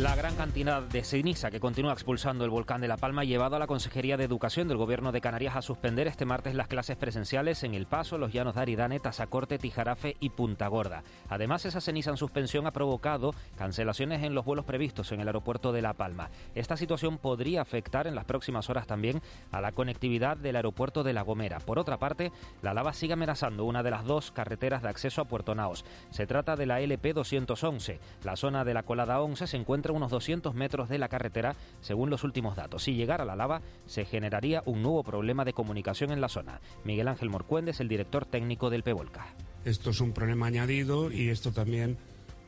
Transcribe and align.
La 0.00 0.14
gran 0.14 0.36
cantidad 0.36 0.80
de 0.80 1.02
ceniza 1.02 1.50
que 1.50 1.58
continúa 1.58 1.92
expulsando 1.92 2.44
el 2.44 2.50
volcán 2.50 2.80
de 2.80 2.86
La 2.86 2.96
Palma 2.96 3.22
ha 3.22 3.24
llevado 3.24 3.56
a 3.56 3.58
la 3.58 3.66
Consejería 3.66 4.16
de 4.16 4.22
Educación 4.22 4.68
del 4.68 4.76
Gobierno 4.76 5.10
de 5.10 5.20
Canarias 5.20 5.56
a 5.56 5.62
suspender 5.62 6.06
este 6.06 6.24
martes 6.24 6.54
las 6.54 6.68
clases 6.68 6.96
presenciales 6.96 7.64
en 7.64 7.74
El 7.74 7.86
Paso, 7.86 8.16
Los 8.16 8.32
Llanos 8.32 8.54
de 8.54 8.60
Aridane, 8.60 9.00
Tazacorte, 9.00 9.58
Tijarafe 9.58 10.16
y 10.20 10.30
Punta 10.30 10.68
Gorda. 10.68 11.02
Además, 11.28 11.66
esa 11.66 11.80
ceniza 11.80 12.12
en 12.12 12.16
suspensión 12.16 12.68
ha 12.68 12.70
provocado 12.70 13.34
cancelaciones 13.56 14.22
en 14.22 14.36
los 14.36 14.44
vuelos 14.44 14.64
previstos 14.64 15.10
en 15.10 15.20
el 15.20 15.26
aeropuerto 15.26 15.72
de 15.72 15.82
La 15.82 15.94
Palma. 15.94 16.30
Esta 16.54 16.76
situación 16.76 17.18
podría 17.18 17.62
afectar 17.62 18.06
en 18.06 18.14
las 18.14 18.24
próximas 18.24 18.70
horas 18.70 18.86
también 18.86 19.20
a 19.50 19.60
la 19.60 19.72
conectividad 19.72 20.36
del 20.36 20.54
aeropuerto 20.54 21.02
de 21.02 21.12
La 21.12 21.22
Gomera. 21.22 21.58
Por 21.58 21.80
otra 21.80 21.98
parte, 21.98 22.30
la 22.62 22.72
lava 22.72 22.92
sigue 22.92 23.14
amenazando 23.14 23.64
una 23.64 23.82
de 23.82 23.90
las 23.90 24.04
dos 24.04 24.30
carreteras 24.30 24.80
de 24.80 24.90
acceso 24.90 25.22
a 25.22 25.24
Puerto 25.24 25.56
Naos. 25.56 25.84
Se 26.10 26.28
trata 26.28 26.54
de 26.54 26.66
la 26.66 26.80
LP 26.80 27.14
211. 27.14 27.98
La 28.22 28.36
zona 28.36 28.64
de 28.64 28.74
la 28.74 28.84
colada 28.84 29.20
11 29.20 29.48
se 29.48 29.56
encuentra 29.56 29.87
unos 29.92 30.10
200 30.10 30.54
metros 30.54 30.88
de 30.88 30.98
la 30.98 31.08
carretera, 31.08 31.56
según 31.80 32.10
los 32.10 32.24
últimos 32.24 32.56
datos. 32.56 32.82
Si 32.82 32.94
llegara 32.94 33.24
la 33.24 33.36
lava, 33.36 33.62
se 33.86 34.04
generaría 34.04 34.62
un 34.66 34.82
nuevo 34.82 35.02
problema 35.02 35.44
de 35.44 35.52
comunicación 35.52 36.10
en 36.10 36.20
la 36.20 36.28
zona. 36.28 36.60
Miguel 36.84 37.08
Ángel 37.08 37.30
Morcuendes, 37.30 37.80
el 37.80 37.88
director 37.88 38.24
técnico 38.24 38.70
del 38.70 38.82
PEVOLCA. 38.82 39.26
Esto 39.64 39.90
es 39.90 40.00
un 40.00 40.12
problema 40.12 40.46
añadido 40.46 41.10
y 41.10 41.28
esto 41.28 41.52
también 41.52 41.98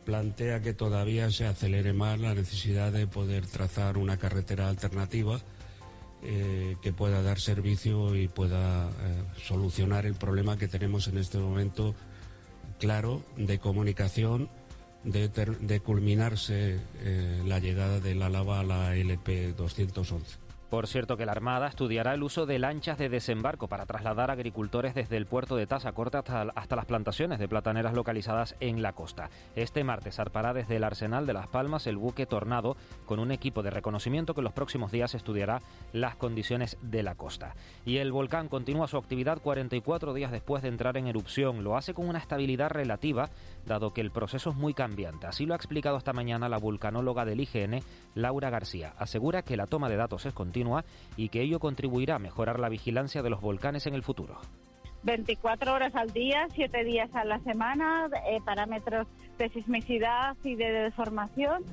plantea 0.04 0.60
que 0.60 0.72
todavía 0.72 1.30
se 1.30 1.46
acelere 1.46 1.92
más 1.92 2.18
la 2.18 2.34
necesidad 2.34 2.92
de 2.92 3.06
poder 3.06 3.46
trazar 3.46 3.98
una 3.98 4.16
carretera 4.16 4.68
alternativa 4.68 5.40
eh, 6.22 6.76
que 6.82 6.92
pueda 6.92 7.22
dar 7.22 7.40
servicio 7.40 8.14
y 8.14 8.28
pueda 8.28 8.88
eh, 8.88 9.24
solucionar 9.42 10.06
el 10.06 10.14
problema 10.14 10.58
que 10.58 10.68
tenemos 10.68 11.08
en 11.08 11.18
este 11.18 11.38
momento 11.38 11.94
claro 12.78 13.22
de 13.36 13.58
comunicación 13.58 14.50
de, 15.04 15.80
culminarse 15.80 16.78
eh, 17.00 17.42
la 17.46 17.58
llegada 17.58 18.00
de 18.00 18.14
la 18.14 18.28
lava 18.28 18.60
a 18.60 18.64
la 18.64 18.96
LP 18.96 19.54
211. 19.56 20.49
Por 20.70 20.86
cierto 20.86 21.16
que 21.16 21.26
la 21.26 21.32
Armada 21.32 21.66
estudiará 21.66 22.14
el 22.14 22.22
uso 22.22 22.46
de 22.46 22.60
lanchas 22.60 22.96
de 22.96 23.08
desembarco 23.08 23.66
para 23.66 23.86
trasladar 23.86 24.30
agricultores 24.30 24.94
desde 24.94 25.16
el 25.16 25.26
puerto 25.26 25.56
de 25.56 25.66
Tazacorte 25.66 26.18
hasta, 26.18 26.42
hasta 26.42 26.76
las 26.76 26.86
plantaciones 26.86 27.40
de 27.40 27.48
plataneras 27.48 27.92
localizadas 27.92 28.54
en 28.60 28.80
la 28.80 28.92
costa. 28.92 29.30
Este 29.56 29.82
martes 29.82 30.14
zarpará 30.14 30.54
desde 30.54 30.76
el 30.76 30.84
Arsenal 30.84 31.26
de 31.26 31.32
Las 31.32 31.48
Palmas 31.48 31.88
el 31.88 31.96
buque 31.96 32.24
Tornado 32.24 32.76
con 33.04 33.18
un 33.18 33.32
equipo 33.32 33.64
de 33.64 33.70
reconocimiento 33.70 34.32
que 34.32 34.42
en 34.42 34.44
los 34.44 34.52
próximos 34.52 34.92
días 34.92 35.16
estudiará 35.16 35.60
las 35.92 36.14
condiciones 36.14 36.76
de 36.82 37.02
la 37.02 37.16
costa. 37.16 37.56
Y 37.84 37.96
el 37.96 38.12
volcán 38.12 38.46
continúa 38.46 38.86
su 38.86 38.96
actividad 38.96 39.42
44 39.42 40.14
días 40.14 40.30
después 40.30 40.62
de 40.62 40.68
entrar 40.68 40.96
en 40.96 41.08
erupción. 41.08 41.64
Lo 41.64 41.76
hace 41.76 41.94
con 41.94 42.08
una 42.08 42.20
estabilidad 42.20 42.70
relativa, 42.70 43.28
dado 43.66 43.92
que 43.92 44.02
el 44.02 44.12
proceso 44.12 44.50
es 44.50 44.56
muy 44.56 44.74
cambiante. 44.74 45.26
Así 45.26 45.46
lo 45.46 45.54
ha 45.54 45.56
explicado 45.56 45.96
esta 45.96 46.12
mañana 46.12 46.48
la 46.48 46.58
vulcanóloga 46.58 47.24
del 47.24 47.40
IGN, 47.40 47.82
Laura 48.14 48.50
García. 48.50 48.94
Asegura 48.98 49.42
que 49.42 49.56
la 49.56 49.66
toma 49.66 49.88
de 49.88 49.96
datos 49.96 50.26
es 50.26 50.32
continua 50.32 50.59
y 51.16 51.28
que 51.28 51.42
ello 51.42 51.60
contribuirá 51.60 52.16
a 52.16 52.18
mejorar 52.18 52.60
la 52.60 52.68
vigilancia 52.68 53.22
de 53.22 53.30
los 53.30 53.40
volcanes 53.40 53.86
en 53.86 53.94
el 53.94 54.02
futuro. 54.02 54.38
24 55.02 55.72
horas 55.72 55.94
al 55.94 56.12
día, 56.12 56.46
7 56.54 56.84
días 56.84 57.08
a 57.14 57.24
la 57.24 57.38
semana, 57.40 58.08
eh, 58.28 58.38
parámetros 58.44 59.06
de 59.38 59.48
sismicidad 59.48 60.36
y 60.44 60.56
de 60.56 60.70
deformación, 60.70 61.64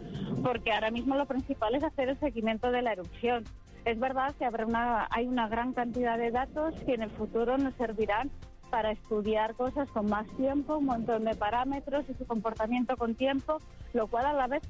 porque 0.43 0.71
ahora 0.71 0.91
mismo 0.91 1.15
lo 1.15 1.25
principal 1.25 1.75
es 1.75 1.83
hacer 1.83 2.09
el 2.09 2.19
seguimiento 2.19 2.71
de 2.71 2.81
la 2.81 2.93
erupción. 2.93 3.43
Es 3.83 3.99
verdad 3.99 4.33
que 4.35 4.45
habrá 4.45 4.65
una, 4.65 5.07
hay 5.11 5.27
una 5.27 5.47
gran 5.47 5.73
cantidad 5.73 6.17
de 6.17 6.31
datos 6.31 6.73
que 6.85 6.93
en 6.93 7.03
el 7.03 7.09
futuro 7.09 7.57
nos 7.57 7.73
servirán 7.75 8.31
para 8.69 8.91
estudiar 8.91 9.55
cosas 9.55 9.89
con 9.91 10.09
más 10.09 10.27
tiempo, 10.35 10.77
un 10.77 10.85
montón 10.85 11.23
de 11.23 11.35
parámetros 11.35 12.05
y 12.09 12.13
su 12.13 12.25
comportamiento 12.25 12.97
con 12.97 13.15
tiempo, 13.15 13.59
lo 13.93 14.07
cual 14.07 14.25
a 14.25 14.33
la 14.33 14.47
vez 14.47 14.63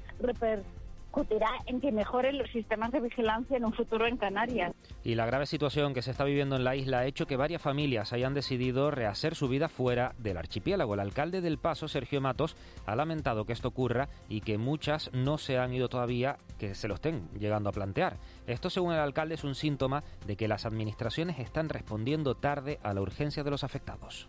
repercute 1.14 1.46
en 1.66 1.80
que 1.80 1.92
mejoren 1.92 2.38
los 2.38 2.50
sistemas 2.50 2.92
de 2.92 3.00
vigilancia 3.00 3.56
en 3.56 3.64
un 3.64 3.72
futuro 3.72 4.06
en 4.06 4.16
Canarias. 4.16 4.72
Y 5.04 5.14
la 5.14 5.26
grave 5.26 5.46
situación 5.46 5.94
que 5.94 6.02
se 6.02 6.10
está 6.10 6.24
viviendo 6.24 6.56
en 6.56 6.64
la 6.64 6.76
isla 6.76 7.00
ha 7.00 7.06
hecho 7.06 7.26
que 7.26 7.36
varias 7.36 7.62
familias 7.62 8.12
hayan 8.12 8.34
decidido 8.34 8.90
rehacer 8.90 9.34
su 9.34 9.48
vida 9.48 9.68
fuera 9.68 10.14
del 10.18 10.36
archipiélago. 10.36 10.94
El 10.94 11.00
alcalde 11.00 11.40
del 11.40 11.58
Paso, 11.58 11.88
Sergio 11.88 12.20
Matos, 12.20 12.56
ha 12.86 12.96
lamentado 12.96 13.44
que 13.44 13.52
esto 13.52 13.68
ocurra 13.68 14.08
y 14.28 14.40
que 14.40 14.58
muchas 14.58 15.10
no 15.12 15.38
se 15.38 15.58
han 15.58 15.72
ido 15.72 15.88
todavía, 15.88 16.36
que 16.58 16.74
se 16.74 16.88
lo 16.88 16.94
estén 16.94 17.28
llegando 17.38 17.68
a 17.68 17.72
plantear. 17.72 18.18
Esto, 18.46 18.70
según 18.70 18.92
el 18.92 19.00
alcalde, 19.00 19.34
es 19.34 19.44
un 19.44 19.54
síntoma 19.54 20.04
de 20.26 20.36
que 20.36 20.48
las 20.48 20.66
administraciones 20.66 21.38
están 21.38 21.68
respondiendo 21.68 22.34
tarde 22.34 22.78
a 22.82 22.94
la 22.94 23.00
urgencia 23.00 23.44
de 23.44 23.50
los 23.50 23.64
afectados. 23.64 24.28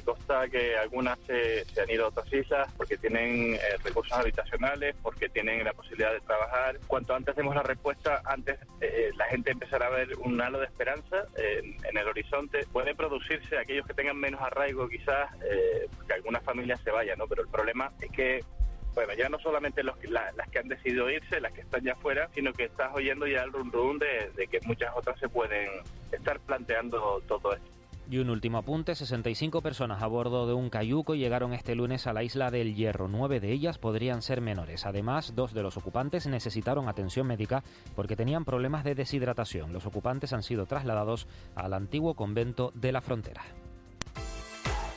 Me 0.00 0.06
consta 0.06 0.48
que 0.48 0.78
algunas 0.78 1.18
se, 1.26 1.62
han 1.78 1.90
ido 1.90 2.06
a 2.06 2.08
otras 2.08 2.32
islas 2.32 2.72
porque 2.74 2.96
tienen 2.96 3.52
eh, 3.52 3.58
recursos 3.84 4.16
habitacionales, 4.16 4.96
porque 5.02 5.28
tienen 5.28 5.62
la 5.62 5.74
posibilidad 5.74 6.10
de 6.10 6.20
trabajar. 6.20 6.78
Cuanto 6.86 7.14
antes 7.14 7.36
demos 7.36 7.54
la 7.54 7.62
respuesta, 7.62 8.22
antes 8.24 8.58
eh, 8.80 9.10
la 9.14 9.26
gente 9.26 9.50
empezará 9.50 9.88
a 9.88 9.90
ver 9.90 10.16
un 10.16 10.40
halo 10.40 10.58
de 10.58 10.64
esperanza 10.64 11.26
en, 11.36 11.98
el 11.98 12.08
horizonte. 12.08 12.66
Puede 12.72 12.94
producirse 12.94 13.58
aquellos 13.58 13.86
que 13.86 13.92
tengan 13.92 14.16
menos 14.16 14.40
arraigo, 14.40 14.88
quizás, 14.88 15.30
eh, 15.44 15.86
que 16.06 16.14
algunas 16.14 16.42
familias 16.44 16.80
se 16.82 16.90
vayan, 16.90 17.18
¿no? 17.18 17.26
Pero 17.26 17.42
el 17.42 17.48
problema 17.48 17.90
es 18.00 18.10
que 18.10 18.42
bueno, 18.94 19.12
ya 19.12 19.28
no 19.28 19.38
solamente 19.38 19.82
los, 19.82 20.02
las 20.04 20.48
que 20.50 20.60
han 20.60 20.68
decidido 20.68 21.10
irse, 21.10 21.42
las 21.42 21.52
que 21.52 21.60
están 21.60 21.82
ya 21.82 21.92
afuera, 21.92 22.30
sino 22.34 22.54
que 22.54 22.64
estás 22.64 22.90
oyendo 22.94 23.26
ya 23.26 23.42
el 23.42 23.52
rum 23.52 23.70
rum 23.70 23.98
de, 23.98 24.30
de 24.34 24.46
que 24.46 24.60
muchas 24.64 24.92
otras 24.96 25.20
se 25.20 25.28
pueden 25.28 25.68
estar 26.10 26.40
planteando 26.40 27.22
todo 27.28 27.52
esto. 27.52 27.79
Y 28.10 28.18
un 28.18 28.28
último 28.28 28.58
apunte, 28.58 28.96
65 28.96 29.62
personas 29.62 30.02
a 30.02 30.08
bordo 30.08 30.48
de 30.48 30.52
un 30.52 30.68
cayuco 30.68 31.14
llegaron 31.14 31.52
este 31.52 31.76
lunes 31.76 32.08
a 32.08 32.12
la 32.12 32.24
isla 32.24 32.50
del 32.50 32.74
Hierro. 32.74 33.06
Nueve 33.06 33.38
de 33.38 33.52
ellas 33.52 33.78
podrían 33.78 34.20
ser 34.20 34.40
menores. 34.40 34.84
Además, 34.84 35.36
dos 35.36 35.54
de 35.54 35.62
los 35.62 35.76
ocupantes 35.76 36.26
necesitaron 36.26 36.88
atención 36.88 37.28
médica 37.28 37.62
porque 37.94 38.16
tenían 38.16 38.44
problemas 38.44 38.82
de 38.82 38.96
deshidratación. 38.96 39.72
Los 39.72 39.86
ocupantes 39.86 40.32
han 40.32 40.42
sido 40.42 40.66
trasladados 40.66 41.28
al 41.54 41.72
antiguo 41.72 42.14
convento 42.14 42.72
de 42.74 42.90
la 42.90 43.00
frontera. 43.00 43.44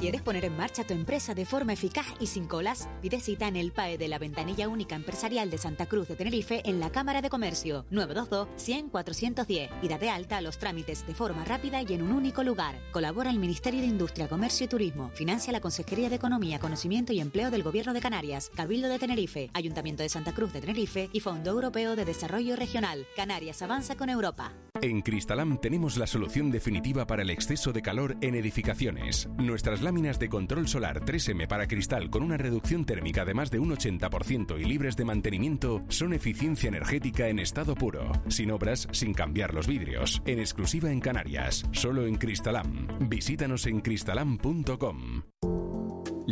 ¿Quieres 0.00 0.22
poner 0.22 0.46
en 0.46 0.56
marcha 0.56 0.82
tu 0.82 0.94
empresa 0.94 1.34
de 1.34 1.44
forma 1.44 1.74
eficaz 1.74 2.06
y 2.18 2.28
sin 2.28 2.46
colas? 2.46 2.88
Pide 3.02 3.20
cita 3.20 3.48
en 3.48 3.56
el 3.56 3.70
PAE 3.70 3.98
de 3.98 4.08
la 4.08 4.18
Ventanilla 4.18 4.66
Única 4.66 4.94
Empresarial 4.94 5.50
de 5.50 5.58
Santa 5.58 5.84
Cruz 5.84 6.08
de 6.08 6.16
Tenerife 6.16 6.62
en 6.64 6.80
la 6.80 6.90
Cámara 6.90 7.20
de 7.20 7.28
Comercio 7.28 7.84
922-100-410 7.90 9.68
y 9.82 9.88
da 9.88 9.98
de 9.98 10.08
alta 10.08 10.40
los 10.40 10.56
trámites 10.56 11.06
de 11.06 11.14
forma 11.14 11.44
rápida 11.44 11.82
y 11.82 11.92
en 11.92 12.00
un 12.00 12.12
único 12.12 12.42
lugar. 12.42 12.76
Colabora 12.92 13.28
el 13.28 13.38
Ministerio 13.38 13.82
de 13.82 13.88
Industria, 13.88 14.26
Comercio 14.26 14.64
y 14.64 14.68
Turismo. 14.70 15.10
Financia 15.10 15.52
la 15.52 15.60
Consejería 15.60 16.08
de 16.08 16.16
Economía, 16.16 16.60
Conocimiento 16.60 17.12
y 17.12 17.20
Empleo 17.20 17.50
del 17.50 17.62
Gobierno 17.62 17.92
de 17.92 18.00
Canarias, 18.00 18.50
Cabildo 18.56 18.88
de 18.88 18.98
Tenerife, 18.98 19.50
Ayuntamiento 19.52 20.02
de 20.02 20.08
Santa 20.08 20.32
Cruz 20.32 20.54
de 20.54 20.62
Tenerife 20.62 21.10
y 21.12 21.20
Fondo 21.20 21.50
Europeo 21.50 21.94
de 21.94 22.06
Desarrollo 22.06 22.56
Regional. 22.56 23.06
Canarias 23.16 23.60
avanza 23.60 23.98
con 23.98 24.08
Europa. 24.08 24.54
En 24.80 25.02
Cristalam 25.02 25.60
tenemos 25.60 25.98
la 25.98 26.06
solución 26.06 26.50
definitiva 26.50 27.06
para 27.06 27.20
el 27.20 27.28
exceso 27.28 27.70
de 27.74 27.82
calor 27.82 28.16
en 28.22 28.34
edificaciones. 28.34 29.28
Nuestras 29.36 29.82
láminas 29.90 30.20
de 30.20 30.28
control 30.28 30.68
solar 30.68 31.04
3M 31.04 31.48
para 31.48 31.66
cristal 31.66 32.10
con 32.10 32.22
una 32.22 32.36
reducción 32.36 32.84
térmica 32.84 33.24
de 33.24 33.34
más 33.34 33.50
de 33.50 33.58
un 33.58 33.72
80% 33.72 34.60
y 34.60 34.64
libres 34.64 34.94
de 34.94 35.04
mantenimiento 35.04 35.82
son 35.88 36.12
eficiencia 36.12 36.68
energética 36.68 37.26
en 37.26 37.40
estado 37.40 37.74
puro, 37.74 38.12
sin 38.28 38.52
obras, 38.52 38.86
sin 38.92 39.12
cambiar 39.12 39.52
los 39.52 39.66
vidrios, 39.66 40.22
en 40.26 40.38
exclusiva 40.38 40.92
en 40.92 41.00
Canarias, 41.00 41.66
solo 41.72 42.06
en 42.06 42.18
Cristalam. 42.18 42.86
Visítanos 43.08 43.66
en 43.66 43.80
cristalam.com. 43.80 45.22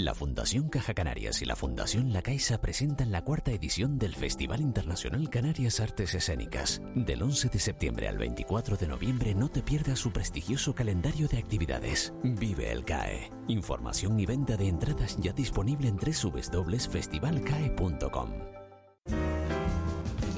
La 0.04 0.14
Fundación 0.14 0.68
Caja 0.68 0.94
Canarias 0.94 1.42
y 1.42 1.44
la 1.44 1.56
Fundación 1.56 2.12
La 2.12 2.22
Caixa 2.22 2.60
presentan 2.60 3.10
la 3.10 3.24
cuarta 3.24 3.50
edición 3.50 3.98
del 3.98 4.14
Festival 4.14 4.60
Internacional 4.60 5.28
Canarias 5.28 5.80
Artes 5.80 6.14
Escénicas. 6.14 6.80
Del 6.94 7.20
11 7.20 7.48
de 7.48 7.58
septiembre 7.58 8.06
al 8.06 8.16
24 8.16 8.76
de 8.76 8.86
noviembre 8.86 9.34
no 9.34 9.48
te 9.48 9.60
pierdas 9.60 9.98
su 9.98 10.12
prestigioso 10.12 10.72
calendario 10.72 11.26
de 11.26 11.38
actividades. 11.38 12.12
Vive 12.22 12.70
el 12.70 12.84
CAE. 12.84 13.32
Información 13.48 14.20
y 14.20 14.26
venta 14.26 14.56
de 14.56 14.68
entradas 14.68 15.16
ya 15.18 15.32
disponible 15.32 15.88
en 15.88 15.96
www.festivalcae.com. 15.96 18.30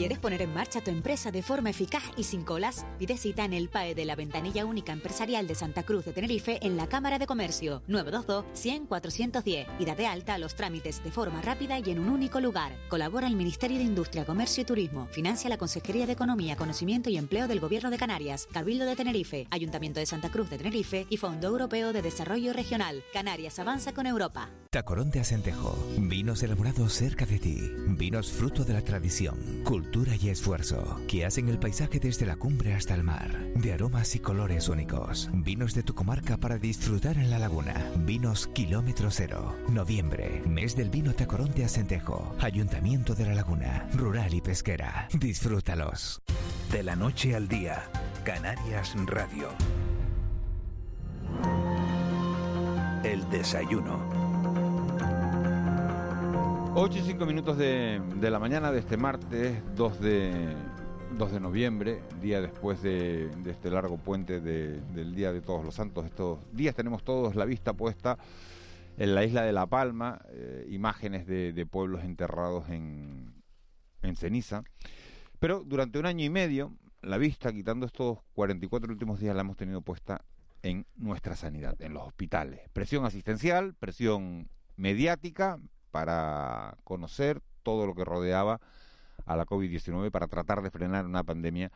¿Quieres 0.00 0.18
poner 0.18 0.40
en 0.40 0.54
marcha 0.54 0.80
tu 0.80 0.90
empresa 0.90 1.30
de 1.30 1.42
forma 1.42 1.68
eficaz 1.68 2.02
y 2.16 2.24
sin 2.24 2.42
colas? 2.42 2.86
Pide 2.98 3.18
cita 3.18 3.44
en 3.44 3.52
el 3.52 3.68
PAE 3.68 3.94
de 3.94 4.06
la 4.06 4.16
Ventanilla 4.16 4.64
Única 4.64 4.92
Empresarial 4.92 5.46
de 5.46 5.54
Santa 5.54 5.82
Cruz 5.82 6.06
de 6.06 6.14
Tenerife 6.14 6.58
en 6.62 6.78
la 6.78 6.88
Cámara 6.88 7.18
de 7.18 7.26
Comercio 7.26 7.82
922 7.86 8.46
100 8.58 8.86
410 8.86 9.68
y 9.78 9.84
da 9.84 9.94
de 9.94 10.06
alta 10.06 10.38
los 10.38 10.54
trámites 10.54 11.04
de 11.04 11.10
forma 11.10 11.42
rápida 11.42 11.78
y 11.80 11.90
en 11.90 11.98
un 11.98 12.08
único 12.08 12.40
lugar. 12.40 12.72
Colabora 12.88 13.26
el 13.26 13.36
Ministerio 13.36 13.76
de 13.76 13.84
Industria, 13.84 14.24
Comercio 14.24 14.62
y 14.62 14.64
Turismo. 14.64 15.06
Financia 15.08 15.50
la 15.50 15.58
Consejería 15.58 16.06
de 16.06 16.14
Economía, 16.14 16.56
Conocimiento 16.56 17.10
y 17.10 17.18
Empleo 17.18 17.46
del 17.46 17.60
Gobierno 17.60 17.90
de 17.90 17.98
Canarias, 17.98 18.48
Cabildo 18.50 18.86
de 18.86 18.96
Tenerife, 18.96 19.48
Ayuntamiento 19.50 20.00
de 20.00 20.06
Santa 20.06 20.30
Cruz 20.30 20.48
de 20.48 20.56
Tenerife 20.56 21.06
y 21.10 21.18
Fondo 21.18 21.48
Europeo 21.48 21.92
de 21.92 22.00
Desarrollo 22.00 22.54
Regional. 22.54 23.04
Canarias 23.12 23.58
avanza 23.58 23.92
con 23.92 24.06
Europa. 24.06 24.48
Tacorón 24.70 25.10
de 25.10 25.20
Acentejo. 25.20 25.76
Vinos 25.98 26.42
elaborados 26.42 26.94
cerca 26.94 27.26
de 27.26 27.38
ti. 27.38 27.58
Vinos 27.98 28.30
fruto 28.30 28.64
de 28.64 28.72
la 28.72 28.82
tradición, 28.82 29.36
cultura 29.62 29.89
y 29.92 30.28
esfuerzo 30.28 31.00
que 31.08 31.24
hacen 31.24 31.48
el 31.48 31.58
paisaje 31.58 31.98
desde 31.98 32.24
la 32.24 32.36
cumbre 32.36 32.74
hasta 32.74 32.94
el 32.94 33.02
mar. 33.02 33.36
De 33.56 33.72
aromas 33.72 34.14
y 34.14 34.20
colores 34.20 34.68
únicos. 34.68 35.28
Vinos 35.32 35.74
de 35.74 35.82
tu 35.82 35.94
comarca 35.94 36.36
para 36.36 36.58
disfrutar 36.58 37.16
en 37.16 37.28
la 37.28 37.38
laguna. 37.38 37.74
Vinos 37.96 38.46
kilómetro 38.48 39.10
cero. 39.10 39.56
Noviembre. 39.68 40.42
Mes 40.46 40.76
del 40.76 40.90
vino 40.90 41.12
Tacorón 41.12 41.52
de 41.54 41.64
Acentejo. 41.64 42.36
Ayuntamiento 42.38 43.14
de 43.14 43.26
la 43.26 43.34
Laguna. 43.34 43.88
Rural 43.94 44.32
y 44.32 44.40
pesquera. 44.40 45.08
Disfrútalos. 45.12 46.22
De 46.70 46.84
la 46.84 46.94
noche 46.94 47.34
al 47.34 47.48
día. 47.48 47.82
Canarias 48.24 48.94
Radio. 49.06 49.48
El 53.02 53.28
desayuno. 53.30 54.29
8 56.74 56.98
y 56.98 57.02
5 57.02 57.26
minutos 57.26 57.56
de, 57.58 58.00
de 58.16 58.30
la 58.30 58.38
mañana 58.38 58.70
de 58.72 58.78
este 58.80 58.96
martes 58.96 59.62
2 59.74 60.00
de, 60.00 60.54
2 61.18 61.32
de 61.32 61.40
noviembre, 61.40 62.00
día 62.20 62.40
después 62.40 62.82
de, 62.82 63.30
este 63.46 63.70
largo 63.70 63.98
puente 63.98 64.40
de- 64.40 64.80
del 64.80 65.14
Día 65.14 65.32
de 65.32 65.40
Todos 65.40 65.64
los 65.64 65.74
Santos. 65.74 66.04
Estos 66.06 66.38
días 66.52 66.74
tenemos 66.74 67.02
todos 67.04 67.34
la 67.34 67.44
vista 67.44 67.72
puesta 67.74 68.18
en 68.96 69.14
la 69.14 69.24
isla 69.24 69.42
de 69.42 69.52
La 69.52 69.66
Palma, 69.66 70.20
eh, 70.30 70.66
imágenes 70.70 71.26
de, 71.26 71.52
de 71.52 71.66
pueblos 71.66 72.04
enterrados 72.04 72.68
en, 72.68 73.32
en 74.02 74.16
ceniza. 74.16 74.62
Pero 75.38 75.62
durante 75.64 75.98
un 75.98 76.06
año 76.06 76.24
y 76.24 76.30
medio, 76.30 76.72
la 77.02 77.18
vista, 77.18 77.52
quitando 77.52 77.86
estos 77.86 78.18
44 78.34 78.92
últimos 78.92 79.18
días, 79.20 79.34
la 79.34 79.40
hemos 79.42 79.56
tenido 79.56 79.80
puesta 79.82 80.22
en 80.62 80.86
nuestra 80.96 81.34
sanidad, 81.34 81.80
en 81.80 81.94
los 81.94 82.02
hospitales. 82.06 82.60
Presión 82.72 83.04
asistencial, 83.06 83.74
presión 83.74 84.48
mediática 84.76 85.58
para 85.90 86.76
conocer 86.84 87.40
todo 87.62 87.86
lo 87.86 87.94
que 87.94 88.04
rodeaba 88.04 88.60
a 89.26 89.36
la 89.36 89.46
COVID-19 89.46 90.10
para 90.10 90.26
tratar 90.26 90.62
de 90.62 90.70
frenar 90.70 91.06
una 91.06 91.22
pandemia 91.22 91.70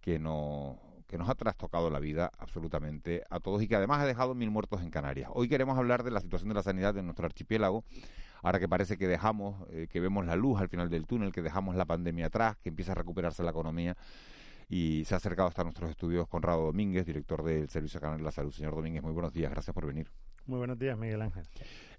que, 0.00 0.18
no, 0.18 0.78
que 1.06 1.18
nos 1.18 1.28
ha 1.28 1.34
trastocado 1.34 1.90
la 1.90 1.98
vida 1.98 2.30
absolutamente 2.38 3.24
a 3.30 3.40
todos 3.40 3.62
y 3.62 3.68
que 3.68 3.76
además 3.76 4.00
ha 4.00 4.06
dejado 4.06 4.34
mil 4.34 4.50
muertos 4.50 4.82
en 4.82 4.90
Canarias. 4.90 5.30
Hoy 5.34 5.48
queremos 5.48 5.76
hablar 5.78 6.02
de 6.02 6.10
la 6.10 6.20
situación 6.20 6.48
de 6.48 6.54
la 6.54 6.62
sanidad 6.62 6.96
en 6.96 7.06
nuestro 7.06 7.26
archipiélago, 7.26 7.84
ahora 8.42 8.60
que 8.60 8.68
parece 8.68 8.96
que 8.96 9.06
dejamos, 9.06 9.66
eh, 9.70 9.86
que 9.90 10.00
vemos 10.00 10.26
la 10.26 10.36
luz 10.36 10.60
al 10.60 10.68
final 10.68 10.90
del 10.90 11.06
túnel, 11.06 11.32
que 11.32 11.42
dejamos 11.42 11.76
la 11.76 11.84
pandemia 11.84 12.26
atrás, 12.26 12.56
que 12.58 12.68
empieza 12.68 12.92
a 12.92 12.94
recuperarse 12.94 13.42
la 13.42 13.50
economía 13.50 13.96
y 14.68 15.04
se 15.04 15.14
ha 15.14 15.18
acercado 15.18 15.48
hasta 15.48 15.62
nuestros 15.62 15.90
estudios 15.90 16.26
Conrado 16.28 16.62
Domínguez, 16.66 17.04
director 17.06 17.42
del 17.42 17.68
Servicio 17.68 18.00
Canario 18.00 18.18
de 18.18 18.24
la 18.24 18.32
Salud. 18.32 18.52
Señor 18.52 18.74
Domínguez, 18.74 19.02
muy 19.02 19.12
buenos 19.12 19.32
días, 19.32 19.50
gracias 19.50 19.74
por 19.74 19.86
venir. 19.86 20.10
Muy 20.46 20.58
buenos 20.58 20.78
días, 20.78 20.98
Miguel 20.98 21.22
Ángel. 21.22 21.44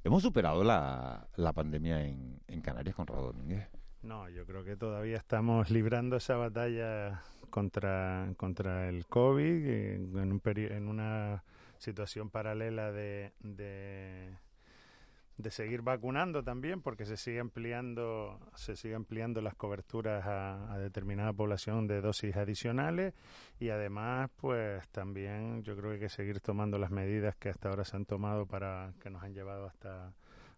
¿Hemos 0.05 0.21
superado 0.21 0.63
la, 0.63 1.27
la 1.35 1.51
pandemia 1.51 2.05
en, 2.05 2.39
en 2.47 2.61
Canarias, 2.61 2.95
Conrado 2.95 3.33
Domínguez? 3.33 3.67
No, 4.03 4.29
yo 4.29 4.45
creo 4.45 4.63
que 4.63 4.75
todavía 4.75 5.17
estamos 5.17 5.71
librando 5.71 6.15
esa 6.15 6.35
batalla 6.35 7.23
contra, 7.49 8.31
contra 8.37 8.87
el 8.87 9.07
COVID 9.07 9.65
eh, 9.65 9.95
en, 9.95 10.31
un 10.31 10.41
en 10.45 10.87
una 10.89 11.43
situación 11.79 12.29
paralela 12.29 12.91
de, 12.91 13.33
de, 13.39 14.37
de 15.37 15.51
seguir 15.51 15.81
vacunando 15.81 16.43
también, 16.43 16.81
porque 16.81 17.05
se 17.05 17.17
sigue 17.17 17.39
ampliando, 17.39 18.39
se 18.55 18.75
sigue 18.75 18.95
ampliando 18.95 19.41
las 19.41 19.55
coberturas 19.55 20.25
a, 20.25 20.73
a 20.73 20.77
determinada 20.77 21.33
población 21.33 21.87
de 21.87 22.01
dosis 22.01 22.35
adicionales. 22.35 23.13
Y 23.59 23.69
además, 23.69 24.29
pues 24.37 24.87
también 24.89 25.63
yo 25.63 25.75
creo 25.75 25.89
que 25.89 25.95
hay 25.95 25.99
que 26.01 26.09
seguir 26.09 26.39
tomando 26.39 26.77
las 26.77 26.91
medidas 26.91 27.35
que 27.35 27.49
hasta 27.49 27.69
ahora 27.69 27.83
se 27.83 27.95
han 27.95 28.05
tomado 28.05 28.45
para 28.45 28.93
que 29.01 29.09
nos 29.09 29.23
han 29.23 29.33
llevado 29.33 29.65
hasta 29.65 30.13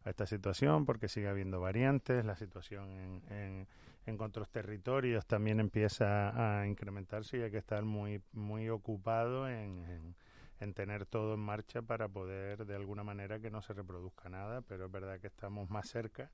a 0.07 0.09
esta 0.09 0.25
situación 0.25 0.85
porque 0.85 1.09
sigue 1.09 1.27
habiendo 1.27 1.59
variantes, 1.59 2.25
la 2.25 2.35
situación 2.35 3.21
en, 3.29 3.67
en, 4.05 4.21
otros 4.21 4.49
territorios 4.49 5.25
también 5.25 5.59
empieza 5.59 6.59
a 6.61 6.65
incrementarse 6.65 7.37
y 7.37 7.41
hay 7.41 7.51
que 7.51 7.57
estar 7.57 7.83
muy, 7.83 8.21
muy 8.31 8.69
ocupado 8.69 9.49
en, 9.49 10.15
en 10.59 10.73
tener 10.73 11.05
todo 11.05 11.35
en 11.35 11.39
marcha 11.39 11.81
para 11.81 12.07
poder 12.07 12.65
de 12.65 12.75
alguna 12.75 13.03
manera 13.03 13.39
que 13.39 13.51
no 13.51 13.61
se 13.61 13.73
reproduzca 13.73 14.29
nada, 14.29 14.61
pero 14.61 14.85
es 14.85 14.91
verdad 14.91 15.19
que 15.19 15.27
estamos 15.27 15.69
más 15.69 15.87
cerca 15.89 16.31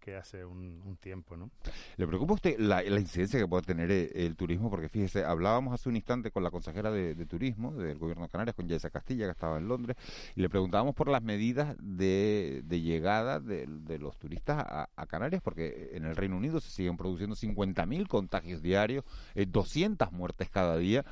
que, 0.00 0.16
hace 0.16 0.44
un, 0.44 0.82
un 0.84 0.96
tiempo, 0.96 1.36
¿no? 1.36 1.50
¿Le 1.96 2.06
preocupa 2.06 2.32
a 2.32 2.34
usted 2.34 2.58
la, 2.58 2.82
incidencia 2.84 3.38
que 3.38 3.46
puede 3.46 3.62
tener 3.62 3.90
eh, 3.90 4.10
el, 4.14 4.36
turismo? 4.36 4.68
Porque 4.68 4.88
fíjese, 4.88 5.24
hablábamos 5.24 5.74
hace 5.74 5.88
un 5.88 5.96
instante 5.96 6.30
con 6.30 6.42
la 6.42 6.50
consejera 6.50 6.90
de, 6.90 7.14
Turismo 7.26 7.72
del 7.72 7.98
Gobierno 7.98 8.24
de 8.24 8.30
Canarias, 8.30 8.54
con 8.54 8.68
Yaisa 8.68 8.90
Castilla, 8.90 9.26
que 9.26 9.30
estaba 9.30 9.58
en 9.58 9.68
Londres, 9.68 9.96
y 10.34 10.40
le 10.40 10.48
preguntábamos 10.48 10.94
por 10.94 11.08
las 11.08 11.22
medidas 11.22 11.76
de, 11.80 12.62
de 12.64 12.80
llegada 12.80 13.40
de, 13.40 13.66
de 13.66 13.98
los 13.98 14.18
turistas 14.18 14.58
a, 14.58 14.90
a 14.94 15.06
Canarias, 15.06 15.40
porque 15.42 15.90
en 15.92 16.04
el 16.04 16.16
Reino 16.16 16.36
Unido 16.36 16.60
se 16.60 16.70
siguen 16.70 16.96
produciendo 16.96 17.36
50.000 17.36 18.08
contagios 18.08 18.60
diarios, 18.60 19.04
eh, 19.34 19.46
200 19.46 20.12
muertes 20.12 20.50
cada 20.50 20.76
día. 20.76 21.04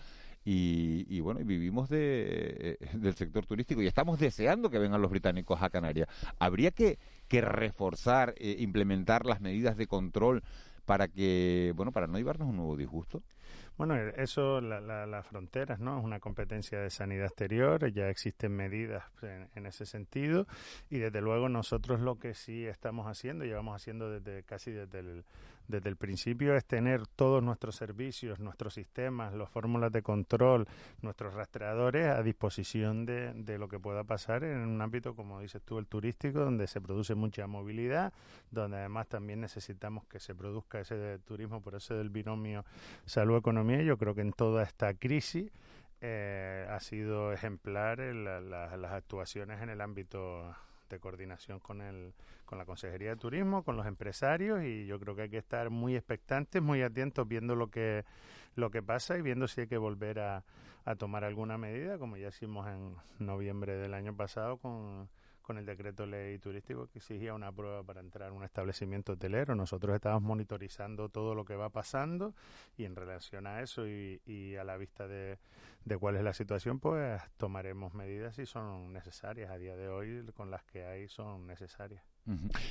Y, 0.44 1.06
y, 1.08 1.20
bueno, 1.20 1.40
y 1.40 1.44
vivimos 1.44 1.88
de, 1.88 2.76
eh, 2.80 2.88
del 2.94 3.14
sector 3.14 3.46
turístico 3.46 3.82
y 3.82 3.86
estamos 3.86 4.18
deseando 4.18 4.70
que 4.70 4.78
vengan 4.78 5.00
los 5.00 5.10
británicos 5.10 5.62
a 5.62 5.70
Canarias. 5.70 6.08
¿Habría 6.38 6.70
que, 6.70 6.98
que 7.28 7.40
reforzar, 7.40 8.34
eh, 8.38 8.56
implementar 8.58 9.26
las 9.26 9.40
medidas 9.40 9.76
de 9.76 9.86
control 9.86 10.42
para 10.84 11.08
que, 11.08 11.72
bueno, 11.76 11.92
para 11.92 12.06
no 12.06 12.18
llevarnos 12.18 12.48
un 12.48 12.56
nuevo 12.56 12.76
disgusto? 12.76 13.22
Bueno, 13.78 13.96
eso, 13.96 14.60
la, 14.60 14.80
la, 14.80 15.06
las 15.06 15.26
fronteras, 15.26 15.80
¿no? 15.80 15.98
Es 15.98 16.04
una 16.04 16.20
competencia 16.20 16.78
de 16.78 16.90
sanidad 16.90 17.26
exterior, 17.26 17.90
ya 17.90 18.08
existen 18.08 18.52
medidas 18.52 19.04
en, 19.22 19.48
en, 19.54 19.66
ese 19.66 19.86
sentido 19.86 20.46
y 20.90 20.98
desde 20.98 21.22
luego 21.22 21.48
nosotros 21.48 22.00
lo 22.00 22.18
que 22.18 22.34
sí 22.34 22.66
estamos 22.66 23.06
haciendo, 23.06 23.44
llevamos 23.44 23.74
haciendo 23.74 24.10
desde 24.10 24.42
casi 24.42 24.72
desde 24.72 24.98
el, 24.98 25.24
desde 25.68 25.88
el 25.88 25.96
principio 25.96 26.56
es 26.56 26.64
tener 26.64 27.06
todos 27.06 27.42
nuestros 27.42 27.76
servicios, 27.76 28.38
nuestros 28.38 28.74
sistemas, 28.74 29.34
las 29.34 29.48
fórmulas 29.48 29.92
de 29.92 30.02
control, 30.02 30.66
nuestros 31.00 31.34
rastreadores 31.34 32.06
a 32.08 32.22
disposición 32.22 33.06
de, 33.06 33.32
de, 33.34 33.58
lo 33.58 33.68
que 33.68 33.78
pueda 33.78 34.04
pasar 34.04 34.44
en 34.44 34.58
un 34.58 34.80
ámbito, 34.80 35.14
como 35.14 35.40
dices 35.40 35.62
tú, 35.62 35.78
el 35.78 35.86
turístico, 35.86 36.40
donde 36.40 36.66
se 36.66 36.80
produce 36.80 37.14
mucha 37.14 37.46
movilidad, 37.46 38.12
donde 38.50 38.78
además 38.78 39.08
también 39.08 39.40
necesitamos 39.40 40.04
que 40.06 40.20
se 40.20 40.34
produzca 40.34 40.80
ese 40.80 41.18
turismo, 41.20 41.60
por 41.60 41.74
eso 41.74 41.94
del 41.94 42.10
binomio 42.10 42.64
salud-economía. 43.06 43.82
Yo 43.82 43.96
creo 43.98 44.14
que 44.14 44.22
en 44.22 44.32
toda 44.32 44.62
esta 44.62 44.94
crisis 44.94 45.50
eh, 46.00 46.66
ha 46.68 46.80
sido 46.80 47.32
ejemplar 47.32 47.98
la, 47.98 48.40
la, 48.40 48.76
las 48.76 48.92
actuaciones 48.92 49.62
en 49.62 49.70
el 49.70 49.80
ámbito 49.80 50.54
de 50.92 51.00
coordinación 51.00 51.58
con 51.58 51.80
el 51.80 52.12
con 52.44 52.58
la 52.58 52.66
Consejería 52.66 53.10
de 53.10 53.16
Turismo, 53.16 53.62
con 53.62 53.76
los 53.76 53.86
empresarios 53.86 54.62
y 54.62 54.86
yo 54.86 55.00
creo 55.00 55.16
que 55.16 55.22
hay 55.22 55.28
que 55.30 55.38
estar 55.38 55.70
muy 55.70 55.96
expectantes, 55.96 56.62
muy 56.62 56.82
atentos 56.82 57.26
viendo 57.26 57.54
lo 57.56 57.70
que 57.70 58.04
lo 58.54 58.70
que 58.70 58.82
pasa 58.82 59.16
y 59.16 59.22
viendo 59.22 59.48
si 59.48 59.62
hay 59.62 59.66
que 59.66 59.78
volver 59.78 60.20
a, 60.20 60.44
a 60.84 60.94
tomar 60.94 61.24
alguna 61.24 61.56
medida, 61.56 61.98
como 61.98 62.16
ya 62.16 62.28
hicimos 62.28 62.68
en 62.68 62.96
noviembre 63.18 63.76
del 63.76 63.94
año 63.94 64.14
pasado 64.14 64.58
con 64.58 65.08
con 65.52 65.58
el 65.58 65.66
decreto 65.66 66.06
ley 66.06 66.38
turístico 66.38 66.86
que 66.86 66.98
exigía 66.98 67.34
una 67.34 67.52
prueba 67.52 67.82
para 67.82 68.00
entrar 68.00 68.30
a 68.30 68.32
un 68.32 68.42
establecimiento 68.42 69.12
hotelero. 69.12 69.54
Nosotros 69.54 69.94
estamos 69.94 70.22
monitorizando 70.22 71.10
todo 71.10 71.34
lo 71.34 71.44
que 71.44 71.56
va 71.56 71.68
pasando 71.68 72.34
y 72.78 72.86
en 72.86 72.96
relación 72.96 73.46
a 73.46 73.60
eso 73.60 73.86
y, 73.86 74.22
y 74.24 74.56
a 74.56 74.64
la 74.64 74.78
vista 74.78 75.06
de, 75.06 75.38
de, 75.84 75.98
cuál 75.98 76.16
es 76.16 76.22
la 76.22 76.32
situación, 76.32 76.80
pues 76.80 77.20
tomaremos 77.36 77.92
medidas 77.92 78.36
si 78.36 78.46
son 78.46 78.94
necesarias. 78.94 79.50
A 79.50 79.58
día 79.58 79.76
de 79.76 79.88
hoy, 79.88 80.24
con 80.34 80.50
las 80.50 80.64
que 80.64 80.86
hay, 80.86 81.06
son 81.08 81.46
necesarias. 81.46 82.02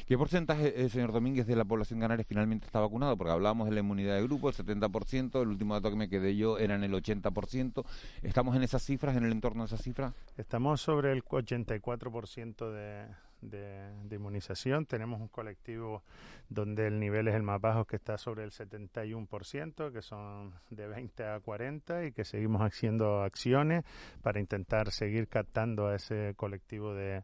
¿Qué 0.07 0.17
porcentaje, 0.17 0.81
eh, 0.81 0.89
señor 0.89 1.11
Domínguez, 1.11 1.45
de 1.45 1.57
la 1.57 1.65
población 1.65 1.99
canaria 1.99 2.23
finalmente 2.23 2.65
está 2.65 2.79
vacunado? 2.79 3.17
Porque 3.17 3.33
hablábamos 3.33 3.67
de 3.67 3.73
la 3.73 3.81
inmunidad 3.81 4.15
de 4.15 4.23
grupo, 4.23 4.47
el 4.47 4.55
70%, 4.55 5.41
el 5.41 5.49
último 5.49 5.73
dato 5.73 5.89
que 5.89 5.97
me 5.97 6.07
quedé 6.07 6.37
yo 6.37 6.57
era 6.57 6.75
en 6.75 6.83
el 6.83 6.93
80%. 6.93 7.83
¿Estamos 8.21 8.55
en 8.55 8.63
esas 8.63 8.81
cifras, 8.83 9.17
en 9.17 9.25
el 9.25 9.31
entorno 9.33 9.63
de 9.63 9.67
esas 9.67 9.81
cifras? 9.81 10.13
Estamos 10.37 10.79
sobre 10.79 11.11
el 11.11 11.23
84% 11.25 12.71
de, 12.71 13.07
de, 13.41 13.91
de, 14.05 14.15
inmunización. 14.15 14.85
Tenemos 14.85 15.19
un 15.19 15.27
colectivo 15.27 16.03
donde 16.47 16.87
el 16.87 16.97
nivel 16.97 17.27
es 17.27 17.35
el 17.35 17.43
más 17.43 17.59
bajo, 17.59 17.83
que 17.83 17.97
está 17.97 18.17
sobre 18.17 18.45
el 18.45 18.51
71%, 18.51 19.91
que 19.91 20.01
son 20.01 20.53
de 20.69 20.87
20 20.87 21.25
a 21.25 21.39
40, 21.41 22.05
y 22.05 22.13
que 22.13 22.23
seguimos 22.23 22.61
haciendo 22.61 23.21
acciones 23.21 23.83
para 24.21 24.39
intentar 24.39 24.91
seguir 24.91 25.27
captando 25.27 25.87
a 25.87 25.95
ese 25.95 26.35
colectivo 26.37 26.93
de 26.93 27.23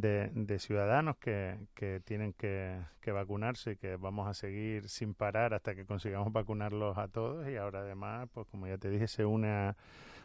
de, 0.00 0.58
ciudadanos 0.58 1.16
que, 1.16 1.58
que 1.74 2.00
tienen 2.00 2.32
que, 2.32 2.78
que, 3.00 3.12
vacunarse 3.12 3.72
y 3.72 3.76
que 3.76 3.96
vamos 3.96 4.28
a 4.28 4.34
seguir 4.34 4.88
sin 4.88 5.14
parar 5.14 5.54
hasta 5.54 5.74
que 5.74 5.86
consigamos 5.86 6.32
vacunarlos 6.32 6.98
a 6.98 7.08
todos. 7.08 7.48
Y 7.48 7.56
ahora 7.56 7.80
además, 7.80 8.28
pues 8.32 8.46
como 8.48 8.66
ya 8.66 8.78
te 8.78 8.90
dije, 8.90 9.08
se 9.08 9.24
une 9.24 9.48
a 9.48 9.76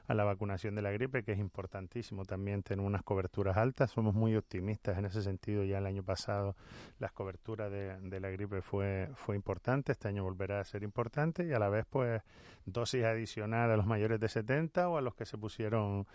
a 0.07 0.13
la 0.13 0.23
vacunación 0.23 0.75
de 0.75 0.81
la 0.81 0.91
gripe, 0.91 1.23
que 1.23 1.33
es 1.33 1.39
importantísimo 1.39 2.25
también 2.25 2.63
tener 2.63 2.85
unas 2.85 3.03
coberturas 3.03 3.57
altas. 3.57 3.91
Somos 3.91 4.13
muy 4.13 4.35
optimistas 4.35 4.97
en 4.97 5.05
ese 5.05 5.21
sentido. 5.21 5.63
Ya 5.63 5.77
el 5.77 5.85
año 5.85 6.03
pasado 6.03 6.55
las 6.99 7.11
coberturas 7.11 7.71
de, 7.71 8.19
la 8.19 8.29
gripe 8.29 8.61
fue, 8.61 9.09
fue 9.15 9.35
importante, 9.35 9.91
este 9.91 10.07
año 10.07 10.23
volverá 10.23 10.59
a 10.59 10.63
ser 10.63 10.83
importante 10.83 11.45
y 11.45 11.53
a 11.53 11.59
la 11.59 11.69
vez 11.69 11.85
pues 11.89 12.21
dosis 12.65 13.03
adicional 13.03 13.71
a 13.71 13.77
los 13.77 13.87
mayores 13.87 14.19
de 14.19 14.29
70 14.29 14.89
o 14.89 14.97
a 14.97 15.01
los 15.01 15.15
que 15.15 15.25
se 15.25 15.37
pusieron 15.37 16.05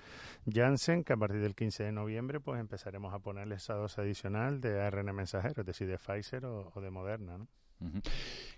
Janssen, 0.47 1.03
que 1.03 1.13
a 1.13 1.17
partir 1.17 1.41
del 1.41 1.55
15 1.55 1.85
de 1.85 1.93
noviembre 1.93 2.41
pues 2.41 2.61
empezaremos 2.61 3.13
a 3.13 3.19
ponerles 3.19 3.63
esa 3.63 3.75
dosis 3.75 3.99
adicional 3.99 4.61
de 4.61 4.83
ARN 4.83 5.15
mensajero, 5.15 5.63
es 5.63 5.67
decir, 5.67 5.89
de 5.89 5.99
Pfizer 5.99 6.45
o, 6.45 6.71
o 6.75 6.81
de 6.81 6.91
Moderna. 6.91 7.39
¿no? 7.39 7.49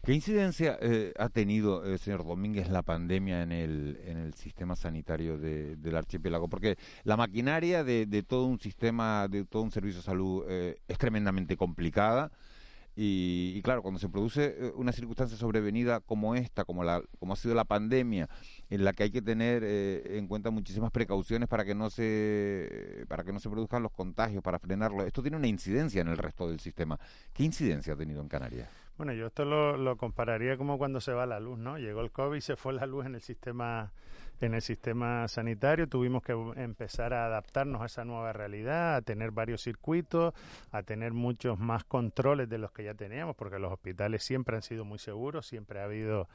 ¿Qué 0.04 0.14
incidencia 0.14 0.78
eh, 0.80 1.12
ha 1.18 1.28
tenido, 1.28 1.84
eh, 1.84 1.98
señor 1.98 2.24
Domínguez, 2.24 2.70
la 2.70 2.82
pandemia 2.82 3.42
en 3.42 3.52
el, 3.52 4.00
en 4.04 4.16
el 4.18 4.34
sistema 4.34 4.76
sanitario 4.76 5.38
del 5.38 5.96
archipiélago? 5.96 6.48
Porque 6.48 6.78
la 7.04 7.16
maquinaria 7.16 7.84
de, 7.84 8.24
todo 8.26 8.46
un 8.46 8.58
sistema, 8.58 9.28
de 9.28 9.44
todo 9.44 9.62
un 9.62 9.70
servicio 9.70 10.00
de 10.00 10.04
salud 10.04 10.44
eh, 10.48 10.78
es 10.86 10.98
tremendamente 10.98 11.56
complicada. 11.56 12.30
Y, 13.00 13.62
claro, 13.62 13.80
cuando 13.80 14.00
se 14.00 14.08
produce 14.08 14.72
una 14.74 14.90
circunstancia 14.90 15.36
sobrevenida 15.36 16.00
como 16.00 16.34
esta, 16.34 16.64
como, 16.64 16.82
la, 16.82 17.00
como 17.20 17.34
ha 17.34 17.36
sido 17.36 17.54
la 17.54 17.64
pandemia, 17.64 18.28
en 18.70 18.84
la 18.84 18.92
que 18.92 19.04
hay 19.04 19.10
que 19.12 19.22
tener 19.22 19.62
en 19.62 20.26
cuenta 20.26 20.50
muchísimas 20.50 20.90
precauciones 20.90 21.48
para 21.48 21.64
que 21.64 21.76
no 21.76 21.90
se 21.90 23.04
para 23.06 23.22
que 23.22 23.32
no 23.32 23.38
se 23.38 23.48
produzcan 23.48 23.84
los 23.84 23.92
contagios, 23.92 24.42
para 24.42 24.58
frenarlo, 24.58 25.04
esto 25.04 25.22
tiene 25.22 25.36
una 25.36 25.46
incidencia 25.46 26.00
en 26.00 26.08
el 26.08 26.18
resto 26.18 26.48
del 26.48 26.58
sistema. 26.58 26.98
¿Qué 27.32 27.44
incidencia 27.44 27.92
ha 27.92 27.96
tenido 27.96 28.20
en 28.20 28.26
Canarias? 28.26 28.68
Bueno, 28.98 29.12
yo 29.12 29.28
esto 29.28 29.44
lo, 29.44 29.76
lo, 29.76 29.96
compararía 29.96 30.56
como 30.56 30.76
cuando 30.76 31.00
se 31.00 31.12
va 31.12 31.24
la 31.24 31.38
luz, 31.38 31.56
¿no? 31.56 31.78
Llegó 31.78 32.00
el 32.00 32.10
COVID, 32.10 32.40
se 32.40 32.56
fue 32.56 32.72
la 32.72 32.84
luz 32.84 33.06
en 33.06 33.14
el 33.14 33.20
sistema 33.20 33.92
en 34.40 34.54
el 34.54 34.62
sistema 34.62 35.26
sanitario, 35.26 35.88
tuvimos 35.88 36.22
que 36.22 36.32
empezar 36.56 37.12
a 37.12 37.26
adaptarnos 37.26 37.82
a 37.82 37.86
esa 37.86 38.04
nueva 38.04 38.32
realidad, 38.32 38.96
a 38.96 39.02
tener 39.02 39.32
varios 39.32 39.62
circuitos, 39.62 40.32
a 40.70 40.82
tener 40.82 41.12
muchos 41.12 41.58
más 41.58 41.84
controles 41.84 42.48
de 42.48 42.58
los 42.58 42.70
que 42.70 42.84
ya 42.84 42.94
teníamos, 42.94 43.34
porque 43.34 43.58
los 43.58 43.72
hospitales 43.72 44.22
siempre 44.22 44.56
han 44.56 44.62
sido 44.62 44.84
muy 44.84 44.98
seguros, 44.98 45.46
siempre 45.46 45.80
ha 45.80 45.84
habido 45.84 46.28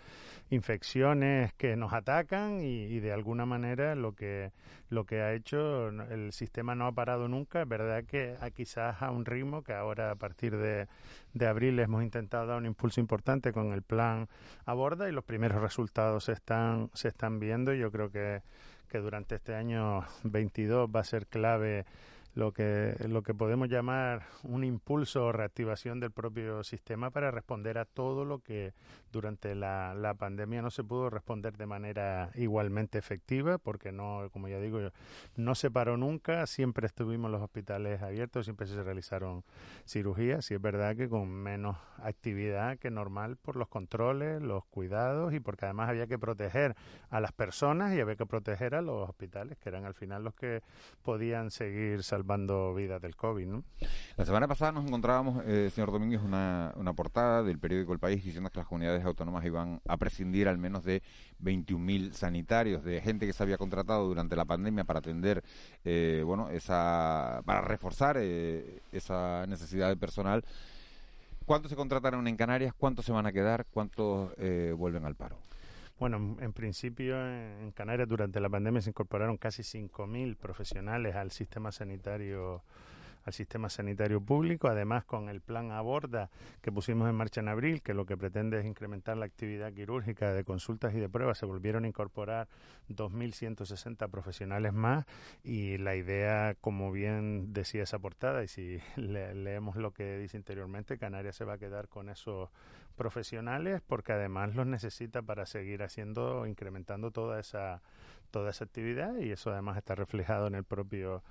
infecciones 0.49 1.53
que 1.53 1.75
nos 1.75 1.93
atacan 1.93 2.61
y, 2.61 2.99
de 2.99 3.13
alguna 3.13 3.45
manera 3.45 3.95
lo 3.95 4.13
que 4.13 4.51
lo 4.89 5.05
que 5.05 5.21
ha 5.21 5.33
hecho 5.33 5.87
el 5.87 6.31
sistema 6.33 6.75
no 6.75 6.85
ha 6.85 6.91
parado 6.91 7.27
nunca, 7.27 7.63
es 7.63 7.67
verdad 7.67 8.03
que 8.03 8.35
a, 8.39 8.51
quizás 8.51 9.01
a 9.01 9.09
un 9.09 9.25
ritmo 9.25 9.63
que 9.63 9.73
ahora 9.73 10.11
a 10.11 10.15
partir 10.15 10.55
de, 10.55 10.87
de 11.33 11.47
abril 11.47 11.79
hemos 11.79 12.03
intentado 12.03 12.45
dar 12.45 12.57
un 12.57 12.67
impulso 12.67 12.99
importante 12.99 13.51
con 13.53 13.73
el 13.73 13.81
plan 13.81 14.29
Aborda 14.65 15.09
y 15.09 15.11
los 15.11 15.23
primeros 15.23 15.63
resultados 15.63 16.25
se 16.25 16.33
están 16.33 16.91
se 16.93 17.07
están 17.07 17.39
viendo. 17.39 17.73
Yo 17.73 17.91
creo 17.93 18.11
que, 18.11 18.41
que 18.89 18.97
durante 18.97 19.35
este 19.35 19.55
año 19.55 20.03
22 20.23 20.89
va 20.93 20.99
a 20.99 21.03
ser 21.05 21.27
clave 21.27 21.85
lo 22.35 22.51
que, 22.51 22.95
lo 23.07 23.21
que 23.21 23.33
podemos 23.35 23.69
llamar 23.69 24.23
un 24.41 24.63
impulso 24.63 25.25
o 25.25 25.31
reactivación 25.31 25.99
del 25.99 26.11
propio 26.11 26.63
sistema 26.63 27.11
para 27.11 27.29
responder 27.29 27.77
a 27.77 27.85
todo 27.85 28.25
lo 28.25 28.39
que 28.39 28.73
durante 29.11 29.53
la, 29.53 29.93
la 29.93 30.15
pandemia 30.15 30.63
no 30.63 30.71
se 30.71 30.83
pudo 30.83 31.11
responder 31.11 31.55
de 31.55 31.67
manera 31.67 32.31
igualmente 32.33 32.97
efectiva, 32.97 33.59
porque 33.59 33.91
no, 33.91 34.29
como 34.31 34.47
ya 34.47 34.59
digo, 34.59 34.79
no 35.35 35.53
se 35.53 35.69
paró 35.69 35.95
nunca, 35.95 36.47
siempre 36.47 36.87
estuvimos 36.87 37.29
los 37.29 37.41
hospitales 37.41 38.01
abiertos, 38.01 38.45
siempre 38.45 38.65
se 38.65 38.81
realizaron 38.81 39.43
cirugías, 39.85 40.49
y 40.49 40.55
es 40.55 40.61
verdad 40.61 40.95
que 40.95 41.07
con 41.09 41.29
menos 41.29 41.77
actividad 42.01 42.79
que 42.79 42.89
normal 42.89 43.37
por 43.37 43.55
los 43.55 43.67
controles, 43.67 44.41
los 44.41 44.65
cuidados 44.65 45.33
y 45.33 45.39
porque 45.39 45.65
además 45.65 45.89
había 45.89 46.07
que 46.07 46.17
proteger 46.17 46.75
a 47.11 47.19
las 47.19 47.31
personas 47.31 47.93
y 47.93 47.99
había 47.99 48.15
que 48.15 48.25
proteger 48.25 48.73
a 48.73 48.81
los 48.81 49.07
hospitales, 49.07 49.59
que 49.59 49.69
eran 49.69 49.85
al 49.85 49.93
final 49.93 50.23
los 50.23 50.33
que 50.33 50.61
podían 51.03 51.51
seguir 51.51 52.01
salvando 52.01 52.22
salvando 52.23 52.73
vidas 52.73 53.01
del 53.01 53.15
COVID. 53.15 53.45
¿no? 53.47 53.63
La 54.15 54.25
semana 54.25 54.47
pasada 54.47 54.71
nos 54.71 54.85
encontrábamos, 54.85 55.43
eh, 55.45 55.69
señor 55.73 55.91
Domínguez, 55.91 56.21
una, 56.23 56.73
una 56.77 56.93
portada 56.93 57.43
del 57.43 57.59
periódico 57.59 57.91
El 57.91 57.99
País 57.99 58.23
diciendo 58.23 58.49
que 58.49 58.59
las 58.59 58.67
comunidades 58.67 59.03
autónomas 59.03 59.45
iban 59.45 59.81
a 59.87 59.97
prescindir 59.97 60.47
al 60.47 60.57
menos 60.57 60.85
de 60.85 61.03
21.000 61.41 62.13
sanitarios, 62.13 62.83
de 62.83 63.01
gente 63.01 63.25
que 63.25 63.33
se 63.33 63.43
había 63.43 63.57
contratado 63.57 64.07
durante 64.07 64.35
la 64.35 64.45
pandemia 64.45 64.85
para 64.85 64.99
atender, 64.99 65.43
eh, 65.83 66.23
bueno, 66.25 66.49
esa, 66.49 67.41
para 67.45 67.61
reforzar 67.61 68.17
eh, 68.19 68.79
esa 68.93 69.45
necesidad 69.47 69.89
de 69.89 69.97
personal. 69.97 70.45
¿Cuántos 71.45 71.71
se 71.71 71.75
contrataron 71.75 72.25
en 72.29 72.37
Canarias? 72.37 72.73
¿Cuántos 72.73 73.03
se 73.03 73.11
van 73.11 73.25
a 73.25 73.33
quedar? 73.33 73.65
¿Cuántos 73.73 74.31
vuelven 74.77 75.03
al 75.03 75.15
paro? 75.15 75.35
Bueno, 75.99 76.37
en 76.39 76.53
principio 76.53 77.15
en 77.25 77.71
Canarias 77.71 78.07
durante 78.07 78.39
la 78.39 78.49
pandemia 78.49 78.81
se 78.81 78.89
incorporaron 78.89 79.37
casi 79.37 79.61
5.000 79.61 80.35
profesionales 80.35 81.15
al 81.15 81.31
sistema 81.31 81.71
sanitario 81.71 82.63
al 83.25 83.33
sistema 83.33 83.69
sanitario 83.69 84.21
público, 84.21 84.67
además 84.67 85.05
con 85.05 85.29
el 85.29 85.41
plan 85.41 85.71
Aborda 85.71 86.29
que 86.61 86.71
pusimos 86.71 87.09
en 87.09 87.15
marcha 87.15 87.41
en 87.41 87.47
abril, 87.47 87.81
que 87.81 87.93
lo 87.93 88.05
que 88.05 88.17
pretende 88.17 88.59
es 88.59 88.65
incrementar 88.65 89.17
la 89.17 89.25
actividad 89.25 89.73
quirúrgica 89.73 90.33
de 90.33 90.43
consultas 90.43 90.93
y 90.93 90.99
de 90.99 91.09
pruebas, 91.09 91.37
se 91.37 91.45
volvieron 91.45 91.85
a 91.85 91.87
incorporar 91.87 92.47
2.160 92.89 94.09
profesionales 94.09 94.73
más. 94.73 95.05
Y 95.43 95.77
la 95.77 95.95
idea, 95.95 96.55
como 96.59 96.91
bien 96.91 97.53
decía 97.53 97.83
esa 97.83 97.99
portada, 97.99 98.43
y 98.43 98.47
si 98.47 98.79
leemos 98.97 99.75
lo 99.77 99.91
que 99.91 100.17
dice 100.17 100.37
interiormente, 100.37 100.97
Canarias 100.97 101.35
se 101.35 101.45
va 101.45 101.53
a 101.53 101.57
quedar 101.57 101.87
con 101.87 102.09
esos 102.09 102.49
profesionales 102.93 103.81
porque 103.85 104.13
además 104.13 104.55
los 104.55 104.67
necesita 104.67 105.21
para 105.21 105.45
seguir 105.45 105.83
haciendo, 105.83 106.45
incrementando 106.45 107.11
toda 107.11 107.39
esa 107.39 107.81
toda 108.33 108.49
esa 108.49 108.65
actividad 108.65 109.15
y 109.17 109.31
eso 109.31 109.51
además 109.51 109.77
está 109.77 109.93
reflejado 109.93 110.47
en 110.47 110.55
el 110.55 110.63
propio 110.63 111.21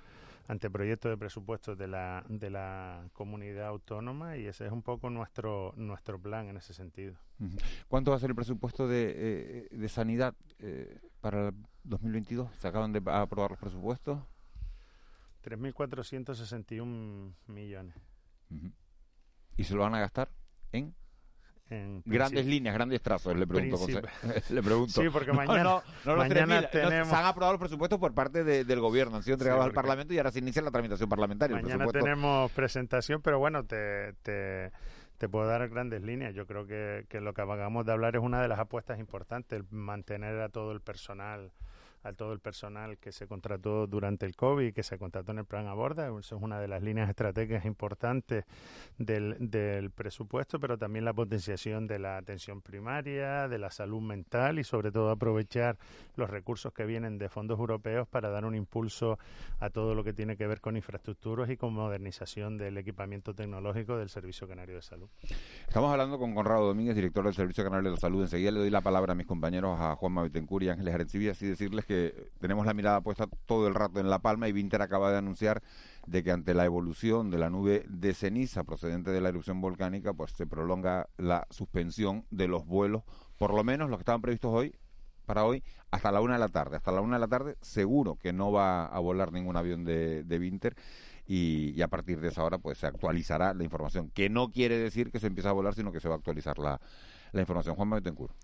anteproyecto 0.47 1.09
de 1.09 1.17
presupuestos 1.17 1.77
de 1.77 1.87
la, 1.87 2.23
de 2.29 2.49
la 2.49 3.09
comunidad 3.11 3.67
autónoma 3.67 4.37
y 4.37 4.45
ese 4.45 4.65
es 4.65 4.71
un 4.71 4.81
poco 4.81 5.09
nuestro, 5.09 5.73
nuestro 5.75 6.19
plan 6.19 6.47
en 6.47 6.57
ese 6.57 6.73
sentido. 6.73 7.15
¿Cuánto 7.89 8.11
va 8.11 8.17
a 8.17 8.19
ser 8.19 8.29
el 8.29 8.35
presupuesto 8.35 8.87
de, 8.87 9.13
eh, 9.15 9.67
de 9.71 9.89
sanidad 9.89 10.33
eh, 10.59 10.97
para 11.19 11.49
el 11.49 11.55
2022? 11.83 12.49
¿Se 12.57 12.67
acaban 12.69 12.93
de 12.93 12.99
aprobar 13.05 13.51
los 13.51 13.59
presupuestos? 13.59 14.19
3.461 15.43 17.33
millones. 17.47 17.95
¿Y 19.57 19.63
se 19.65 19.75
lo 19.75 19.81
van 19.81 19.95
a 19.95 19.99
gastar 19.99 20.29
en? 20.71 20.95
Grandes 22.05 22.45
líneas, 22.45 22.75
grandes 22.75 23.01
trazos, 23.01 23.35
le 23.35 23.47
pregunto. 23.47 23.87
le 24.49 24.63
pregunto. 24.63 25.01
Sí, 25.01 25.09
porque 25.09 25.31
mañana, 25.31 25.81
mañana 26.05 26.69
tenemos... 26.69 27.07
se 27.07 27.15
han 27.15 27.25
aprobado 27.25 27.53
los 27.53 27.59
presupuestos 27.59 27.99
por 27.99 28.13
parte 28.13 28.43
del 28.43 28.79
gobierno, 28.79 29.17
han 29.17 29.23
sido 29.23 29.35
entregados 29.35 29.65
al 29.65 29.73
Parlamento 29.73 30.13
y 30.13 30.17
ahora 30.17 30.31
se 30.31 30.39
inicia 30.39 30.61
la 30.61 30.71
tramitación 30.71 31.09
parlamentaria. 31.09 31.55
Mañana 31.55 31.87
tenemos 31.87 32.51
presentación, 32.51 33.21
pero 33.21 33.39
bueno, 33.39 33.65
te, 33.65 34.13
te, 34.23 34.71
te, 35.17 35.29
puedo 35.29 35.47
dar 35.47 35.67
grandes 35.69 36.01
líneas. 36.01 36.33
Yo 36.35 36.45
creo 36.45 36.65
que, 36.65 37.05
que 37.09 37.21
lo 37.21 37.33
que 37.33 37.41
acabamos 37.41 37.85
de 37.85 37.91
hablar 37.91 38.15
es 38.15 38.21
una 38.21 38.41
de 38.41 38.47
las 38.47 38.59
apuestas 38.59 38.99
importantes, 38.99 39.59
el 39.59 39.65
mantener 39.71 40.41
a 40.41 40.49
todo 40.49 40.71
el 40.71 40.81
personal 40.81 41.51
a 42.03 42.13
todo 42.13 42.33
el 42.33 42.39
personal 42.39 42.97
que 42.97 43.11
se 43.11 43.27
contrató 43.27 43.87
durante 43.87 44.25
el 44.25 44.35
COVID, 44.35 44.73
que 44.73 44.83
se 44.83 44.97
contrató 44.97 45.31
en 45.31 45.39
el 45.39 45.45
plan 45.45 45.67
Aborda. 45.67 46.07
Eso 46.07 46.35
es 46.35 46.41
una 46.41 46.59
de 46.59 46.67
las 46.67 46.83
líneas 46.83 47.09
estratégicas 47.09 47.65
importantes 47.65 48.45
del, 48.97 49.35
del 49.39 49.91
presupuesto, 49.91 50.59
pero 50.59 50.77
también 50.77 51.05
la 51.05 51.13
potenciación 51.13 51.87
de 51.87 51.99
la 51.99 52.17
atención 52.17 52.61
primaria, 52.61 53.47
de 53.47 53.57
la 53.57 53.71
salud 53.71 54.01
mental 54.01 54.59
y 54.59 54.63
sobre 54.63 54.91
todo 54.91 55.09
aprovechar 55.09 55.77
los 56.15 56.29
recursos 56.29 56.73
que 56.73 56.85
vienen 56.85 57.17
de 57.17 57.29
fondos 57.29 57.59
europeos 57.59 58.07
para 58.07 58.29
dar 58.29 58.45
un 58.45 58.55
impulso 58.55 59.17
a 59.59 59.69
todo 59.69 59.95
lo 59.95 60.03
que 60.03 60.13
tiene 60.13 60.35
que 60.35 60.47
ver 60.47 60.61
con 60.61 60.75
infraestructuras 60.75 61.49
y 61.49 61.57
con 61.57 61.73
modernización 61.73 62.57
del 62.57 62.77
equipamiento 62.77 63.33
tecnológico 63.33 63.97
del 63.97 64.09
Servicio 64.09 64.47
Canario 64.47 64.75
de 64.75 64.81
Salud. 64.81 65.09
Estamos 65.67 65.91
hablando 65.91 66.19
con 66.19 66.35
Conrado 66.35 66.67
Domínguez, 66.67 66.95
director 66.95 67.23
del 67.23 67.33
Servicio 67.33 67.63
Canario 67.63 67.91
de 67.91 67.97
Salud. 67.97 68.21
Enseguida 68.21 68.51
le 68.51 68.59
doy 68.59 68.69
la 68.69 68.81
palabra 68.81 69.13
a 69.13 69.15
mis 69.15 69.27
compañeros, 69.27 69.79
a 69.79 69.95
Juan 69.95 70.13
Mavitencur 70.13 70.63
y 70.63 70.69
Ángeles 70.69 70.93
Arencibia, 70.93 71.33
y 71.39 71.45
decirles 71.45 71.85
que 71.85 71.92
tenemos 72.39 72.65
la 72.65 72.73
mirada 72.73 73.01
puesta 73.01 73.27
todo 73.45 73.67
el 73.67 73.75
rato 73.75 73.99
en 73.99 74.09
La 74.09 74.19
Palma 74.19 74.47
y 74.47 74.51
Vinter 74.51 74.81
acaba 74.81 75.11
de 75.11 75.17
anunciar 75.17 75.61
de 76.07 76.23
que 76.23 76.31
ante 76.31 76.53
la 76.53 76.65
evolución 76.65 77.29
de 77.29 77.37
la 77.37 77.49
nube 77.49 77.85
de 77.87 78.13
ceniza 78.13 78.63
procedente 78.63 79.11
de 79.11 79.21
la 79.21 79.29
erupción 79.29 79.61
volcánica, 79.61 80.13
pues 80.13 80.31
se 80.31 80.45
prolonga 80.47 81.07
la 81.17 81.47
suspensión 81.49 82.25
de 82.29 82.47
los 82.47 82.65
vuelos, 82.65 83.03
por 83.37 83.53
lo 83.53 83.63
menos 83.63 83.89
los 83.89 83.97
que 83.97 84.01
estaban 84.01 84.21
previstos 84.21 84.53
hoy, 84.53 84.75
para 85.25 85.45
hoy, 85.45 85.63
hasta 85.91 86.11
la 86.11 86.21
una 86.21 86.33
de 86.33 86.39
la 86.39 86.49
tarde. 86.49 86.77
Hasta 86.77 86.91
la 86.91 87.01
una 87.01 87.15
de 87.15 87.21
la 87.21 87.27
tarde 87.27 87.55
seguro 87.61 88.15
que 88.15 88.33
no 88.33 88.51
va 88.51 88.85
a 88.85 88.99
volar 88.99 89.31
ningún 89.31 89.57
avión 89.57 89.85
de, 89.85 90.37
Vinter. 90.39 90.75
Y, 91.25 91.81
a 91.81 91.87
partir 91.87 92.19
de 92.19 92.27
esa 92.27 92.43
hora 92.43 92.57
pues 92.57 92.79
se 92.79 92.87
actualizará 92.87 93.53
la 93.53 93.63
información, 93.63 94.09
que 94.09 94.29
no 94.29 94.51
quiere 94.51 94.77
decir 94.77 95.09
que 95.09 95.19
se 95.19 95.27
empiece 95.27 95.47
a 95.47 95.53
volar, 95.53 95.73
sino 95.73 95.91
que 95.91 96.01
se 96.01 96.09
va 96.09 96.15
a 96.15 96.17
actualizar 96.17 96.59
la, 96.59 96.81
información. 97.33 97.75
Juan 97.75 97.89
Betancourt. 97.89 98.35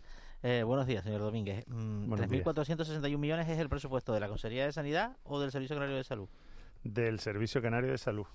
Eh, 0.41 0.63
buenos 0.63 0.88
días, 0.88 1.03
señor 1.03 1.19
Domínguez. 1.19 1.65
Mm, 1.67 2.13
3.461 2.13 3.17
millones 3.17 3.50
es 3.50 3.60
el 3.60 3.67
presupuesto 3.67 4.13
de 4.13 4.22
la 4.22 4.29
Consejería 4.29 4.65
de 4.65 4.72
Sanidad 4.72 5.17
o 5.24 5.39
del 5.39 5.51
Servicio 5.51 5.75
Canario 5.75 5.98
de 5.98 6.03
Salud. 6.05 6.29
Del 6.84 7.19
Servicio 7.19 7.62
Canario 7.62 7.91
de 7.91 7.98
Salud. 7.98 8.25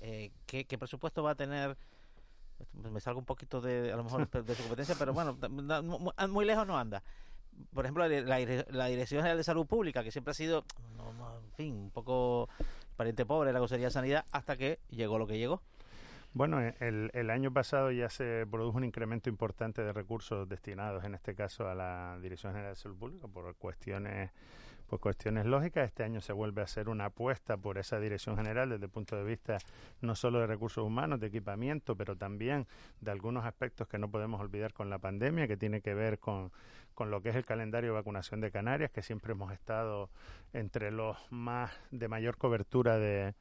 eh, 0.00 0.32
¿qué, 0.46 0.76
presupuesto 0.76 1.22
va 1.22 1.32
a 1.32 1.34
tener? 1.36 1.76
Me 2.72 3.00
salgo 3.00 3.20
un 3.20 3.26
poquito 3.26 3.60
de, 3.60 3.92
a 3.92 3.96
lo 3.96 4.02
mejor, 4.02 4.28
de 4.28 4.54
su 4.56 4.62
competencia, 4.62 4.96
pero 4.98 5.12
bueno, 5.12 5.38
muy 6.28 6.44
lejos 6.44 6.66
no 6.66 6.76
anda. 6.76 7.02
Por 7.72 7.84
ejemplo, 7.84 8.08
la, 8.08 8.86
Dirección 8.86 9.20
General 9.20 9.36
de 9.36 9.44
Salud 9.44 9.66
Pública, 9.66 10.02
que 10.02 10.10
siempre 10.10 10.32
ha 10.32 10.34
sido, 10.34 10.64
en 10.98 11.52
fin, 11.54 11.74
un 11.76 11.90
poco 11.90 12.48
pariente 12.96 13.24
pobre 13.24 13.52
la 13.52 13.60
Consejería 13.60 13.86
de 13.86 13.92
Sanidad, 13.92 14.24
hasta 14.32 14.56
que 14.56 14.80
llegó 14.90 15.16
lo 15.16 15.28
que 15.28 15.38
llegó. 15.38 15.62
Bueno, 16.34 16.60
el, 16.60 17.10
el, 17.12 17.28
año 17.28 17.52
pasado 17.52 17.90
ya 17.90 18.08
se 18.08 18.46
produjo 18.50 18.78
un 18.78 18.84
incremento 18.84 19.28
importante 19.28 19.82
de 19.82 19.92
recursos 19.92 20.48
destinados, 20.48 21.04
en 21.04 21.14
este 21.14 21.34
caso, 21.34 21.68
a 21.68 21.74
la 21.74 22.18
Dirección 22.22 22.54
General 22.54 22.72
de 22.72 22.80
Salud 22.80 22.96
Pública 22.96 23.28
por 23.28 23.54
cuestiones 23.56 24.30
por 24.92 25.00
cuestiones 25.00 25.46
lógicas. 25.46 25.86
Este 25.86 26.04
año 26.04 26.20
se 26.20 26.34
vuelve 26.34 26.60
a 26.60 26.64
hacer 26.64 26.90
una 26.90 27.06
apuesta 27.06 27.56
por 27.56 27.78
esa 27.78 27.98
dirección 27.98 28.36
general 28.36 28.68
desde 28.68 28.84
el 28.84 28.90
punto 28.90 29.16
de 29.16 29.24
vista 29.24 29.56
no 30.02 30.14
solo 30.14 30.40
de 30.40 30.46
recursos 30.46 30.84
humanos, 30.84 31.18
de 31.18 31.28
equipamiento, 31.28 31.96
pero 31.96 32.14
también 32.14 32.66
de 33.00 33.10
algunos 33.10 33.46
aspectos 33.46 33.88
que 33.88 33.96
no 33.96 34.10
podemos 34.10 34.38
olvidar 34.38 34.74
con 34.74 34.90
la 34.90 34.98
pandemia, 34.98 35.48
que 35.48 35.56
tiene 35.56 35.80
que 35.80 35.94
ver 35.94 36.18
con, 36.18 36.52
con 36.94 37.10
lo 37.10 37.22
que 37.22 37.30
es 37.30 37.36
el 37.36 37.46
calendario 37.46 37.90
de 37.90 37.94
vacunación 37.94 38.42
de 38.42 38.50
Canarias, 38.50 38.90
que 38.90 39.00
siempre 39.00 39.32
hemos 39.32 39.50
estado 39.52 40.10
entre 40.52 40.90
los 40.90 41.16
más 41.30 41.72
de 41.90 42.08
mayor 42.08 42.36
cobertura 42.36 42.98
de, 42.98 43.34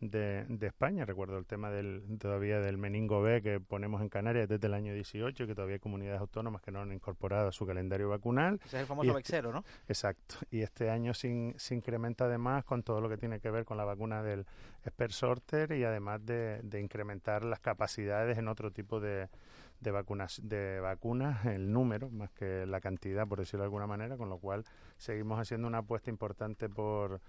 de, 0.00 0.44
de, 0.48 0.66
España. 0.66 1.04
Recuerdo 1.04 1.38
el 1.38 1.46
tema 1.46 1.70
del 1.70 2.02
todavía 2.18 2.60
del 2.60 2.76
meningo 2.78 3.22
B 3.22 3.42
que 3.42 3.60
ponemos 3.60 4.02
en 4.02 4.08
Canarias 4.08 4.48
desde 4.48 4.66
el 4.66 4.74
año 4.74 4.92
18, 4.92 5.46
que 5.46 5.54
todavía 5.54 5.74
hay 5.74 5.80
comunidades 5.80 6.20
autónomas 6.20 6.62
que 6.62 6.70
no 6.70 6.80
han 6.80 6.92
incorporado 6.92 7.48
a 7.48 7.52
su 7.52 7.66
calendario 7.66 8.08
vacunal. 8.08 8.60
Ese 8.64 8.76
es 8.76 8.80
el 8.82 8.86
famoso 8.86 9.18
este 9.18 9.42
¿no? 9.42 9.64
Exacto. 9.88 10.36
Y 10.50 10.62
este 10.62 10.90
año 10.90 11.14
se, 11.14 11.54
se, 11.56 11.74
incrementa 11.74 12.26
además 12.26 12.64
con 12.64 12.82
todo 12.82 13.00
lo 13.00 13.08
que 13.08 13.16
tiene 13.16 13.40
que 13.40 13.50
ver 13.50 13.64
con 13.64 13.76
la 13.76 13.84
vacuna 13.84 14.22
del 14.22 14.46
Sorter 15.08 15.72
y 15.72 15.84
además 15.84 16.24
de, 16.24 16.60
de 16.62 16.80
incrementar 16.80 17.44
las 17.44 17.60
capacidades 17.60 18.38
en 18.38 18.48
otro 18.48 18.70
tipo 18.70 19.00
de, 19.00 19.28
de 19.80 19.90
vacunas, 19.90 20.40
de 20.42 20.80
vacunas, 20.80 21.44
el 21.46 21.72
número 21.72 22.10
más 22.10 22.30
que 22.30 22.66
la 22.66 22.80
cantidad, 22.80 23.26
por 23.26 23.38
decirlo 23.38 23.60
de 23.60 23.66
alguna 23.66 23.86
manera, 23.86 24.16
con 24.16 24.28
lo 24.28 24.38
cual 24.38 24.64
seguimos 24.96 25.38
haciendo 25.38 25.66
una 25.66 25.78
apuesta 25.78 26.10
importante 26.10 26.68
por 26.68 27.20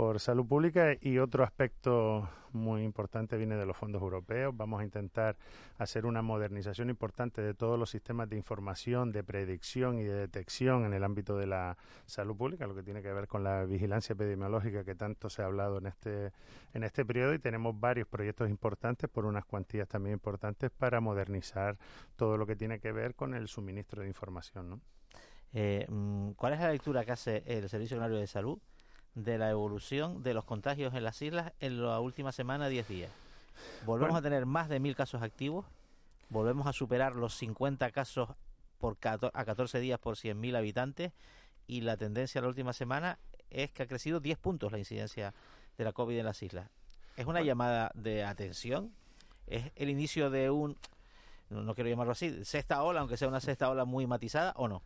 por 0.00 0.18
salud 0.18 0.46
pública 0.46 0.96
y 0.98 1.18
otro 1.18 1.44
aspecto 1.44 2.26
muy 2.52 2.84
importante 2.84 3.36
viene 3.36 3.56
de 3.56 3.66
los 3.66 3.76
fondos 3.76 4.00
europeos. 4.00 4.56
Vamos 4.56 4.80
a 4.80 4.84
intentar 4.84 5.36
hacer 5.76 6.06
una 6.06 6.22
modernización 6.22 6.88
importante 6.88 7.42
de 7.42 7.52
todos 7.52 7.78
los 7.78 7.90
sistemas 7.90 8.30
de 8.30 8.36
información, 8.36 9.12
de 9.12 9.22
predicción 9.22 9.98
y 9.98 10.04
de 10.04 10.14
detección 10.14 10.86
en 10.86 10.94
el 10.94 11.04
ámbito 11.04 11.36
de 11.36 11.46
la 11.46 11.76
salud 12.06 12.34
pública, 12.34 12.66
lo 12.66 12.74
que 12.74 12.82
tiene 12.82 13.02
que 13.02 13.12
ver 13.12 13.28
con 13.28 13.44
la 13.44 13.66
vigilancia 13.66 14.14
epidemiológica 14.14 14.84
que 14.84 14.94
tanto 14.94 15.28
se 15.28 15.42
ha 15.42 15.44
hablado 15.44 15.76
en 15.76 15.88
este 15.88 16.32
en 16.72 16.82
este 16.82 17.04
periodo 17.04 17.34
y 17.34 17.38
tenemos 17.38 17.78
varios 17.78 18.08
proyectos 18.08 18.48
importantes 18.48 19.10
por 19.10 19.26
unas 19.26 19.44
cuantías 19.44 19.86
también 19.86 20.14
importantes 20.14 20.70
para 20.70 21.02
modernizar 21.02 21.76
todo 22.16 22.38
lo 22.38 22.46
que 22.46 22.56
tiene 22.56 22.80
que 22.80 22.90
ver 22.90 23.14
con 23.14 23.34
el 23.34 23.48
suministro 23.48 24.00
de 24.00 24.08
información. 24.08 24.80
Eh, 25.52 25.84
mm, 25.90 26.30
¿Cuál 26.30 26.54
es 26.54 26.60
la 26.60 26.70
lectura 26.70 27.04
que 27.04 27.12
hace 27.12 27.42
el 27.44 27.68
Servicio 27.68 27.98
Canario 27.98 28.16
de 28.16 28.26
Salud 28.26 28.58
de 29.14 29.38
la 29.38 29.50
evolución 29.50 30.22
de 30.22 30.34
los 30.34 30.44
contagios 30.44 30.94
en 30.94 31.04
las 31.04 31.20
islas 31.22 31.52
en 31.60 31.82
la 31.82 32.00
última 32.00 32.32
semana, 32.32 32.68
10 32.68 32.88
días. 32.88 33.10
Volvemos 33.84 34.16
a 34.16 34.22
tener 34.22 34.46
más 34.46 34.68
de 34.68 34.80
mil 34.80 34.96
casos 34.96 35.22
activos, 35.22 35.66
volvemos 36.28 36.66
a 36.66 36.72
superar 36.72 37.16
los 37.16 37.34
50 37.34 37.90
casos 37.90 38.30
por 38.78 38.96
a 39.02 39.44
14 39.44 39.80
días 39.80 39.98
por 39.98 40.16
100.000 40.16 40.56
habitantes 40.56 41.12
y 41.66 41.82
la 41.82 41.96
tendencia 41.96 42.40
la 42.40 42.48
última 42.48 42.72
semana 42.72 43.18
es 43.50 43.70
que 43.70 43.82
ha 43.82 43.86
crecido 43.86 44.20
10 44.20 44.38
puntos 44.38 44.72
la 44.72 44.78
incidencia 44.78 45.34
de 45.76 45.84
la 45.84 45.92
COVID 45.92 46.18
en 46.18 46.24
las 46.24 46.42
islas. 46.42 46.68
Es 47.16 47.26
una 47.26 47.42
llamada 47.42 47.90
de 47.94 48.24
atención, 48.24 48.92
es 49.46 49.70
el 49.76 49.90
inicio 49.90 50.30
de 50.30 50.50
un, 50.50 50.78
no 51.50 51.74
quiero 51.74 51.90
llamarlo 51.90 52.12
así, 52.12 52.44
sexta 52.44 52.82
ola, 52.82 53.00
aunque 53.00 53.16
sea 53.16 53.28
una 53.28 53.40
sexta 53.40 53.68
ola 53.68 53.84
muy 53.84 54.06
matizada 54.06 54.52
o 54.56 54.68
no. 54.68 54.82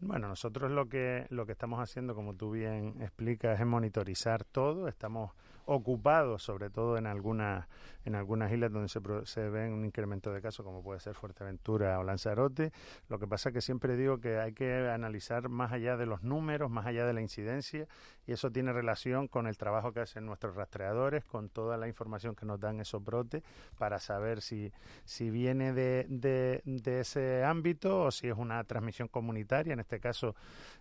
Bueno, 0.00 0.28
nosotros 0.28 0.70
lo 0.70 0.88
que, 0.88 1.26
lo 1.30 1.44
que 1.44 1.52
estamos 1.52 1.80
haciendo, 1.80 2.14
como 2.14 2.34
tú 2.34 2.52
bien 2.52 3.02
explicas, 3.02 3.58
es 3.58 3.66
monitorizar 3.66 4.44
todo. 4.44 4.86
Estamos 4.86 5.32
ocupados, 5.64 6.42
sobre 6.44 6.70
todo 6.70 6.96
en 6.96 7.06
algunas, 7.06 7.66
en 8.04 8.14
algunas 8.14 8.52
islas 8.52 8.70
donde 8.70 8.88
se, 8.88 9.00
se 9.24 9.50
ve 9.50 9.68
un 9.68 9.84
incremento 9.84 10.32
de 10.32 10.40
casos, 10.40 10.64
como 10.64 10.84
puede 10.84 11.00
ser 11.00 11.14
Fuerteventura 11.14 11.98
o 11.98 12.04
Lanzarote. 12.04 12.72
Lo 13.08 13.18
que 13.18 13.26
pasa 13.26 13.48
es 13.48 13.54
que 13.54 13.60
siempre 13.60 13.96
digo 13.96 14.18
que 14.18 14.38
hay 14.38 14.52
que 14.52 14.88
analizar 14.88 15.48
más 15.48 15.72
allá 15.72 15.96
de 15.96 16.06
los 16.06 16.22
números, 16.22 16.70
más 16.70 16.86
allá 16.86 17.04
de 17.04 17.12
la 17.12 17.20
incidencia, 17.20 17.88
y 18.28 18.32
eso 18.32 18.52
tiene 18.52 18.74
relación 18.74 19.26
con 19.26 19.46
el 19.46 19.56
trabajo 19.56 19.92
que 19.92 20.00
hacen 20.00 20.26
nuestros 20.26 20.54
rastreadores, 20.54 21.24
con 21.24 21.48
toda 21.48 21.78
la 21.78 21.88
información 21.88 22.36
que 22.36 22.44
nos 22.44 22.60
dan 22.60 22.78
esos 22.78 23.02
brotes, 23.02 23.42
para 23.78 23.98
saber 23.98 24.42
si, 24.42 24.70
si 25.06 25.30
viene 25.30 25.72
de, 25.72 26.04
de, 26.10 26.60
de 26.66 27.00
ese 27.00 27.42
ámbito 27.42 28.02
o 28.02 28.10
si 28.10 28.28
es 28.28 28.36
una 28.36 28.62
transmisión 28.64 29.08
comunitaria. 29.08 29.72
En 29.72 29.80
este 29.80 29.98
caso, 29.98 30.36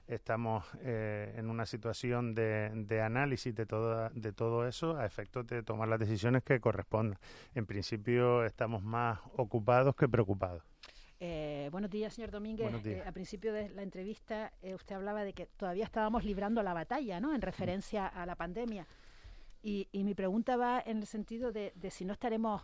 estamos 0.07 0.65
eh, 0.81 1.35
en 1.37 1.49
una 1.49 1.65
situación 1.65 2.35
de, 2.35 2.69
de 2.73 3.01
análisis 3.01 3.55
de, 3.55 3.65
toda, 3.65 4.09
de 4.09 4.33
todo 4.33 4.67
eso 4.67 4.97
a 4.97 5.05
efectos 5.05 5.47
de 5.47 5.63
tomar 5.63 5.87
las 5.87 5.99
decisiones 5.99 6.43
que 6.43 6.59
correspondan. 6.59 7.17
En 7.55 7.65
principio 7.65 8.43
estamos 8.43 8.83
más 8.83 9.19
ocupados 9.37 9.95
que 9.95 10.09
preocupados. 10.09 10.63
Eh, 11.19 11.69
buenos 11.71 11.89
días, 11.89 12.13
señor 12.13 12.31
Domínguez. 12.31 12.71
Eh, 12.85 13.03
al 13.05 13.13
principio 13.13 13.51
de 13.51 13.69
la 13.69 13.81
entrevista 13.81 14.53
eh, 14.61 14.75
usted 14.75 14.95
hablaba 14.95 15.23
de 15.23 15.33
que 15.33 15.47
todavía 15.47 15.83
estábamos 15.83 16.23
librando 16.23 16.61
la 16.61 16.73
batalla, 16.73 17.19
¿no? 17.19 17.33
En 17.33 17.41
referencia 17.41 18.07
a 18.07 18.25
la 18.25 18.35
pandemia. 18.35 18.85
Y, 19.63 19.87
mi 19.91 20.13
pregunta 20.13 20.55
va 20.55 20.81
en 20.85 20.99
el 20.99 21.07
sentido 21.07 21.51
de, 21.51 21.73
de 21.75 21.89
si 21.89 22.05
no 22.05 22.13
estaremos 22.13 22.61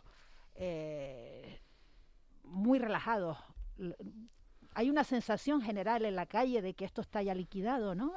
muy 2.43 2.77
relajados 2.77 3.37
hay 4.75 4.89
una 4.89 5.03
sensación 5.03 5.61
general 5.61 6.05
en 6.05 6.15
la 6.15 6.25
calle 6.25 6.61
de 6.61 6.73
que 6.73 6.85
esto 6.85 7.01
está 7.01 7.21
ya 7.21 7.33
liquidado, 7.33 7.95
¿no? 7.95 8.13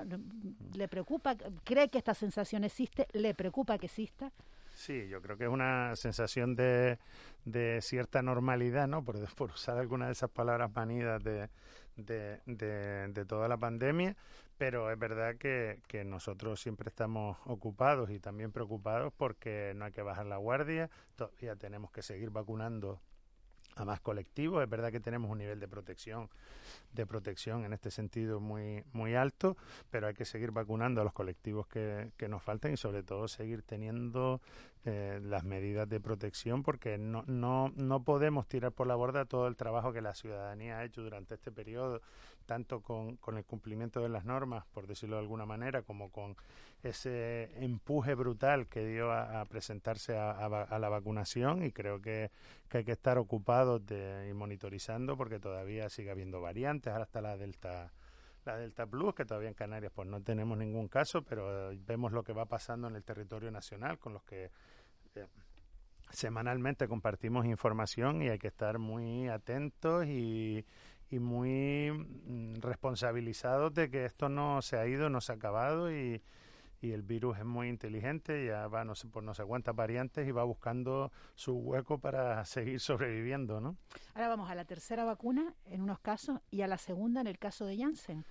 ¿Le 0.74 0.88
preocupa? 0.88 1.36
¿Cree 1.64 1.88
que 1.88 1.98
esta 1.98 2.14
sensación 2.14 2.64
existe? 2.64 3.06
¿Le 3.12 3.34
preocupa 3.34 3.78
que 3.78 3.86
exista? 3.86 4.32
Sí, 4.76 5.08
yo 5.08 5.22
creo 5.22 5.38
que 5.38 5.44
es 5.44 5.50
una 5.50 5.96
sensación 5.96 6.54
de, 6.54 6.98
de 7.46 7.80
cierta 7.80 8.20
normalidad, 8.20 8.86
¿no? 8.86 9.02
Por, 9.02 9.16
usar 9.50 9.78
alguna 9.78 10.06
de 10.06 10.12
esas 10.12 10.28
palabras 10.28 10.70
manidas 10.74 11.24
de, 11.24 11.48
de, 11.96 12.40
de, 12.44 13.24
toda 13.24 13.48
la 13.48 13.56
pandemia, 13.56 14.16
pero 14.58 14.90
es 14.90 14.98
verdad 14.98 15.36
que, 15.36 15.80
que, 15.88 16.04
nosotros 16.04 16.60
siempre 16.60 16.90
estamos 16.90 17.38
ocupados 17.46 18.10
y 18.10 18.20
también 18.20 18.52
preocupados 18.52 19.14
porque 19.16 19.72
no 19.74 19.86
hay 19.86 19.92
que 19.92 20.02
bajar 20.02 20.26
la 20.26 20.36
guardia, 20.36 20.90
todavía 21.16 21.56
tenemos 21.56 21.90
que 21.90 22.02
seguir 22.02 22.28
vacunando 22.28 23.00
a 23.76 23.84
más 23.84 24.00
colectivos. 24.00 24.62
Es 24.62 24.68
verdad 24.68 24.90
que 24.90 25.00
tenemos 25.00 25.30
un 25.30 25.38
nivel 25.38 25.60
de 25.60 25.68
protección, 25.68 26.28
de 26.92 27.06
protección 27.06 27.64
en 27.64 27.72
este 27.72 27.90
sentido 27.90 28.40
muy, 28.40 28.82
muy 28.92 29.14
alto, 29.14 29.56
pero 29.90 30.08
hay 30.08 30.14
que 30.14 30.24
seguir 30.24 30.50
vacunando 30.50 31.00
a 31.00 31.04
los 31.04 31.12
colectivos 31.12 31.66
que, 31.68 32.10
que 32.16 32.28
nos 32.28 32.42
faltan 32.42 32.72
y 32.72 32.76
sobre 32.76 33.02
todo 33.02 33.28
seguir 33.28 33.62
teniendo 33.62 34.40
eh, 34.88 35.18
las 35.20 35.42
medidas 35.42 35.88
de 35.88 35.98
protección 35.98 36.62
porque 36.62 36.96
no, 36.96 37.24
no, 37.26 37.72
no 37.74 38.04
podemos 38.04 38.46
tirar 38.46 38.70
por 38.70 38.86
la 38.86 38.94
borda 38.94 39.24
todo 39.24 39.48
el 39.48 39.56
trabajo 39.56 39.92
que 39.92 40.00
la 40.00 40.14
ciudadanía 40.14 40.78
ha 40.78 40.84
hecho 40.84 41.02
durante 41.02 41.34
este 41.34 41.50
periodo, 41.50 42.02
tanto 42.46 42.80
con, 42.80 43.16
con 43.16 43.36
el 43.36 43.44
cumplimiento 43.44 44.00
de 44.00 44.08
las 44.08 44.24
normas, 44.24 44.64
por 44.72 44.86
decirlo 44.86 45.16
de 45.16 45.22
alguna 45.22 45.44
manera, 45.44 45.82
como 45.82 46.10
con 46.10 46.36
ese 46.82 47.50
empuje 47.62 48.14
brutal 48.14 48.68
que 48.68 48.86
dio 48.86 49.12
a, 49.12 49.44
presentarse 49.46 50.16
a, 50.16 50.78
la 50.78 50.88
vacunación 50.88 51.64
y 51.64 51.72
creo 51.72 52.00
que, 52.00 52.30
hay 52.70 52.84
que 52.84 52.92
estar 52.92 53.18
ocupados 53.18 53.84
de, 53.86 54.28
y 54.30 54.34
monitorizando 54.34 55.16
porque 55.16 55.38
todavía 55.38 55.88
sigue 55.88 56.10
habiendo 56.10 56.40
variantes, 56.40 56.92
ahora 56.92 57.04
está 57.04 57.20
la 57.20 57.36
Delta 57.36 57.92
la 58.44 58.56
Delta 58.58 58.86
Plus, 58.86 59.12
que 59.12 59.24
todavía 59.24 59.48
en 59.48 59.54
Canarias 59.54 59.92
pues 59.92 60.06
no 60.08 60.22
tenemos 60.22 60.56
ningún 60.56 60.86
caso, 60.86 61.22
pero 61.22 61.72
vemos 61.84 62.12
lo 62.12 62.22
que 62.22 62.32
va 62.32 62.44
pasando 62.46 62.86
en 62.86 62.94
el 62.94 63.02
territorio 63.02 63.50
nacional 63.50 63.98
con 63.98 64.12
los 64.12 64.22
que 64.22 64.50
eh, 65.16 65.26
semanalmente 66.10 66.86
compartimos 66.86 67.44
información 67.46 68.22
y 68.22 68.28
hay 68.28 68.38
que 68.38 68.48
estar 68.48 68.78
muy 68.78 69.28
atentos 69.28 70.06
y, 70.06 70.64
y 71.10 71.18
muy 71.18 71.90
mm, 71.92 72.60
responsabilizados 72.60 73.74
de 73.74 73.90
que 73.90 74.04
esto 74.04 74.28
no 74.28 74.62
se 74.62 74.76
ha 74.76 74.86
ido, 74.86 75.08
no 75.08 75.20
se 75.20 75.32
ha 75.32 75.34
acabado 75.36 75.92
y, 75.92 76.22
y 76.80 76.92
el 76.92 77.02
virus 77.02 77.38
es 77.38 77.44
muy 77.44 77.68
inteligente, 77.68 78.46
ya 78.46 78.68
va 78.68 78.84
no 78.84 78.94
sé, 78.94 79.08
por 79.08 79.22
no 79.22 79.34
sé 79.34 79.44
cuántas 79.44 79.74
variantes 79.74 80.26
y 80.26 80.30
va 80.30 80.44
buscando 80.44 81.12
su 81.34 81.54
hueco 81.54 81.98
para 81.98 82.44
seguir 82.44 82.80
sobreviviendo, 82.80 83.60
¿no? 83.60 83.76
Ahora 84.14 84.28
vamos 84.28 84.50
a 84.50 84.54
la 84.54 84.64
tercera 84.64 85.04
vacuna 85.04 85.54
en 85.66 85.82
unos 85.82 86.00
casos 86.00 86.40
y 86.50 86.62
a 86.62 86.66
la 86.66 86.78
segunda 86.78 87.20
en 87.20 87.26
el 87.26 87.38
caso 87.38 87.66
de 87.66 87.78
Janssen. 87.78 88.24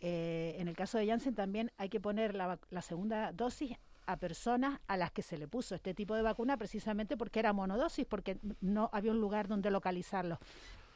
Eh, 0.00 0.56
en 0.58 0.68
el 0.68 0.76
caso 0.76 0.96
de 0.96 1.06
Janssen 1.06 1.34
también 1.34 1.70
hay 1.76 1.90
que 1.90 2.00
poner 2.00 2.34
la, 2.34 2.58
la 2.70 2.82
segunda 2.82 3.32
dosis 3.32 3.76
a 4.06 4.16
personas 4.16 4.80
a 4.88 4.96
las 4.96 5.12
que 5.12 5.22
se 5.22 5.38
le 5.38 5.46
puso 5.46 5.74
este 5.74 5.94
tipo 5.94 6.16
de 6.16 6.22
vacuna 6.22 6.56
precisamente 6.56 7.16
porque 7.16 7.38
era 7.38 7.52
monodosis, 7.52 8.06
porque 8.06 8.38
no 8.60 8.90
había 8.92 9.12
un 9.12 9.20
lugar 9.20 9.46
donde 9.46 9.70
localizarlo. 9.70 10.38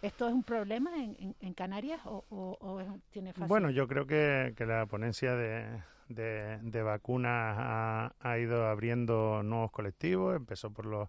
¿Esto 0.05 0.29
es 0.29 0.35
un 0.35 0.43
problema 0.43 0.91
en, 1.03 1.35
en, 1.41 1.55
Canarias 1.55 1.99
o, 2.05 2.25
o, 2.29 3.01
tiene 3.11 3.33
Bueno, 3.39 3.71
yo 3.71 3.89
creo 3.89 4.07
que, 4.07 4.53
que 4.55 4.67
la 4.67 4.85
ponencia 4.85 5.35
de, 5.35 5.81
de, 6.09 6.83
vacunas 6.83 8.13
ha, 8.21 8.39
ido 8.39 8.67
abriendo 8.67 9.43
nuevos 9.43 9.71
colectivos, 9.71 10.37
empezó 10.37 10.71
por 10.71 10.85
los 10.85 11.09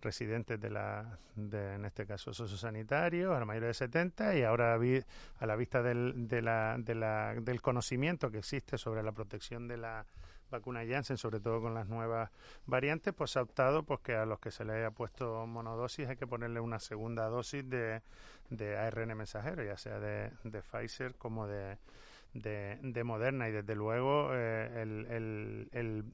residentes 0.00 0.60
de 0.60 0.68
la, 0.68 1.16
de, 1.36 1.74
en 1.74 1.84
este 1.84 2.06
caso 2.06 2.34
sociosanitarios, 2.34 3.32
a 3.32 3.38
la 3.38 3.44
mayores 3.44 3.68
de 3.68 3.74
70 3.74 4.36
y 4.36 4.42
ahora 4.42 4.74
a 4.74 5.46
la 5.46 5.56
vista 5.56 5.82
del, 5.84 6.26
de 6.26 6.42
la, 6.42 6.74
de 6.76 6.94
la, 6.96 7.34
del 7.40 7.62
conocimiento 7.62 8.32
que 8.32 8.38
existe 8.38 8.78
sobre 8.78 9.04
la 9.04 9.12
protección 9.12 9.68
de 9.68 9.76
la 9.76 10.06
vacuna 10.50 10.84
Janssen, 10.86 11.16
sobre 11.16 11.40
todo 11.40 11.60
con 11.60 11.74
las 11.74 11.88
nuevas 11.88 12.30
variantes, 12.66 13.12
pues 13.14 13.36
ha 13.36 13.42
optado 13.42 13.82
pues 13.82 14.00
que 14.00 14.14
a 14.14 14.26
los 14.26 14.38
que 14.38 14.50
se 14.50 14.64
les 14.64 14.76
haya 14.76 14.90
puesto 14.90 15.46
monodosis 15.46 16.08
hay 16.08 16.16
que 16.16 16.26
ponerle 16.26 16.60
una 16.60 16.78
segunda 16.78 17.26
dosis 17.28 17.68
de, 17.68 18.02
de 18.50 18.76
ARN 18.76 19.16
mensajero, 19.16 19.64
ya 19.64 19.76
sea 19.76 19.98
de, 19.98 20.30
de 20.44 20.62
Pfizer 20.62 21.14
como 21.16 21.46
de 21.46 21.78
de, 22.34 22.78
de 22.82 23.04
Moderna. 23.04 23.48
Y 23.48 23.52
desde 23.52 23.74
luego 23.74 24.30
eh, 24.32 24.82
el, 24.82 25.06
el, 25.72 26.04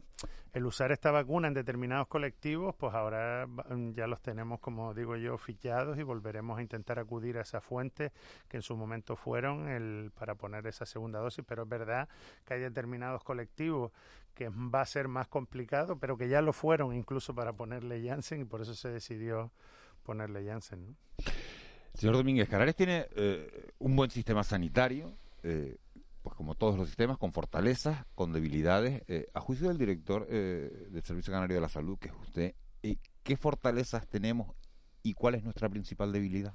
el, 0.53 0.66
usar 0.66 0.93
esta 0.93 1.11
vacuna 1.11 1.49
en 1.49 1.55
determinados 1.55 2.07
colectivos 2.07 2.75
pues 2.75 2.95
ahora 2.95 3.49
ya 3.95 4.07
los 4.07 4.21
tenemos 4.21 4.61
como 4.61 4.93
digo 4.93 5.16
yo 5.16 5.38
fichados 5.38 5.99
y 5.99 6.03
volveremos 6.03 6.59
a 6.59 6.62
intentar 6.62 6.99
acudir 6.99 7.38
a 7.38 7.40
esa 7.40 7.62
fuente 7.62 8.12
que 8.47 8.59
en 8.59 8.62
su 8.62 8.77
momento 8.77 9.16
fueron 9.16 9.69
el, 9.69 10.12
para 10.14 10.35
poner 10.35 10.66
esa 10.66 10.87
segunda 10.87 11.19
dosis. 11.19 11.45
Pero 11.49 11.62
es 11.62 11.69
verdad 11.69 12.09
que 12.45 12.55
hay 12.55 12.61
determinados 12.61 13.25
colectivos 13.25 13.93
que 14.40 14.48
va 14.48 14.81
a 14.81 14.87
ser 14.87 15.07
más 15.07 15.29
complicado 15.29 15.98
pero 15.98 16.16
que 16.16 16.26
ya 16.26 16.40
lo 16.40 16.55
fueron 16.55 16.94
incluso 16.94 17.35
para 17.35 17.53
ponerle 17.53 18.03
Janssen 18.03 18.40
y 18.40 18.44
por 18.46 18.62
eso 18.62 18.74
se 18.74 18.88
decidió 18.88 19.53
ponerle 20.03 20.46
Janssen 20.46 20.96
Señor 21.92 22.16
Domínguez, 22.16 22.48
Canarias 22.48 22.74
tiene 22.74 23.07
eh, 23.16 23.72
un 23.79 23.94
buen 23.96 24.11
sistema 24.11 24.42
sanitario, 24.42 25.12
eh, 25.42 25.76
pues 26.22 26.35
como 26.35 26.55
todos 26.55 26.79
los 26.79 26.87
sistemas, 26.87 27.18
con 27.18 27.33
fortalezas, 27.33 28.07
con 28.14 28.33
debilidades. 28.33 29.03
Eh, 29.09 29.26
a 29.35 29.40
juicio 29.40 29.68
del 29.68 29.76
director 29.76 30.26
del 30.26 31.03
Servicio 31.05 31.33
Canario 31.33 31.57
de 31.57 31.61
la 31.61 31.68
Salud, 31.68 31.98
que 31.98 32.09
es 32.09 32.14
usted, 32.14 32.55
¿qué 33.22 33.37
fortalezas 33.37 34.07
tenemos 34.07 34.55
y 35.03 35.12
cuál 35.14 35.35
es 35.35 35.42
nuestra 35.42 35.68
principal 35.68 36.12
debilidad? 36.12 36.55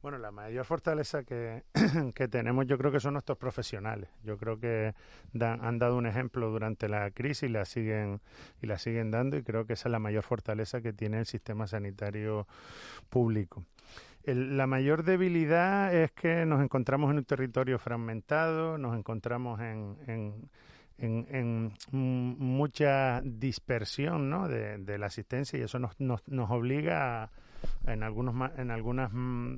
Bueno, 0.00 0.18
la 0.18 0.30
mayor 0.30 0.64
fortaleza 0.64 1.24
que, 1.24 1.64
que, 2.14 2.28
tenemos 2.28 2.66
yo 2.66 2.78
creo 2.78 2.92
que 2.92 3.00
son 3.00 3.14
nuestros 3.14 3.36
profesionales. 3.36 4.08
Yo 4.22 4.38
creo 4.38 4.58
que 4.58 4.94
han 5.40 5.78
dado 5.78 5.96
un 5.96 6.06
ejemplo 6.06 6.50
durante 6.50 6.88
la 6.88 7.10
crisis 7.10 7.44
y 7.44 7.48
la 7.48 7.64
siguen 7.64 8.20
y 8.62 8.66
la 8.66 8.78
siguen 8.78 9.10
dando 9.10 9.36
y 9.36 9.42
creo 9.42 9.66
que 9.66 9.72
esa 9.72 9.88
es 9.88 9.92
la 9.92 9.98
mayor 9.98 10.22
fortaleza 10.22 10.80
que 10.80 10.92
tiene 10.92 11.18
el 11.18 11.26
sistema 11.26 11.66
sanitario 11.66 12.46
público 13.08 13.64
la 14.34 14.66
mayor 14.66 15.04
debilidad 15.04 15.94
es 15.94 16.12
que 16.12 16.44
nos 16.44 16.62
encontramos 16.62 17.10
en 17.10 17.18
un 17.18 17.24
territorio 17.24 17.78
fragmentado, 17.78 18.76
nos 18.76 18.96
encontramos 18.96 19.60
en, 19.60 19.96
en, 20.06 21.26
en, 21.30 21.72
mucha 21.92 23.22
dispersión 23.22 24.28
¿no? 24.28 24.48
de, 24.48 24.78
de, 24.78 24.98
la 24.98 25.06
asistencia 25.06 25.58
y 25.58 25.62
eso 25.62 25.78
nos, 25.78 25.98
nos, 26.00 26.26
nos 26.28 26.50
obliga 26.50 27.22
a, 27.24 27.30
en 27.86 28.02
algunos 28.02 28.50
en 28.56 28.70
algunos 28.70 29.10
mm, 29.12 29.56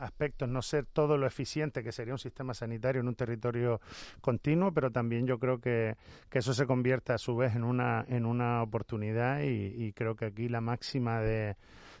aspectos 0.00 0.48
no 0.48 0.62
ser 0.62 0.86
todo 0.86 1.16
lo 1.16 1.26
eficiente 1.26 1.82
que 1.82 1.92
sería 1.92 2.14
un 2.14 2.18
sistema 2.18 2.54
sanitario 2.54 3.00
en 3.00 3.08
un 3.08 3.14
territorio 3.14 3.80
continuo, 4.20 4.72
pero 4.72 4.90
también 4.90 5.26
yo 5.26 5.38
creo 5.38 5.60
que, 5.60 5.96
que 6.28 6.38
eso 6.40 6.54
se 6.54 6.66
convierte 6.66 7.12
a 7.12 7.18
su 7.18 7.36
vez 7.36 7.54
en 7.54 7.64
una 7.64 8.04
en 8.08 8.26
una 8.26 8.62
oportunidad 8.62 9.40
y 9.42 9.92
creo 9.92 10.16
que 10.16 10.26
aquí 10.26 10.48
la 10.48 10.60
máxima 10.60 11.20
de 11.20 11.56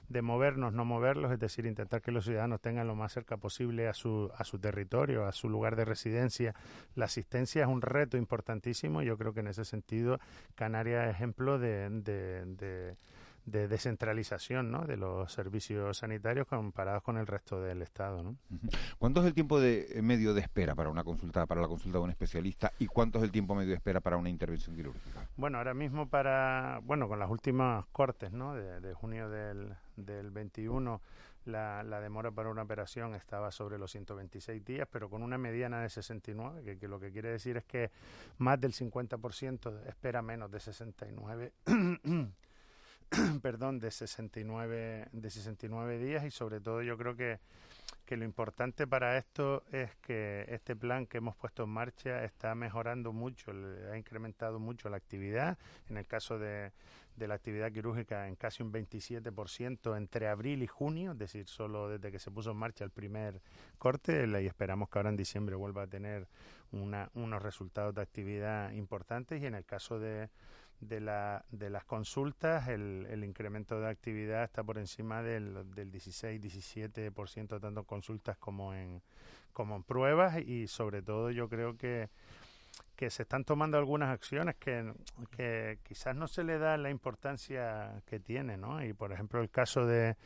de 0.08 0.22
movernos, 0.22 0.72
no 0.72 0.84
moverlos, 0.84 1.32
es 1.32 1.38
decir, 1.38 1.66
intentar 1.66 2.00
que 2.00 2.10
los 2.10 2.24
ciudadanos 2.24 2.60
tengan 2.60 2.86
lo 2.86 2.94
más 2.94 3.12
cerca 3.12 3.36
posible 3.36 3.88
a 3.88 3.92
su, 3.92 4.30
a 4.36 4.44
su 4.44 4.58
territorio, 4.58 5.26
a 5.26 5.32
su 5.32 5.48
lugar 5.48 5.76
de 5.76 5.84
residencia. 5.84 6.54
La 6.94 7.04
asistencia 7.06 7.62
es 7.62 7.68
un 7.68 7.82
reto 7.82 8.16
importantísimo 8.16 9.02
yo 9.02 9.16
creo 9.18 9.32
que 9.32 9.40
en 9.40 9.48
ese 9.48 9.64
sentido 9.64 10.18
Canarias 10.54 11.08
es 11.08 11.14
ejemplo 11.14 11.58
de 11.58 12.96
descentralización 13.50 14.70
¿no? 14.70 14.84
de 14.84 14.96
los 14.96 15.32
servicios 15.32 15.98
sanitarios 15.98 16.46
comparados 16.46 17.02
con 17.02 17.16
el 17.16 17.26
resto 17.26 17.60
del 17.60 17.82
Estado. 17.82 18.22
¿no? 18.22 18.36
¿Cuánto 18.98 19.20
es 19.20 19.26
el 19.26 19.34
tiempo 19.34 19.60
de 19.60 19.86
eh, 19.90 20.02
medio 20.02 20.34
de 20.34 20.40
espera 20.40 20.74
para 20.74 20.90
una 20.90 21.04
consulta, 21.04 21.46
para 21.46 21.60
la 21.60 21.68
consulta 21.68 21.98
de 21.98 22.04
un 22.04 22.10
especialista 22.10 22.72
y 22.78 22.86
cuánto 22.86 23.18
es 23.18 23.24
el 23.24 23.30
tiempo 23.30 23.54
medio 23.54 23.70
de 23.70 23.76
espera 23.76 24.00
para 24.00 24.16
una 24.16 24.28
intervención 24.28 24.76
quirúrgica? 24.76 25.26
Bueno, 25.36 25.58
ahora 25.58 25.74
mismo 25.74 26.08
para, 26.08 26.80
bueno, 26.84 27.08
con 27.08 27.18
las 27.18 27.30
últimas 27.30 27.86
cortes 27.92 28.32
¿no? 28.32 28.54
de, 28.54 28.80
de 28.80 28.94
junio 28.94 29.28
del, 29.28 29.74
del 29.96 30.30
21 30.30 31.00
la, 31.44 31.82
la, 31.82 32.00
demora 32.00 32.30
para 32.30 32.50
una 32.50 32.62
operación 32.62 33.14
estaba 33.14 33.50
sobre 33.50 33.78
los 33.78 33.90
126 33.90 34.64
días, 34.64 34.86
pero 34.90 35.08
con 35.08 35.22
una 35.22 35.38
mediana 35.38 35.80
de 35.80 35.88
69, 35.88 36.62
que, 36.62 36.78
que 36.78 36.88
lo 36.88 37.00
que 37.00 37.10
quiere 37.10 37.30
decir 37.30 37.56
es 37.56 37.64
que 37.64 37.90
más 38.36 38.60
del 38.60 38.72
50% 38.72 39.86
espera 39.86 40.20
menos 40.20 40.50
de 40.50 40.60
69 40.60 41.52
perdón, 43.42 43.78
de 43.78 43.90
69 43.90 45.08
de 45.12 45.30
69 45.30 45.98
días 45.98 46.24
y 46.24 46.30
sobre 46.30 46.60
todo 46.60 46.82
yo 46.82 46.96
creo 46.96 47.16
que 47.16 47.40
que 48.08 48.16
lo 48.16 48.24
importante 48.24 48.86
para 48.86 49.18
esto 49.18 49.64
es 49.70 49.94
que 49.96 50.46
este 50.48 50.74
plan 50.74 51.06
que 51.06 51.18
hemos 51.18 51.36
puesto 51.36 51.64
en 51.64 51.68
marcha 51.68 52.24
está 52.24 52.54
mejorando 52.54 53.12
mucho, 53.12 53.52
ha 53.92 53.98
incrementado 53.98 54.58
mucho 54.58 54.88
la 54.88 54.96
actividad. 54.96 55.58
En 55.90 55.98
el 55.98 56.06
caso 56.06 56.38
de, 56.38 56.72
de 57.16 57.28
la 57.28 57.34
actividad 57.34 57.70
quirúrgica 57.70 58.26
en 58.26 58.34
casi 58.36 58.62
un 58.62 58.72
27% 58.72 59.94
entre 59.94 60.26
abril 60.26 60.62
y 60.62 60.66
junio, 60.66 61.12
es 61.12 61.18
decir, 61.18 61.48
solo 61.48 61.90
desde 61.90 62.10
que 62.10 62.18
se 62.18 62.30
puso 62.30 62.52
en 62.52 62.56
marcha 62.56 62.82
el 62.82 62.90
primer 62.90 63.42
corte 63.76 64.26
y 64.26 64.46
esperamos 64.46 64.88
que 64.88 64.98
ahora 64.98 65.10
en 65.10 65.16
diciembre 65.16 65.54
vuelva 65.54 65.82
a 65.82 65.86
tener 65.86 66.28
una, 66.72 67.10
unos 67.12 67.42
resultados 67.42 67.94
de 67.94 68.00
actividad 68.00 68.72
importantes 68.72 69.42
y 69.42 69.44
en 69.44 69.54
el 69.54 69.66
caso 69.66 69.98
de, 69.98 70.30
de, 70.80 71.00
la, 71.00 71.44
de 71.50 71.70
las 71.70 71.84
consultas 71.84 72.68
el, 72.68 73.06
el 73.10 73.24
incremento 73.24 73.80
de 73.80 73.88
actividad 73.88 74.44
está 74.44 74.62
por 74.62 74.78
encima 74.78 75.22
del, 75.22 75.74
del 75.74 75.92
16-17% 75.92 77.60
tanto 77.60 77.80
en 77.80 77.86
consultas 77.86 78.36
como 78.38 78.74
en, 78.74 79.02
como 79.52 79.76
en 79.76 79.82
pruebas. 79.82 80.38
Y 80.40 80.68
sobre 80.68 81.02
todo 81.02 81.30
yo 81.30 81.48
creo 81.48 81.76
que 81.76 82.10
que 82.98 83.10
se 83.10 83.22
están 83.22 83.44
tomando 83.44 83.78
algunas 83.78 84.08
acciones 84.08 84.56
que, 84.56 85.78
quizás 85.84 86.16
no 86.16 86.26
se 86.26 86.42
le 86.42 86.58
da 86.58 86.76
la 86.76 86.90
importancia 86.90 88.02
que 88.04 88.18
tiene, 88.18 88.56
¿no? 88.56 88.84
Y 88.84 88.92
por 88.92 89.12
ejemplo 89.12 89.40
el 89.40 89.50
caso 89.50 89.86
de, 89.86 90.16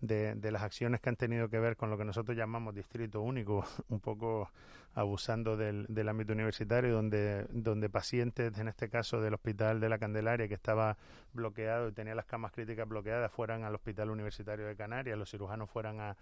de, 0.00 0.34
de, 0.34 0.50
las 0.50 0.62
acciones 0.62 1.00
que 1.00 1.08
han 1.08 1.14
tenido 1.14 1.48
que 1.48 1.60
ver 1.60 1.76
con 1.76 1.88
lo 1.88 1.96
que 1.96 2.04
nosotros 2.04 2.36
llamamos 2.36 2.74
distrito 2.74 3.20
único, 3.20 3.64
un 3.90 4.00
poco 4.00 4.50
abusando 4.96 5.58
del, 5.58 5.84
del 5.88 6.08
ámbito 6.08 6.32
universitario, 6.32 6.94
donde, 6.94 7.46
donde 7.50 7.90
pacientes, 7.90 8.58
en 8.58 8.66
este 8.66 8.88
caso 8.88 9.20
del 9.20 9.34
Hospital 9.34 9.78
de 9.78 9.90
la 9.90 9.98
Candelaria, 9.98 10.48
que 10.48 10.54
estaba 10.54 10.96
bloqueado 11.34 11.88
y 11.88 11.92
tenía 11.92 12.14
las 12.14 12.24
camas 12.24 12.50
críticas 12.50 12.88
bloqueadas, 12.88 13.30
fueran 13.30 13.62
al 13.62 13.74
Hospital 13.74 14.10
Universitario 14.10 14.66
de 14.66 14.74
Canarias, 14.74 15.18
los 15.18 15.30
cirujanos 15.30 15.68
fueran 15.68 16.00
a, 16.00 16.16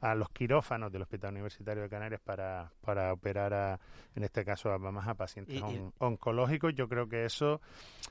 a 0.00 0.14
los 0.16 0.28
quirófanos 0.30 0.90
del 0.90 1.02
Hospital 1.02 1.34
Universitario 1.34 1.84
de 1.84 1.88
Canarias 1.88 2.20
para, 2.20 2.72
para 2.80 3.12
operar, 3.12 3.54
a, 3.54 3.80
en 4.16 4.24
este 4.24 4.44
caso, 4.44 4.72
a, 4.72 4.78
más 4.78 5.06
a 5.06 5.14
pacientes 5.14 5.45
oncológicos. 5.98 6.74
Yo 6.74 6.88
creo 6.88 7.08
que 7.08 7.24
eso 7.24 7.60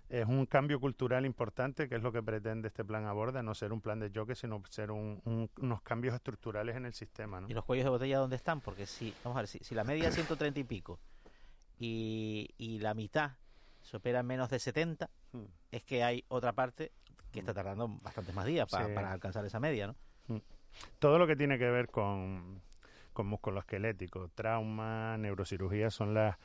es 0.10 0.26
un 0.26 0.46
cambio 0.46 0.80
cultural 0.80 1.26
importante, 1.26 1.90
que 1.90 1.96
es 1.96 2.04
lo 2.04 2.12
que 2.12 2.22
pretende 2.22 2.68
este 2.68 2.84
plan 2.84 3.06
aborda, 3.06 3.42
no 3.42 3.54
ser 3.54 3.74
un 3.74 3.82
plan 3.82 4.00
de 4.00 4.12
choque, 4.12 4.36
sino 4.36 4.62
ser 4.70 4.92
un, 4.92 5.50
unos 5.58 5.82
cambios 5.82 6.16
estructurales 6.16 6.76
en 6.76 6.86
el 6.86 6.94
sistema. 6.94 7.42
¿no? 7.42 7.50
¿Y 7.50 7.54
los 7.54 7.66
cuellos 7.66 7.86
de 7.86 7.90
botella 7.90 8.20
dónde 8.20 8.36
están? 8.36 8.62
Porque 8.62 8.86
si, 8.86 9.14
vamos 9.24 9.38
a 9.38 9.42
ver, 9.42 9.48
si, 9.48 9.60
si 9.60 9.76
la 9.76 9.84
media 9.84 10.12
130 10.12 10.60
y 10.60 10.64
pico 10.64 11.00
y, 11.80 12.50
y 12.58 12.80
la 12.80 12.94
mitad 12.94 13.32
se 13.82 13.98
opera 13.98 14.20
en 14.20 14.26
menos 14.26 14.50
de 14.50 14.60
70, 14.60 15.10
hmm. 15.32 15.44
es 15.72 15.84
que 15.84 16.04
hay 16.04 16.24
otra 16.28 16.54
parte 16.54 16.92
que 17.32 17.40
está 17.40 17.54
tardando 17.54 17.88
bastantes 18.02 18.34
más 18.34 18.46
días 18.46 18.70
para 18.70 19.12
alcanzar 19.12 19.46
esa 19.46 19.60
media, 19.60 19.88
¿no? 19.88 19.96
Hmm. 20.28 20.42
Todo 21.00 21.20
lo 21.20 21.28
que 21.28 21.36
tiene 21.36 21.58
que 21.58 21.70
ver 21.70 21.90
con, 21.90 22.62
con 23.14 23.28
músculo 23.28 23.60
esquelético, 23.60 24.30
trauma, 24.36 25.18
neurocirugía 25.18 25.90
son 25.90 26.14
las 26.14 26.38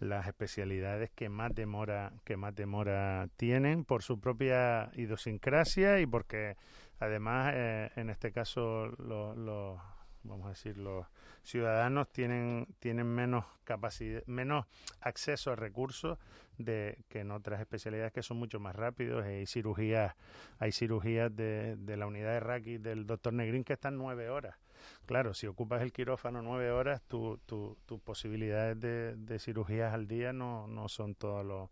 las 0.00 0.26
especialidades 0.26 1.10
que 1.14 1.28
más 1.28 1.54
demora 1.54 2.12
que 2.24 2.36
más 2.36 2.54
demora 2.54 3.28
tienen 3.36 3.84
por 3.84 4.02
su 4.02 4.20
propia 4.20 4.90
idiosincrasia 4.94 6.00
y 6.00 6.06
porque 6.06 6.56
además 7.00 7.52
eh, 7.54 7.90
en 7.96 8.10
este 8.10 8.32
caso 8.32 8.88
los 8.98 9.80
vamos 10.26 10.46
a 10.46 10.50
decir, 10.50 10.76
los 10.76 11.06
ciudadanos 11.42 12.10
tienen, 12.12 12.66
tienen 12.78 13.06
menos 13.06 13.44
capacidad, 13.64 14.22
menos 14.26 14.66
acceso 15.00 15.52
a 15.52 15.56
recursos 15.56 16.18
de 16.58 16.98
que 17.08 17.20
en 17.20 17.30
otras 17.30 17.60
especialidades 17.60 18.12
que 18.12 18.22
son 18.22 18.38
mucho 18.38 18.60
más 18.60 18.74
rápidos. 18.74 19.24
Hay 19.24 19.46
cirugías, 19.46 20.14
hay 20.58 20.72
cirugías 20.72 21.34
de, 21.34 21.76
de 21.76 21.96
la 21.96 22.06
unidad 22.06 22.32
de 22.32 22.40
Raki 22.40 22.78
del 22.78 23.06
doctor 23.06 23.32
Negrín 23.32 23.64
que 23.64 23.74
están 23.74 23.96
nueve 23.96 24.28
horas. 24.30 24.56
Claro, 25.06 25.34
si 25.34 25.46
ocupas 25.46 25.82
el 25.82 25.92
quirófano 25.92 26.42
nueve 26.42 26.70
horas, 26.70 27.02
tus 27.02 27.40
tu, 27.46 27.76
posibilidades 28.04 28.80
de, 28.80 29.38
cirugías 29.38 29.94
al 29.94 30.06
día 30.06 30.32
no, 30.32 30.88
son 30.88 31.14
todos 31.14 31.44
los 31.44 31.70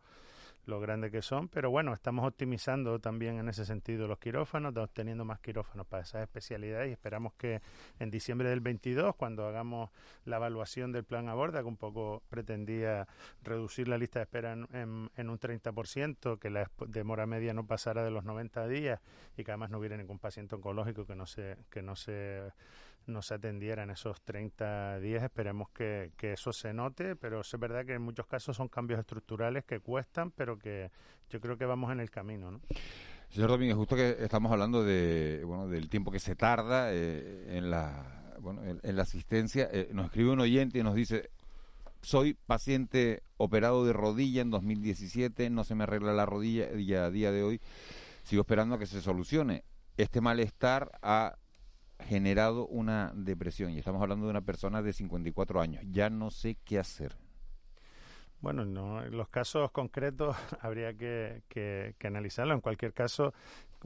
lo 0.67 0.81
grande 0.81 1.11
que 1.11 1.21
son, 1.21 1.49
pero 1.49 1.71
bueno, 1.71 1.93
estamos 1.93 2.27
optimizando 2.27 2.99
también 2.99 3.39
en 3.39 3.49
ese 3.49 3.65
sentido 3.65 4.07
los 4.07 4.19
quirófanos, 4.19 4.73
teniendo 4.93 5.25
más 5.25 5.39
quirófanos 5.41 5.87
para 5.87 6.03
esas 6.03 6.23
especialidades 6.23 6.89
y 6.89 6.93
esperamos 6.93 7.35
que 7.35 7.61
en 7.99 8.11
diciembre 8.11 8.49
del 8.49 8.61
22, 8.61 9.15
cuando 9.17 9.47
hagamos 9.47 9.91
la 10.25 10.37
evaluación 10.37 10.91
del 10.93 11.05
plan 11.05 11.29
Aborda, 11.29 11.61
que 11.61 11.69
un 11.69 11.77
poco 11.77 12.23
pretendía 12.31 13.07
reducir 13.43 13.89
la 13.89 13.99
lista 13.99 14.21
de 14.21 14.25
espera 14.25 14.53
en, 14.53 15.11
en, 15.17 15.31
un 15.31 15.39
30%, 15.39 16.39
que 16.39 16.51
la 16.51 16.71
demora 16.87 17.27
media 17.27 17.53
no 17.53 17.67
pasara 17.67 18.03
de 18.03 18.11
los 18.11 18.25
90 18.25 18.67
días 18.69 19.01
y 19.37 19.45
que 19.45 19.51
además 19.51 19.71
no 19.71 19.79
hubiera 19.79 19.97
ningún 19.97 20.19
paciente 20.19 20.55
oncológico 20.55 21.07
que 21.07 21.15
no 21.15 21.27
se, 21.27 21.59
que 21.71 21.83
no 21.83 21.95
se 21.95 22.43
no 23.07 23.23
se 23.23 23.35
atendiera 23.35 23.83
en 23.83 23.91
esos 23.91 24.23
30 24.23 25.01
días. 25.01 25.23
Esperemos 25.23 25.71
que, 25.71 26.13
que, 26.17 26.33
eso 26.33 26.53
se 26.53 26.73
note, 26.73 27.17
pero 27.17 27.41
es 27.41 27.59
verdad 27.59 27.85
que 27.85 27.95
en 27.95 28.03
muchos 28.03 28.27
casos 28.27 28.57
son 28.57 28.69
cambios 28.69 29.01
estructurales 29.01 29.65
que 29.65 29.81
cuestan, 29.81 30.31
pero 30.31 30.59
que 30.59 30.91
yo 31.31 31.41
creo 31.41 31.57
que 31.57 31.65
vamos 31.65 31.93
en 31.93 32.01
el 32.01 32.11
camino. 32.11 32.51
¿no? 32.51 32.61
Señor 33.35 33.51
Domínguez, 33.51 33.77
justo 33.77 33.97
que 33.97 34.17
estamos 34.21 34.53
hablando 34.53 34.85
de, 34.85 35.43
bueno, 35.45 35.67
del 35.69 35.89
tiempo 35.89 36.13
que 36.13 36.21
se 36.21 36.37
tarda 36.37 36.93
eh, 36.93 37.57
en, 37.59 37.71
la, 37.71 38.33
bueno, 38.41 38.63
en, 38.65 38.97
la 38.97 39.03
asistencia, 39.03 39.69
eh, 39.73 39.89
nos 39.93 40.07
escribe 40.07 40.31
un 40.31 40.41
oyente 40.41 40.79
y 40.79 40.83
nos 40.85 40.95
dice, 40.95 41.31
soy 42.01 42.35
paciente 42.35 43.23
operado 43.37 43.85
de 43.85 43.93
rodilla 43.93 44.43
en 44.43 44.51
2017, 44.51 45.51
no 45.51 45.65
se 45.65 45.75
me 45.75 45.83
arregla 45.83 46.13
la 46.13 46.27
rodilla 46.27 46.73
y 46.75 46.95
a 46.95 47.11
día 47.11 47.33
de 47.33 47.43
hoy 47.43 47.61
sigo 48.23 48.43
esperando 48.43 48.77
a 48.77 48.79
que 48.79 48.87
se 48.87 49.01
solucione. 49.01 49.65
Este 49.97 50.21
malestar 50.21 50.93
ha 51.03 51.37
generado 52.01 52.67
una 52.67 53.13
depresión 53.15 53.71
y 53.71 53.79
estamos 53.79 54.03
hablando 54.03 54.27
de 54.27 54.31
una 54.31 54.43
persona 54.43 54.83
de 54.83 54.93
54 54.93 55.61
años. 55.61 55.85
Ya 55.91 56.11
no 56.11 56.31
sé 56.31 56.57
qué 56.65 56.79
hacer. 56.79 57.17
Bueno, 58.41 58.67
no, 58.67 59.03
en 59.03 59.17
los 59.17 59.29
casos 59.29 59.71
concretos 59.71 60.37
habría 60.61 60.93
que, 60.93 61.43
que, 61.49 61.95
analizarlo. 62.07 62.53
En 62.53 62.61
cualquier 62.61 62.93
caso, 62.93 63.33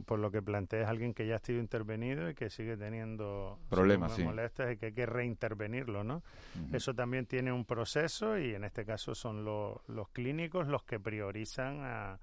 por 0.05 0.18
lo 0.18 0.33
que 0.33 0.42
plantea 0.42 0.83
es 0.83 0.88
alguien 0.88 1.14
que 1.14 1.29
ya 1.29 1.37
ha 1.37 1.38
sido 1.38 1.61
intervenido 1.61 2.29
y 2.29 2.35
que 2.35 2.51
sigue 2.51 2.77
teniendo 2.77 3.61
problemas, 3.68 4.14
sí. 4.14 4.25
molestias 4.25 4.73
y 4.73 4.77
que 4.77 4.87
hay 4.87 4.92
que 4.92 5.07
reintervenirlo, 5.07 6.03
¿no? 6.03 6.25
Eso 6.73 6.92
también 6.92 7.27
tiene 7.27 7.53
un 7.53 7.64
proceso 7.64 8.37
y 8.37 8.55
en 8.55 8.64
este 8.64 8.85
caso 8.85 9.14
son 9.14 9.44
los 9.44 10.09
clínicos 10.12 10.66
los 10.66 10.83
que 10.83 10.99
priorizan 10.99 11.81
a, 11.83 12.18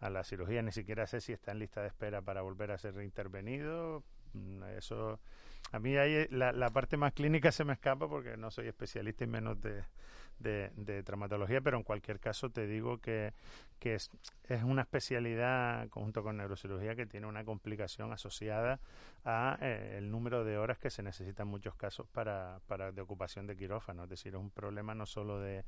a 0.00 0.10
la 0.10 0.24
cirugía. 0.24 0.60
Ni 0.62 0.72
siquiera 0.72 1.06
sé 1.06 1.22
si 1.22 1.32
está 1.32 1.52
en 1.52 1.60
lista 1.60 1.80
de 1.80 1.88
espera 1.88 2.20
para 2.20 2.42
volver 2.42 2.70
a 2.70 2.78
ser 2.78 2.94
reintervenido. 2.94 4.04
Mm, 4.32 4.62
eso 4.76 5.20
a 5.72 5.78
mí 5.78 5.96
ahí 5.96 6.26
la, 6.30 6.52
la 6.52 6.70
parte 6.70 6.96
más 6.96 7.12
clínica 7.12 7.52
se 7.52 7.64
me 7.64 7.74
escapa 7.74 8.08
porque 8.08 8.36
no 8.36 8.50
soy 8.50 8.68
especialista 8.68 9.24
y 9.24 9.26
menos 9.26 9.60
de, 9.60 9.84
de, 10.38 11.02
traumatología, 11.02 11.60
pero 11.60 11.76
en 11.76 11.82
cualquier 11.82 12.20
caso 12.20 12.50
te 12.50 12.66
digo 12.66 12.98
que, 12.98 13.32
que 13.78 13.94
es, 13.94 14.10
es, 14.48 14.62
una 14.62 14.82
especialidad 14.82 15.88
junto 15.90 16.22
con 16.22 16.36
neurocirugía 16.36 16.94
que 16.94 17.06
tiene 17.06 17.26
una 17.26 17.44
complicación 17.44 18.12
asociada 18.12 18.80
a 19.24 19.58
eh, 19.60 19.96
el 19.98 20.10
número 20.10 20.44
de 20.44 20.58
horas 20.58 20.78
que 20.78 20.90
se 20.90 21.02
necesitan 21.02 21.46
en 21.46 21.50
muchos 21.50 21.74
casos 21.74 22.06
para, 22.08 22.60
para 22.66 22.92
de 22.92 23.00
ocupación 23.00 23.46
de 23.46 23.56
quirófano, 23.56 24.04
es 24.04 24.10
decir, 24.10 24.34
es 24.34 24.40
un 24.40 24.50
problema 24.50 24.94
no 24.94 25.06
solo 25.06 25.40
de 25.40 25.64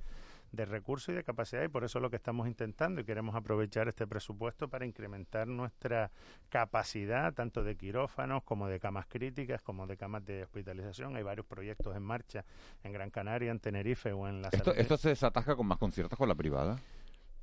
de 0.53 0.65
recursos 0.65 1.13
y 1.13 1.17
de 1.17 1.25
capacidad 1.25 1.63
y 1.63 1.69
por 1.69 1.85
eso 1.85 1.99
es 1.99 2.03
lo 2.03 2.11
que 2.11 2.17
estamos 2.17 2.49
intentando 2.49 3.01
y 3.01 3.05
queremos 3.05 3.35
aprovechar 3.35 3.89
este 3.89 4.07
presupuesto 4.07 4.69
para 4.69 4.85
incrementar 4.85 5.47
nuestra 5.47 6.11
capacidad 6.49 7.33
tanto 7.33 7.63
de 7.63 7.77
quirófanos 7.77 8.43
como 8.43 8.69
de 8.69 8.81
camas 8.81 9.07
críticas 9.07 9.63
como 9.63 9.87
de 9.87 9.97
camas 9.97 10.25
de 10.25 10.43
hospitalización. 10.45 11.17
Hay 11.17 11.23
varios 11.23 11.47
proyectos 11.47 11.97
en 11.97 12.03
marcha 12.03 12.45
en 12.83 12.93
Gran 12.93 13.11
Canaria, 13.11 13.51
en 13.51 13.61
Tenerife 13.61 14.13
o 14.13 14.29
en 14.29 14.43
la 14.43 14.49
¿Esto, 14.49 14.75
¿Esto 14.75 14.97
se 14.97 15.11
desataja 15.11 15.57
con 15.57 15.67
más 15.67 15.79
conciertos 15.79 16.19
con 16.19 16.29
la 16.29 16.35
privada? 16.35 16.79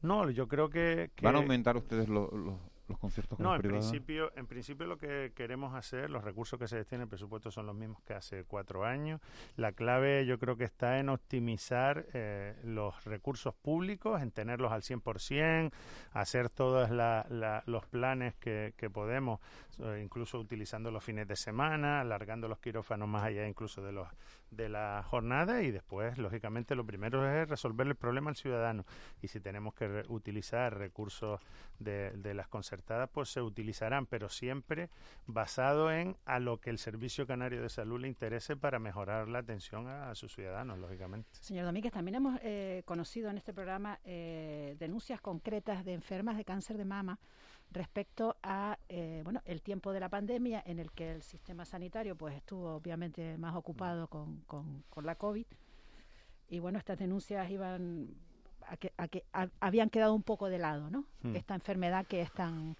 No, 0.01 0.29
yo 0.29 0.47
creo 0.47 0.69
que... 0.69 1.09
¿Van 1.21 1.35
a 1.35 1.39
aumentar 1.39 1.75
ustedes 1.75 2.07
los 2.07 2.31
los 2.31 2.55
conciertos 2.95 3.39
no, 3.39 3.55
en 3.55 3.61
principio, 3.61 4.31
en 4.35 4.47
principio 4.47 4.87
lo 4.87 4.97
que 4.97 5.33
queremos 5.35 5.75
hacer, 5.75 6.09
los 6.09 6.23
recursos 6.23 6.57
que 6.57 6.67
se 6.67 6.77
destinan 6.77 7.03
el 7.03 7.07
presupuesto 7.09 7.51
son 7.51 7.65
los 7.65 7.75
mismos 7.75 8.01
que 8.03 8.13
hace 8.13 8.45
cuatro 8.45 8.85
años. 8.85 9.19
La 9.55 9.73
clave 9.73 10.25
yo 10.25 10.39
creo 10.39 10.55
que 10.55 10.63
está 10.63 10.99
en 10.99 11.09
optimizar 11.09 12.05
eh, 12.13 12.55
los 12.63 13.03
recursos 13.03 13.53
públicos, 13.55 14.21
en 14.21 14.31
tenerlos 14.31 14.71
al 14.71 14.81
100%, 14.81 15.71
hacer 16.13 16.49
todos 16.49 16.89
los 16.89 17.85
planes 17.87 18.35
que, 18.35 18.73
que 18.77 18.89
podemos, 18.89 19.39
eh, 19.79 20.01
incluso 20.03 20.39
utilizando 20.39 20.91
los 20.91 21.03
fines 21.03 21.27
de 21.27 21.35
semana, 21.35 22.01
alargando 22.01 22.47
los 22.47 22.59
quirófanos 22.59 23.07
más 23.09 23.23
allá 23.23 23.47
incluso 23.47 23.81
de 23.81 23.91
los 23.91 24.07
de 24.51 24.69
la 24.69 25.03
jornada 25.05 25.61
y 25.63 25.71
después, 25.71 26.17
lógicamente, 26.17 26.75
lo 26.75 26.85
primero 26.85 27.29
es 27.29 27.49
resolver 27.49 27.87
el 27.87 27.95
problema 27.95 28.29
al 28.29 28.35
ciudadano. 28.35 28.85
Y 29.21 29.27
si 29.27 29.39
tenemos 29.39 29.73
que 29.73 30.03
utilizar 30.07 30.77
recursos 30.77 31.41
de, 31.79 32.11
de 32.11 32.33
las 32.33 32.47
conservaciones 32.47 32.77
pues 33.11 33.29
se 33.29 33.41
utilizarán, 33.41 34.05
pero 34.05 34.29
siempre 34.29 34.89
basado 35.25 35.91
en 35.91 36.17
a 36.25 36.39
lo 36.39 36.59
que 36.59 36.69
el 36.69 36.77
Servicio 36.77 37.25
Canario 37.25 37.61
de 37.61 37.69
Salud 37.69 37.99
le 37.99 38.07
interese 38.07 38.55
para 38.55 38.79
mejorar 38.79 39.27
la 39.27 39.39
atención 39.39 39.87
a, 39.87 40.13
sus 40.15 40.33
ciudadanos, 40.33 40.79
lógicamente. 40.79 41.29
Señor 41.33 41.65
Domínguez, 41.65 41.91
también 41.91 42.15
hemos 42.15 42.39
eh, 42.43 42.83
conocido 42.85 43.29
en 43.29 43.37
este 43.37 43.53
programa 43.53 43.99
eh, 44.03 44.75
denuncias 44.79 45.21
concretas 45.21 45.85
de 45.85 45.93
enfermas 45.93 46.37
de 46.37 46.45
cáncer 46.45 46.77
de 46.77 46.85
mama 46.85 47.19
respecto 47.71 48.37
a 48.41 48.77
eh, 48.89 49.21
bueno 49.23 49.41
el 49.45 49.61
tiempo 49.61 49.91
de 49.91 49.99
la 49.99 50.09
pandemia 50.09 50.63
en 50.65 50.79
el 50.79 50.91
que 50.91 51.11
el 51.11 51.21
sistema 51.21 51.65
sanitario 51.65 52.15
pues 52.15 52.35
estuvo 52.35 52.75
obviamente 52.75 53.37
más 53.37 53.55
ocupado 53.55 54.07
con, 54.07 54.41
con, 54.47 54.83
con 54.89 55.05
la 55.05 55.15
COVID 55.15 55.45
y 56.49 56.59
bueno 56.59 56.79
estas 56.79 56.97
denuncias 56.97 57.49
iban 57.51 58.15
a 58.67 58.77
que, 58.77 58.93
a 58.97 59.07
que 59.07 59.23
habían 59.59 59.89
quedado 59.89 60.13
un 60.13 60.23
poco 60.23 60.49
de 60.49 60.59
lado, 60.59 60.89
¿no? 60.89 61.05
Hmm. 61.21 61.35
Esta 61.35 61.55
enfermedad 61.55 62.05
que 62.05 62.21
es 62.21 62.31
tan... 62.31 62.75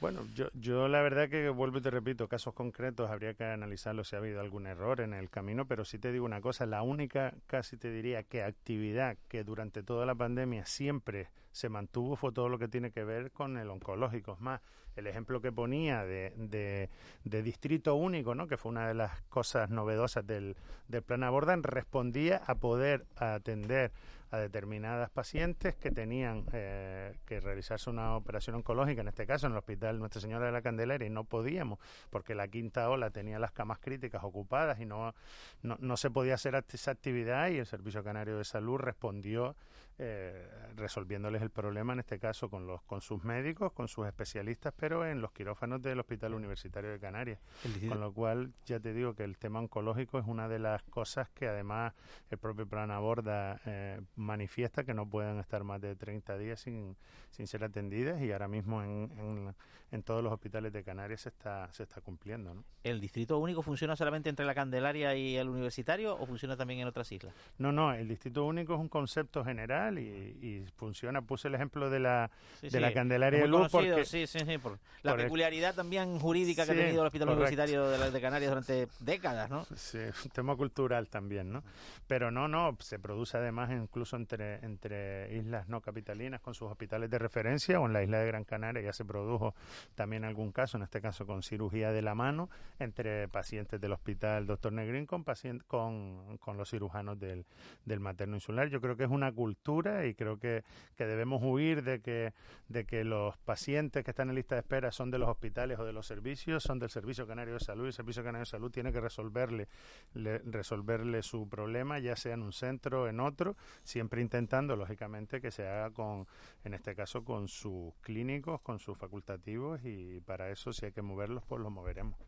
Bueno, 0.00 0.24
yo, 0.34 0.48
yo 0.54 0.86
la 0.86 1.02
verdad 1.02 1.28
que 1.28 1.48
vuelvo 1.48 1.78
y 1.78 1.80
te 1.80 1.90
repito, 1.90 2.28
casos 2.28 2.54
concretos 2.54 3.10
habría 3.10 3.34
que 3.34 3.44
analizarlo 3.44 4.04
si 4.04 4.14
ha 4.14 4.20
habido 4.20 4.40
algún 4.40 4.66
error 4.68 5.00
en 5.00 5.12
el 5.12 5.28
camino, 5.28 5.66
pero 5.66 5.84
sí 5.84 5.98
te 5.98 6.12
digo 6.12 6.24
una 6.24 6.40
cosa, 6.40 6.66
la 6.66 6.82
única, 6.82 7.34
casi 7.46 7.76
te 7.76 7.90
diría, 7.90 8.22
que 8.22 8.44
actividad 8.44 9.16
que 9.26 9.42
durante 9.42 9.82
toda 9.82 10.06
la 10.06 10.14
pandemia 10.14 10.66
siempre 10.66 11.30
se 11.58 11.68
mantuvo 11.68 12.14
fue 12.14 12.30
todo 12.30 12.48
lo 12.48 12.56
que 12.56 12.68
tiene 12.68 12.92
que 12.92 13.02
ver 13.02 13.32
con 13.32 13.56
el 13.56 13.68
oncológico. 13.68 14.34
Es 14.34 14.40
más, 14.40 14.60
el 14.94 15.08
ejemplo 15.08 15.40
que 15.40 15.50
ponía 15.50 16.04
de, 16.04 16.32
de, 16.36 16.88
de, 17.24 17.42
distrito 17.42 17.96
único, 17.96 18.36
¿no? 18.36 18.46
que 18.46 18.56
fue 18.56 18.70
una 18.70 18.86
de 18.86 18.94
las 18.94 19.22
cosas 19.22 19.68
novedosas 19.68 20.24
del, 20.24 20.56
del 20.86 21.02
plan 21.02 21.24
Abordan, 21.24 21.64
respondía 21.64 22.42
a 22.46 22.54
poder 22.54 23.06
atender 23.16 23.90
a 24.30 24.38
determinadas 24.38 25.10
pacientes 25.10 25.74
que 25.74 25.90
tenían 25.90 26.44
eh, 26.52 27.16
que 27.24 27.40
realizarse 27.40 27.90
una 27.90 28.14
operación 28.14 28.56
oncológica, 28.56 29.00
en 29.00 29.08
este 29.08 29.26
caso 29.26 29.46
en 29.46 29.52
el 29.52 29.58
Hospital 29.58 29.98
Nuestra 29.98 30.20
Señora 30.20 30.46
de 30.46 30.52
la 30.52 30.62
Candelaria, 30.62 31.06
y 31.06 31.10
no 31.10 31.24
podíamos, 31.24 31.78
porque 32.10 32.34
la 32.34 32.46
quinta 32.46 32.88
ola 32.90 33.10
tenía 33.10 33.38
las 33.38 33.52
camas 33.52 33.78
críticas 33.78 34.22
ocupadas 34.22 34.80
y 34.80 34.86
no, 34.86 35.14
no, 35.62 35.76
no 35.80 35.96
se 35.96 36.10
podía 36.10 36.34
hacer 36.34 36.62
esa 36.72 36.90
actividad 36.90 37.48
y 37.48 37.58
el 37.58 37.66
Servicio 37.66 38.04
Canario 38.04 38.36
de 38.38 38.44
Salud 38.44 38.76
respondió 38.76 39.56
eh, 40.00 40.48
resolviéndoles 40.76 41.42
el 41.42 41.50
problema, 41.50 41.92
en 41.92 41.98
este 41.98 42.20
caso 42.20 42.48
con, 42.48 42.66
los, 42.66 42.82
con 42.82 43.00
sus 43.00 43.24
médicos, 43.24 43.72
con 43.72 43.88
sus 43.88 44.06
especialistas, 44.06 44.72
pero 44.76 45.04
en 45.04 45.20
los 45.20 45.32
quirófanos 45.32 45.82
del 45.82 45.98
Hospital 45.98 46.34
Universitario 46.34 46.90
de 46.90 47.00
Canarias. 47.00 47.40
Con 47.88 48.00
lo 48.00 48.12
cual, 48.12 48.52
ya 48.64 48.78
te 48.78 48.92
digo 48.92 49.14
que 49.14 49.24
el 49.24 49.38
tema 49.38 49.58
oncológico 49.58 50.18
es 50.18 50.26
una 50.26 50.48
de 50.48 50.60
las 50.60 50.82
cosas 50.84 51.28
que 51.30 51.48
además 51.48 51.94
el 52.30 52.38
propio 52.38 52.66
plan 52.66 52.90
aborda, 52.92 53.60
eh, 53.66 54.00
manifiesta 54.14 54.84
que 54.84 54.94
no 54.94 55.08
pueden 55.08 55.40
estar 55.40 55.64
más 55.64 55.80
de 55.80 55.96
30 55.96 56.38
días 56.38 56.60
sin, 56.60 56.96
sin 57.30 57.46
ser 57.46 57.64
atendidas 57.64 58.20
y 58.22 58.30
ahora 58.30 58.48
mismo 58.48 58.82
en, 58.82 59.10
en, 59.18 59.54
en, 59.90 60.02
todos 60.02 60.22
los 60.22 60.32
hospitales 60.32 60.72
de 60.72 60.84
Canarias 60.84 61.22
se 61.22 61.30
está, 61.30 61.72
se 61.72 61.82
está 61.82 62.00
cumpliendo. 62.00 62.54
¿no? 62.54 62.64
¿El 62.84 63.00
distrito 63.00 63.38
único 63.38 63.62
funciona 63.62 63.96
solamente 63.96 64.30
entre 64.30 64.46
la 64.46 64.54
Candelaria 64.54 65.14
y 65.14 65.36
el 65.36 65.48
Universitario 65.48 66.16
o 66.16 66.26
funciona 66.26 66.56
también 66.56 66.80
en 66.80 66.88
otras 66.88 67.10
islas? 67.10 67.34
No, 67.58 67.72
no, 67.72 67.92
el 67.92 68.06
distrito 68.06 68.44
único 68.44 68.74
es 68.74 68.80
un 68.80 68.88
concepto 68.88 69.44
general 69.44 69.87
y, 69.96 70.64
funciona. 70.76 71.22
Puse 71.22 71.48
el 71.48 71.54
ejemplo 71.54 71.88
de 71.88 72.00
la, 72.00 72.30
de 72.60 72.80
la 72.80 72.92
Candelaria 72.92 73.40
de 73.40 73.48
Luz 73.48 73.68
porque... 73.70 74.04
Sí, 74.04 74.26
sí, 74.26 74.40
sí, 74.40 74.58
por 74.58 74.78
la 75.02 75.16
peculiaridad 75.16 75.74
también 75.74 76.18
jurídica 76.18 76.66
que 76.66 76.72
ha 76.72 76.74
tenido 76.74 77.02
el 77.02 77.06
Hospital 77.06 77.28
Universitario 77.28 77.88
de, 77.88 78.10
de, 78.10 78.20
Canarias 78.20 78.50
durante 78.50 78.88
décadas, 79.00 79.48
¿no? 79.48 79.64
Sí, 79.76 79.98
un 79.98 80.30
tema 80.30 80.56
cultural 80.56 81.08
también, 81.08 81.52
¿no? 81.52 81.62
Pero 82.06 82.30
no, 82.30 82.48
no, 82.48 82.76
se 82.80 82.98
produce 82.98 83.36
además 83.36 83.70
incluso 83.70 84.16
entre, 84.16 84.56
entre 84.64 85.36
islas 85.36 85.68
no 85.68 85.80
capitalinas 85.80 86.40
con 86.40 86.54
sus 86.54 86.70
hospitales 86.70 87.10
de 87.10 87.18
referencia 87.18 87.80
o 87.80 87.86
en 87.86 87.92
la 87.92 88.02
isla 88.02 88.18
de 88.18 88.26
Gran 88.26 88.44
Canaria 88.44 88.82
ya 88.82 88.92
se 88.92 89.04
produjo 89.04 89.54
también 89.94 90.24
algún 90.24 90.52
caso, 90.52 90.76
en 90.76 90.82
este 90.82 91.00
caso 91.00 91.26
con 91.26 91.42
cirugía 91.42 91.92
de 91.92 92.02
la 92.02 92.14
mano, 92.14 92.50
entre 92.78 93.28
pacientes 93.28 93.80
del 93.80 93.92
Hospital 93.92 94.46
Doctor 94.46 94.72
Negrín 94.72 95.06
con, 95.06 95.24
con, 95.66 96.38
con 96.38 96.56
los 96.56 96.70
cirujanos 96.70 97.18
del, 97.18 97.46
del 97.84 98.00
materno 98.00 98.36
insular. 98.36 98.68
Yo 98.68 98.80
creo 98.80 98.96
que 98.96 99.04
es 99.04 99.10
una 99.10 99.32
cultura 99.32 99.77
y 100.06 100.14
creo 100.14 100.38
que, 100.38 100.64
que 100.96 101.06
debemos 101.06 101.40
huir 101.42 101.82
de 101.82 102.00
que, 102.00 102.32
de 102.68 102.84
que 102.84 103.04
los 103.04 103.36
pacientes 103.38 104.04
que 104.04 104.10
están 104.10 104.28
en 104.28 104.34
lista 104.34 104.54
de 104.54 104.60
espera 104.60 104.90
son 104.90 105.10
de 105.10 105.18
los 105.18 105.28
hospitales 105.28 105.78
o 105.78 105.84
de 105.84 105.92
los 105.92 106.06
servicios, 106.06 106.62
son 106.62 106.78
del 106.78 106.90
Servicio 106.90 107.26
Canario 107.26 107.54
de 107.54 107.60
Salud 107.60 107.84
y 107.84 107.88
el 107.88 107.92
Servicio 107.92 108.22
Canario 108.22 108.40
de 108.40 108.46
Salud 108.46 108.70
tiene 108.70 108.92
que 108.92 109.00
resolverle, 109.00 109.68
resolverle 110.14 111.22
su 111.22 111.48
problema, 111.48 111.98
ya 111.98 112.16
sea 112.16 112.34
en 112.34 112.42
un 112.42 112.52
centro 112.52 113.02
o 113.02 113.08
en 113.08 113.20
otro, 113.20 113.56
siempre 113.84 114.20
intentando, 114.20 114.76
lógicamente, 114.76 115.40
que 115.40 115.50
se 115.50 115.66
haga 115.66 115.90
con, 115.90 116.26
en 116.64 116.74
este 116.74 116.94
caso, 116.94 117.24
con 117.24 117.48
sus 117.48 117.94
clínicos, 118.00 118.60
con 118.60 118.78
sus 118.78 118.98
facultativos 118.98 119.80
y 119.84 120.20
para 120.20 120.50
eso 120.50 120.72
si 120.72 120.86
hay 120.86 120.92
que 120.92 121.02
moverlos, 121.02 121.44
pues 121.46 121.60
los 121.60 121.70
moveremos. 121.70 122.18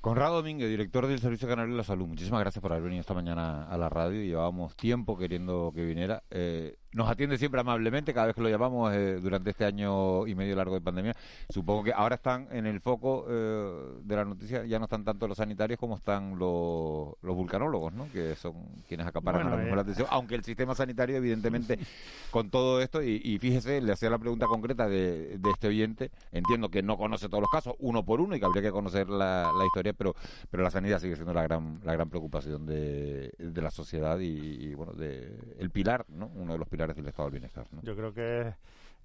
Conrado 0.00 0.36
Domínguez, 0.36 0.70
director 0.70 1.06
del 1.06 1.18
Servicio 1.18 1.46
Canario 1.46 1.74
de 1.74 1.76
la 1.76 1.84
Salud, 1.84 2.06
muchísimas 2.06 2.40
gracias 2.40 2.62
por 2.62 2.72
haber 2.72 2.84
venido 2.84 3.02
esta 3.02 3.12
mañana 3.12 3.64
a 3.64 3.76
la 3.76 3.90
radio. 3.90 4.22
Llevábamos 4.22 4.74
tiempo 4.74 5.18
queriendo 5.18 5.72
que 5.74 5.84
viniera. 5.84 6.22
Eh, 6.30 6.78
nos 6.92 7.08
atiende 7.08 7.38
siempre 7.38 7.60
amablemente 7.60 8.12
cada 8.12 8.26
vez 8.26 8.34
que 8.34 8.42
lo 8.42 8.48
llamamos 8.48 8.92
eh, 8.92 9.20
durante 9.20 9.50
este 9.50 9.64
año 9.64 10.26
y 10.26 10.34
medio 10.34 10.56
largo 10.56 10.74
de 10.74 10.80
pandemia. 10.80 11.14
Supongo 11.48 11.84
que 11.84 11.92
ahora 11.92 12.16
están 12.16 12.48
en 12.50 12.66
el 12.66 12.80
foco 12.80 13.26
eh, 13.28 14.00
de 14.02 14.16
la 14.16 14.24
noticia, 14.24 14.64
ya 14.64 14.78
no 14.78 14.86
están 14.86 15.04
tanto 15.04 15.28
los 15.28 15.36
sanitarios 15.36 15.78
como 15.78 15.96
están 15.96 16.38
los, 16.38 17.14
los 17.22 17.36
vulcanólogos, 17.36 17.92
¿no? 17.92 18.10
que 18.12 18.34
son 18.34 18.54
quienes 18.88 19.06
acaparan 19.06 19.46
ahora 19.46 19.58
mismo 19.58 19.76
la 19.76 19.82
atención. 19.82 20.08
Aunque 20.10 20.34
el 20.34 20.44
sistema 20.44 20.74
sanitario, 20.74 21.16
evidentemente, 21.16 21.78
con 22.30 22.50
todo 22.50 22.80
esto, 22.80 23.02
y, 23.02 23.38
fíjese, 23.38 23.80
le 23.80 23.92
hacía 23.92 24.10
la 24.10 24.18
pregunta 24.18 24.46
concreta 24.46 24.88
de, 24.88 25.38
de, 25.38 25.50
este 25.50 25.68
oyente, 25.68 26.10
entiendo 26.32 26.70
que 26.70 26.82
no 26.82 26.96
conoce 26.96 27.28
todos 27.28 27.42
los 27.42 27.50
casos, 27.50 27.74
uno 27.78 28.04
por 28.04 28.20
uno, 28.20 28.34
y 28.34 28.40
que 28.40 28.46
habría 28.46 28.62
que 28.62 28.72
conocer 28.72 29.08
la, 29.08 29.50
la 29.56 29.64
historia 29.64 29.92
pero, 29.92 30.14
pero 30.50 30.62
la 30.62 30.70
sanidad 30.70 30.98
sigue 30.98 31.14
siendo 31.14 31.34
la 31.34 31.42
gran, 31.42 31.80
la 31.84 31.92
gran 31.92 32.08
preocupación 32.08 32.66
de, 32.66 33.32
de 33.38 33.62
la 33.62 33.70
sociedad 33.70 34.18
y, 34.18 34.74
bueno, 34.74 34.92
de, 34.92 35.36
el 35.58 35.70
pilar, 35.70 36.04
¿no? 36.08 36.30
uno 36.34 36.52
de 36.52 36.58
los 36.58 36.68
pilares 36.68 36.79
del 36.88 37.06
estado 37.06 37.30
del 37.30 37.40
bienestar. 37.40 37.66
Yo 37.82 37.96
creo 37.96 38.12
que 38.12 38.54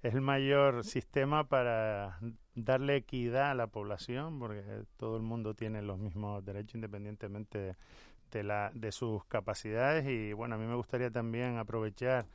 es, 0.02 0.14
el 0.14 0.20
mayor 0.20 0.84
sistema 0.84 1.44
para 1.48 2.18
darle 2.54 2.96
equidad 2.96 3.50
a 3.50 3.54
la 3.54 3.66
población, 3.66 4.38
porque 4.38 4.62
todo 4.96 5.16
el 5.16 5.22
mundo 5.22 5.54
tiene 5.54 5.82
los 5.82 5.98
mismos 5.98 6.44
derechos 6.44 6.76
independientemente 6.76 7.76
de, 8.30 8.42
la, 8.42 8.70
de 8.74 8.92
sus 8.92 9.24
capacidades 9.24 10.06
y 10.06 10.32
bueno, 10.32 10.54
a 10.54 10.58
mí 10.58 10.66
me 10.66 10.76
gustaría 10.76 11.10
también 11.10 11.58
aprovechar 11.58 12.26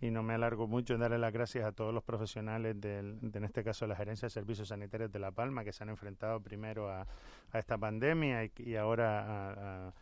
y 0.00 0.10
no 0.10 0.22
me 0.22 0.34
alargo 0.34 0.66
mucho 0.66 0.94
en 0.94 1.00
darle 1.00 1.18
las 1.18 1.32
gracias 1.32 1.64
a 1.64 1.72
todos 1.72 1.92
los 1.92 2.02
profesionales, 2.02 2.80
del, 2.80 3.18
de, 3.20 3.38
en 3.38 3.44
este 3.44 3.62
caso 3.62 3.86
la 3.86 3.96
Gerencia 3.96 4.26
de 4.26 4.30
Servicios 4.30 4.68
Sanitarios 4.68 5.12
de 5.12 5.18
La 5.18 5.30
Palma, 5.30 5.62
que 5.62 5.72
se 5.72 5.82
han 5.82 5.90
enfrentado 5.90 6.40
primero 6.40 6.90
a, 6.90 7.06
a 7.52 7.58
esta 7.58 7.76
pandemia 7.76 8.50
y, 8.56 8.76
ahora 8.76 9.88
a, 9.88 9.94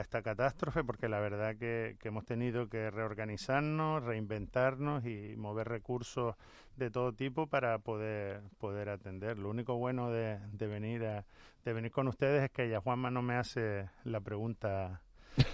esta 0.00 0.22
catástrofe, 0.22 0.84
porque 0.84 1.08
la 1.08 1.20
verdad 1.20 1.56
que, 1.56 1.96
hemos 2.02 2.24
tenido 2.24 2.68
que 2.68 2.90
reorganizarnos, 2.90 4.02
reinventarnos 4.04 5.04
y 5.06 5.36
mover 5.36 5.68
recursos 5.68 6.36
de 6.76 6.90
todo 6.90 7.12
tipo 7.12 7.46
para 7.46 7.78
poder 7.78 8.42
poder 8.58 8.88
atender. 8.88 9.38
Lo 9.38 9.50
único 9.50 9.76
bueno 9.76 10.10
de, 10.10 10.38
de 10.52 10.66
venir 10.66 11.04
a, 11.04 11.24
de 11.64 11.72
venir 11.72 11.92
con 11.92 12.08
ustedes 12.08 12.42
es 12.42 12.50
que 12.50 12.68
ya 12.68 12.80
Juanma 12.80 13.10
no 13.10 13.22
me 13.22 13.36
hace 13.36 13.88
la 14.04 14.20
pregunta 14.20 15.00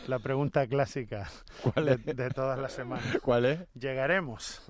la 0.06 0.18
pregunta 0.18 0.66
clásica 0.66 1.28
de, 1.76 2.30
todas 2.30 2.58
las 2.58 2.72
semanas. 2.72 3.18
¿Cuál 3.22 3.46
es? 3.46 3.60
Llegaremos 3.74 4.62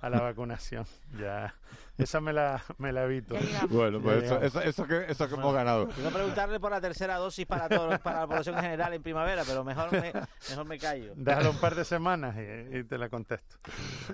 a 0.00 0.10
la 0.10 0.20
vacunación. 0.20 0.86
Ya, 1.18 1.54
esa 1.98 2.20
me 2.20 2.32
la, 2.32 2.62
me 2.78 2.92
la 2.92 3.04
evito. 3.04 3.36
Bueno, 3.70 4.00
pues 4.00 4.24
eso, 4.24 4.60
eso, 4.60 4.86
que, 4.86 5.06
eso 5.08 5.28
que 5.28 5.34
hemos 5.34 5.54
ganado. 5.54 5.88
Quiero 5.88 6.10
preguntarle 6.10 6.60
por 6.60 6.70
la 6.70 6.80
tercera 6.80 7.16
dosis 7.16 7.46
para 7.46 7.68
todos, 7.68 7.98
para 8.00 8.20
la 8.20 8.26
población 8.26 8.56
en 8.56 8.62
general 8.62 8.92
en 8.94 9.02
primavera, 9.02 9.42
pero 9.46 9.64
mejor 9.64 9.92
me, 9.92 10.12
mejor 10.50 10.66
me 10.66 10.78
callo. 10.78 11.12
Déjalo 11.16 11.50
un 11.50 11.58
par 11.58 11.74
de 11.74 11.84
semanas 11.84 12.36
y, 12.36 12.84
te 12.84 12.98
la 12.98 13.08
contesto. 13.08 13.56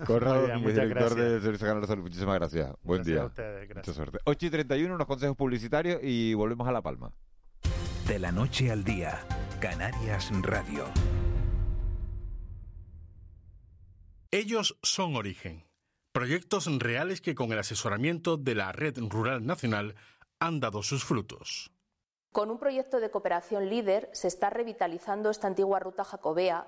Corrado, 0.07 0.47
director 0.47 0.89
gracias. 0.89 1.17
del 1.17 1.43
Servicio 1.43 1.67
Canal 1.67 1.83
de 1.83 1.89
Salud. 1.89 2.03
Muchísimas 2.03 2.35
gracias. 2.37 2.73
Buen 2.83 3.03
día. 3.03 3.23
A 3.23 3.27
ustedes, 3.27 3.69
gracias. 3.69 3.87
Mucha 3.89 3.93
suerte. 3.93 4.19
8 4.25 4.47
y 4.47 4.51
31, 4.51 4.95
unos 4.95 5.07
consejos 5.07 5.37
publicitarios 5.37 6.01
y 6.03 6.35
volvemos 6.35 6.67
a 6.69 6.73
La 6.73 6.83
Palma. 6.83 7.13
De 8.07 8.19
la 8.19 8.33
noche 8.33 8.73
al 8.73 8.83
día, 8.83 9.21
Canarias 9.61 10.33
Radio. 10.43 10.87
Ellos 14.33 14.77
son 14.83 15.15
Origen, 15.15 15.65
proyectos 16.13 16.67
reales 16.81 17.21
que 17.21 17.37
con 17.37 17.53
el 17.53 17.61
asesoramiento 17.61 18.37
de 18.37 18.57
la 18.57 18.73
Red 18.73 18.99
Rural 19.09 19.47
Nacional 19.47 19.95
han 20.41 20.59
dado 20.59 20.83
sus 20.83 21.05
frutos. 21.05 21.71
Con 22.33 22.51
un 22.51 22.59
proyecto 22.59 22.99
de 22.99 23.13
cooperación 23.13 23.71
líder 23.71 24.11
se 24.13 24.27
está 24.27 24.51
revitalizando 24.51 25.31
esta 25.31 25.47
antigua 25.47 25.79
ruta 25.79 26.03
jacobea. 26.03 26.67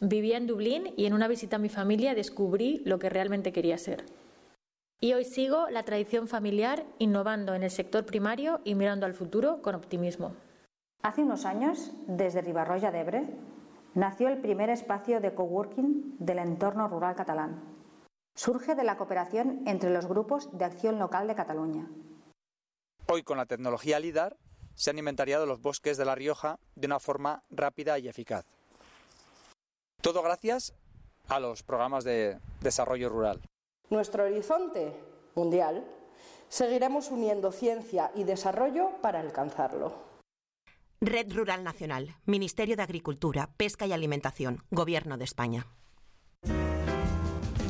Vivía 0.00 0.38
en 0.38 0.46
Dublín 0.46 0.94
y 0.96 1.04
en 1.04 1.12
una 1.12 1.28
visita 1.28 1.56
a 1.56 1.58
mi 1.58 1.68
familia 1.68 2.14
descubrí 2.14 2.80
lo 2.86 2.98
que 2.98 3.10
realmente 3.10 3.52
quería 3.52 3.76
ser. 3.76 4.06
Y 5.00 5.12
hoy 5.12 5.26
sigo 5.26 5.68
la 5.68 5.82
tradición 5.82 6.28
familiar 6.28 6.86
innovando 6.98 7.54
en 7.54 7.62
el 7.62 7.70
sector 7.70 8.06
primario 8.06 8.62
y 8.64 8.74
mirando 8.74 9.04
al 9.04 9.12
futuro 9.12 9.60
con 9.60 9.74
optimismo. 9.74 10.34
Hace 11.02 11.22
unos 11.22 11.46
años, 11.46 11.90
desde 12.06 12.42
Ribarroya 12.42 12.92
de 12.92 13.00
Ebre, 13.00 13.26
nació 13.94 14.28
el 14.28 14.40
primer 14.40 14.70
espacio 14.70 15.20
de 15.20 15.34
coworking 15.34 16.14
del 16.20 16.38
entorno 16.38 16.86
rural 16.86 17.16
catalán. 17.16 17.60
Surge 18.36 18.76
de 18.76 18.84
la 18.84 18.96
cooperación 18.96 19.62
entre 19.66 19.90
los 19.90 20.06
grupos 20.06 20.56
de 20.56 20.64
acción 20.64 21.00
local 21.00 21.26
de 21.26 21.34
Cataluña. 21.34 21.90
Hoy, 23.08 23.24
con 23.24 23.36
la 23.36 23.46
tecnología 23.46 23.98
LIDAR, 23.98 24.36
se 24.76 24.90
han 24.90 24.98
inventariado 24.98 25.44
los 25.44 25.60
bosques 25.60 25.96
de 25.96 26.04
La 26.04 26.14
Rioja 26.14 26.60
de 26.76 26.86
una 26.86 27.00
forma 27.00 27.42
rápida 27.50 27.98
y 27.98 28.06
eficaz. 28.06 28.46
Todo 30.00 30.22
gracias 30.22 30.72
a 31.28 31.40
los 31.40 31.64
programas 31.64 32.04
de 32.04 32.38
desarrollo 32.60 33.08
rural. 33.08 33.40
Nuestro 33.90 34.22
horizonte 34.22 34.94
mundial 35.34 35.84
seguiremos 36.48 37.10
uniendo 37.10 37.50
ciencia 37.50 38.12
y 38.14 38.22
desarrollo 38.22 38.90
para 39.02 39.18
alcanzarlo. 39.18 40.11
Red 41.04 41.32
Rural 41.32 41.64
Nacional, 41.64 42.14
Ministerio 42.26 42.76
de 42.76 42.84
Agricultura, 42.84 43.50
Pesca 43.56 43.86
y 43.86 43.92
Alimentación, 43.92 44.62
Gobierno 44.70 45.18
de 45.18 45.24
España. 45.24 45.66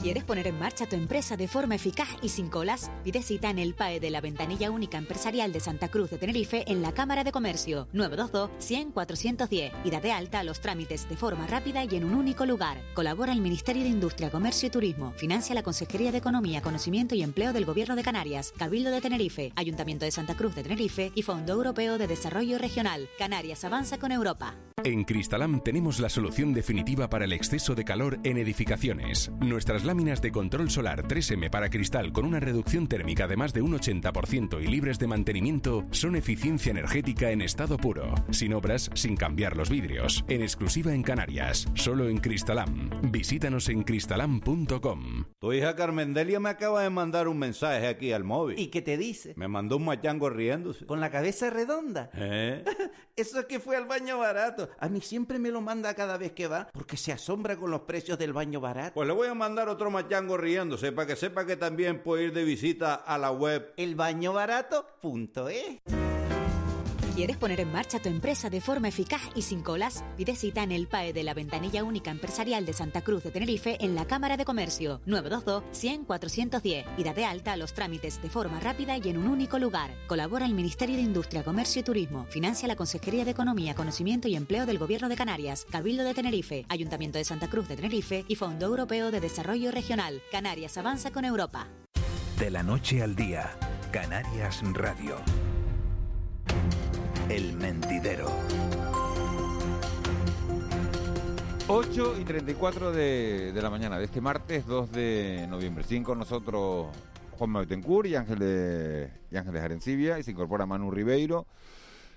¿Quieres 0.03 0.25
poner 0.25 0.49
en 0.49 0.59
marcha 0.59 0.89
tu 0.89 0.97
empresa 0.97 1.37
de 1.37 1.47
forma 1.47 1.77
eficaz 1.77 2.09
y 2.23 2.31
sin 2.31 2.49
colas? 2.49 2.91
Pide 3.05 3.23
cita 3.23 3.51
en 3.51 3.61
el 3.61 3.73
PAE 3.73 4.01
de 4.01 4.11
la 4.11 4.21
Ventanilla 4.21 4.73
Única 4.73 4.99
Empresarial 4.99 5.53
de 5.53 5.61
Santa 5.61 5.91
Cruz 5.91 6.11
de 6.11 6.19
Tenerife 6.19 6.65
en 6.67 6.83
la 6.83 6.91
Cámara 6.91 7.23
de 7.23 7.31
Comercio 7.31 7.87
922-100-410 7.95 9.71
y 9.85 9.91
da 9.91 10.01
de 10.01 10.11
alta 10.11 10.41
a 10.41 10.43
los 10.43 10.61
trámites 10.61 11.09
de 11.09 11.17
forma 11.17 11.47
rápida 11.47 11.85
y 11.85 11.95
en 11.95 12.03
un 12.03 12.15
único 12.15 12.47
lugar. 12.47 12.79
Colabora 12.95 13.33
el 13.33 13.41
Ministerio 13.41 13.85
de 13.85 13.91
Industria, 13.91 14.33
Comercio 14.33 14.67
y 14.67 14.71
Turismo. 14.71 15.13
Financia 15.13 15.55
la 15.55 15.63
Consejería 15.63 16.11
de 16.11 16.19
Economía, 16.19 16.63
Conocimiento 16.63 17.15
y 17.15 17.23
Empleo 17.23 17.53
del 17.53 17.65
Gobierno 17.65 17.95
de 17.95 18.03
Canarias, 18.03 18.53
Cabildo 18.59 18.91
de 18.91 19.01
Tenerife, 19.01 19.53
Ayuntamiento 19.55 20.05
de 20.05 20.11
Santa 20.11 20.35
Cruz 20.35 20.57
de 20.57 20.65
Tenerife 20.65 21.13
y 21.15 21.23
Fondo 21.23 21.53
Europeo 21.53 21.99
de 21.99 22.09
Desarrollo 22.09 22.59
Regional. 22.59 23.09
Canarias 23.19 23.65
avanza 23.65 24.01
con 24.01 24.11
Europa. 24.11 24.57
En 24.85 25.05
Cristalam 25.05 25.63
tenemos 25.63 26.01
la 26.01 26.09
solución 26.09 26.53
definitiva 26.53 27.09
para 27.09 27.25
el 27.25 27.33
exceso 27.33 27.77
de 27.77 27.85
calor 27.85 28.19
en 28.25 28.37
edificaciones. 28.37 29.31
Nuestras 29.39 29.85
láminas 29.93 30.23
de 30.23 30.33
control 30.33 30.71
solar 30.71 31.07
3M 31.07 31.51
para 31.51 31.69
cristal 31.69 32.15
con 32.15 32.25
una 32.25 32.41
reducción 32.41 32.87
térmica 32.87 33.29
de 33.29 33.37
más 33.37 33.53
de 33.53 33.61
un 33.61 33.79
80% 33.79 34.63
y 34.63 34.67
libres 34.67 34.99
de 34.99 35.07
mantenimiento 35.07 35.85
son 35.91 36.17
eficiencia 36.17 36.71
energética 36.71 37.31
en 37.31 37.43
estado 37.43 37.77
puro, 37.77 38.15
sin 38.31 38.55
obras, 38.55 38.89
sin 38.95 39.17
cambiar 39.17 39.55
los 39.55 39.69
vidrios, 39.69 40.25
en 40.29 40.41
exclusiva 40.41 40.95
en 40.95 41.03
Canarias, 41.03 41.69
solo 41.75 42.09
en 42.09 42.17
Cristalam. 42.17 42.89
Visítanos 43.11 43.69
en 43.69 43.83
cristalam.com. 43.83 45.25
Tu 45.39 45.53
hija 45.53 45.77
Carmendelia 45.77 46.41
me 46.41 46.49
acaba 46.49 46.83
de 46.83 46.89
mandar 46.89 47.29
un 47.29 47.39
mensaje 47.39 47.87
aquí 47.87 48.13
al 48.13 48.25
móvil. 48.25 48.59
¿Y 48.59 48.69
qué 48.69 48.81
te 48.81 48.97
dice? 48.97 49.35
Me 49.37 49.47
mandó 49.47 49.77
un 49.77 49.85
machango 49.85 50.31
riéndose. 50.31 50.87
¿Con 50.87 51.01
la 51.01 51.11
cabeza 51.11 51.51
redonda? 51.51 52.09
¿Eh? 52.15 52.65
Eso 53.15 53.41
es 53.41 53.45
que 53.45 53.61
fue 53.61 53.77
al 53.77 53.85
baño 53.85 54.17
barato. 54.17 54.71
A 54.79 54.89
mí 54.89 55.03
siempre 55.03 55.39
me 55.39 55.51
lo 55.51 55.61
manda 55.61 55.93
cada 55.93 56.17
vez 56.17 56.33
que 56.33 56.47
va 56.47 56.71
porque 56.73 56.97
se 56.97 57.13
asombra 57.13 57.57
con 57.57 57.71
los 57.71 57.83
precios 57.83 58.19
del 58.19 58.33
baño 58.33 58.59
barato. 58.59 58.95
Pues 58.95 59.07
le 59.07 59.13
voy 59.13 59.29
a 59.29 59.35
mandar 59.35 59.69
otro 59.69 59.82
machango 59.91 60.37
riéndose 60.37 60.93
para 60.93 61.07
que 61.07 61.17
sepa 61.17 61.47
que 61.47 61.57
también 61.57 62.03
puede 62.03 62.25
ir 62.25 62.33
de 62.33 62.45
visita 62.45 62.95
a 62.95 63.19
la 63.19 63.31
web 63.31 63.73
elbañobarato.es. 63.77 66.12
¿Quieres 67.15 67.37
poner 67.37 67.61
en 67.61 67.71
marcha 67.71 68.01
tu 68.01 68.09
empresa 68.09 68.49
de 68.49 68.63
forma 68.63 68.89
eficaz 68.89 69.21
y 69.35 69.43
sin 69.43 69.61
colas? 69.61 70.03
Pide 70.17 70.35
cita 70.35 70.63
en 70.63 70.73
el 70.73 70.87
PAE 70.87 71.13
de 71.13 71.23
la 71.23 71.35
Ventanilla 71.35 71.85
Única 71.85 72.11
Empresarial 72.11 72.65
de 72.65 72.73
Santa 72.73 73.03
Cruz 73.03 73.23
de 73.23 73.31
Tenerife 73.31 73.77
en 73.85 73.95
la 73.95 74.07
Cámara 74.07 74.39
de 74.39 74.47
Comercio 74.47 75.03
922-100-410 75.07 76.87
y 76.97 77.05
da 77.05 77.13
de 77.13 77.27
alta 77.27 77.59
los 77.59 77.75
trámites 77.75 78.23
de 78.23 78.31
forma 78.31 78.61
rápida 78.61 78.97
y 78.97 79.11
en 79.11 79.19
un 79.19 79.29
único 79.29 79.59
lugar. 79.59 79.91
Colabora 80.07 80.47
el 80.47 80.55
Ministerio 80.55 80.97
de 80.97 81.03
Industria, 81.03 81.45
Comercio 81.45 81.81
y 81.81 81.83
Turismo. 81.83 82.25
Financia 82.31 82.67
la 82.67 82.77
Consejería 82.77 83.27
de 83.27 83.33
Economía, 83.33 83.75
Conocimiento 83.75 84.27
y 84.27 84.35
Empleo 84.35 84.65
del 84.65 84.79
Gobierno 84.79 85.11
de 85.11 85.17
Canarias, 85.17 85.67
Cabildo 85.71 86.05
de 86.05 86.15
Tenerife, 86.15 86.65
Ayuntamiento 86.71 87.19
de 87.19 87.25
Santa 87.25 87.51
Cruz 87.51 87.69
de 87.69 87.77
Tenerife 87.77 88.25
y 88.27 88.37
Fondo 88.37 88.65
Europeo 88.65 89.11
de 89.11 89.21
Desarrollo 89.21 89.71
Regional. 89.71 90.23
Canarias 90.31 90.79
avanza 90.79 91.11
con 91.11 91.27
Europa. 91.27 91.69
De 92.39 92.51
la 92.51 92.63
noche 92.63 93.03
al 93.03 93.15
día, 93.15 93.51
Canarias 93.93 94.63
Radio. 94.73 95.17
El 97.29 97.55
Mentidero. 97.55 98.31
8 101.69 102.21
y 102.21 102.25
34 102.25 102.93
de, 102.93 103.53
de 103.53 103.63
la 103.63 103.71
mañana 103.71 103.99
de 103.99 104.05
este 104.05 104.21
martes 104.21 104.67
2 104.67 104.93
de 104.93 105.47
noviembre. 105.49 105.85
Siguen 105.85 106.05
con 106.05 106.19
nosotros 106.19 106.89
Juan 107.39 107.53
Betancourt 107.53 108.09
y 108.09 108.17
Ángeles, 108.17 109.11
y 109.31 109.37
Ángeles 109.37 109.63
Arencibia, 109.63 110.19
y 110.19 110.23
se 110.23 110.33
incorpora 110.33 110.67
Manu 110.67 110.91
Ribeiro, 110.91 111.47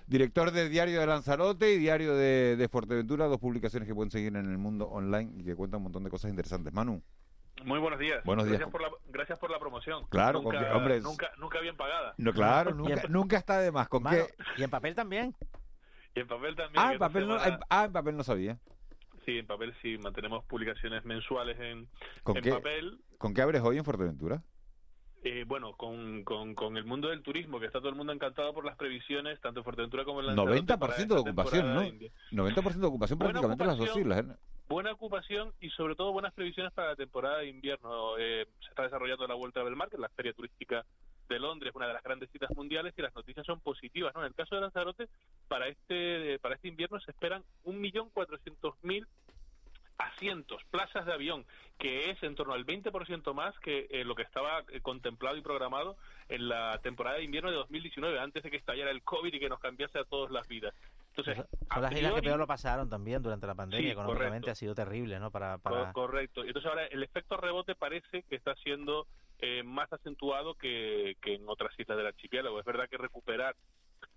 director 0.06 0.50
del 0.50 0.70
Diario 0.70 1.00
de 1.00 1.06
Lanzarote 1.06 1.72
y 1.72 1.78
Diario 1.78 2.14
de, 2.14 2.56
de 2.56 2.68
Fuerteventura, 2.68 3.26
dos 3.26 3.40
publicaciones 3.40 3.88
que 3.88 3.94
pueden 3.94 4.10
seguir 4.10 4.36
en 4.36 4.50
el 4.50 4.58
mundo 4.58 4.86
online 4.86 5.32
y 5.36 5.44
que 5.44 5.54
cuentan 5.54 5.78
un 5.78 5.84
montón 5.84 6.04
de 6.04 6.10
cosas 6.10 6.30
interesantes. 6.30 6.72
Manu. 6.72 7.00
Muy 7.64 7.78
buenos 7.80 7.98
días. 7.98 8.22
Buenos 8.24 8.44
días. 8.46 8.58
Gracias 8.58 8.70
por 8.72 8.80
la, 8.82 8.90
gracias 9.08 9.38
por 9.38 9.50
la 9.50 9.58
promoción. 9.58 10.06
Claro, 10.08 10.40
nunca, 10.42 10.58
con 10.58 10.66
que- 10.68 10.72
hombre, 10.74 11.00
nunca, 11.00 11.30
nunca 11.38 11.60
bien 11.60 11.76
pagada. 11.76 12.14
No, 12.18 12.32
claro, 12.32 12.74
nunca, 12.74 13.02
nunca 13.08 13.36
está 13.36 13.58
de 13.58 13.72
más. 13.72 13.88
¿Con 13.88 14.02
Mano, 14.02 14.16
qué? 14.26 14.34
Y 14.60 14.62
en 14.64 14.70
papel 14.70 14.94
también. 14.94 15.34
Y 16.14 16.20
en 16.20 16.26
papel 16.28 16.54
también. 16.54 16.84
Ah, 16.84 16.92
en 16.92 16.98
papel, 16.98 17.26
no, 17.26 17.42
en- 17.44 17.58
ah, 17.68 17.84
en 17.86 17.92
papel 17.92 18.16
no 18.16 18.24
sabía. 18.24 18.58
Sí, 19.24 19.38
en 19.38 19.46
papel 19.46 19.74
sí. 19.82 19.98
Mantenemos 19.98 20.44
publicaciones 20.44 21.04
mensuales 21.04 21.58
en, 21.58 21.88
¿Con 22.22 22.36
en 22.36 22.42
qué? 22.44 22.50
papel. 22.52 23.00
¿Con 23.18 23.34
qué 23.34 23.42
abres 23.42 23.62
hoy 23.62 23.78
en 23.78 23.84
Fuerteventura? 23.84 24.42
Eh, 25.24 25.44
bueno, 25.44 25.72
con, 25.72 26.22
con, 26.22 26.54
con 26.54 26.76
el 26.76 26.84
mundo 26.84 27.08
del 27.08 27.22
turismo, 27.22 27.58
que 27.58 27.66
está 27.66 27.80
todo 27.80 27.88
el 27.88 27.96
mundo 27.96 28.12
encantado 28.12 28.54
por 28.54 28.64
las 28.64 28.76
previsiones, 28.76 29.40
tanto 29.40 29.60
en 29.60 29.64
Fuerteventura 29.64 30.04
como 30.04 30.20
en 30.20 30.26
Lanzarote. 30.26 30.60
90% 30.62 30.78
para 30.78 30.94
de 30.96 31.14
ocupación, 31.14 31.74
¿no? 31.74 31.80
de 31.80 31.88
invierno. 31.88 32.16
90% 32.32 32.74
de 32.80 32.86
ocupación 32.86 33.18
prácticamente 33.18 33.64
las 33.64 33.76
dos 33.76 33.88
ocupación. 33.90 34.12
islas. 34.22 34.36
¿eh? 34.36 34.40
Buena 34.68 34.90
ocupación 34.90 35.52
y 35.60 35.70
sobre 35.70 35.94
todo 35.94 36.10
buenas 36.10 36.34
previsiones 36.34 36.72
para 36.72 36.88
la 36.88 36.96
temporada 36.96 37.38
de 37.38 37.46
invierno. 37.46 38.18
Eh, 38.18 38.46
se 38.60 38.68
está 38.70 38.82
desarrollando 38.82 39.28
la 39.28 39.34
Vuelta 39.34 39.62
del 39.62 39.76
Mar, 39.76 39.88
que 39.88 39.94
es 39.94 40.00
la 40.00 40.08
feria 40.08 40.32
turística 40.32 40.84
de 41.28 41.38
Londres, 41.38 41.72
una 41.74 41.86
de 41.86 41.92
las 41.94 42.02
grandes 42.02 42.30
citas 42.30 42.50
mundiales, 42.50 42.92
y 42.96 43.02
las 43.02 43.14
noticias 43.14 43.46
son 43.46 43.60
positivas. 43.60 44.12
¿no? 44.14 44.22
En 44.22 44.26
el 44.26 44.34
caso 44.34 44.56
de 44.56 44.62
Lanzarote, 44.62 45.08
para 45.46 45.68
este, 45.68 46.40
para 46.40 46.56
este 46.56 46.66
invierno 46.66 46.98
se 46.98 47.12
esperan 47.12 47.44
1.400.000 47.64 49.06
asientos, 49.98 50.62
plazas 50.70 51.06
de 51.06 51.12
avión, 51.12 51.46
que 51.78 52.10
es 52.10 52.20
en 52.24 52.34
torno 52.34 52.52
al 52.52 52.66
20% 52.66 53.34
más 53.34 53.56
que 53.60 53.86
eh, 53.90 54.04
lo 54.04 54.16
que 54.16 54.22
estaba 54.22 54.64
eh, 54.72 54.80
contemplado 54.80 55.36
y 55.36 55.42
programado 55.42 55.96
en 56.28 56.48
la 56.48 56.80
temporada 56.82 57.18
de 57.18 57.24
invierno 57.24 57.50
de 57.50 57.56
2019, 57.56 58.18
antes 58.18 58.42
de 58.42 58.50
que 58.50 58.56
estallara 58.56 58.90
el 58.90 59.02
COVID 59.02 59.32
y 59.32 59.38
que 59.38 59.48
nos 59.48 59.60
cambiase 59.60 60.00
a 60.00 60.04
todas 60.04 60.32
las 60.32 60.48
vidas. 60.48 60.74
Entonces, 61.16 61.44
Son 61.72 61.82
las 61.82 61.92
islas 61.92 62.14
que 62.14 62.22
peor 62.22 62.38
lo 62.38 62.46
pasaron 62.46 62.88
también 62.90 63.22
durante 63.22 63.46
la 63.46 63.54
pandemia. 63.54 63.86
Sí, 63.86 63.92
Económicamente 63.92 64.30
correcto. 64.32 64.50
ha 64.50 64.54
sido 64.54 64.74
terrible, 64.74 65.18
¿no? 65.18 65.30
Para, 65.30 65.54
Co- 65.56 65.62
para... 65.62 65.92
Correcto. 65.92 66.44
Entonces 66.44 66.68
ahora 66.68 66.86
el 66.86 67.02
efecto 67.02 67.36
rebote 67.36 67.74
parece 67.74 68.22
que 68.24 68.36
está 68.36 68.54
siendo 68.56 69.06
eh, 69.38 69.62
más 69.62 69.92
acentuado 69.92 70.54
que, 70.54 71.16
que 71.22 71.34
en 71.34 71.48
otras 71.48 71.72
islas 71.78 71.96
del 71.96 72.06
archipiélago. 72.08 72.58
Es 72.60 72.64
verdad 72.66 72.88
que 72.88 72.98
recuperar 72.98 73.56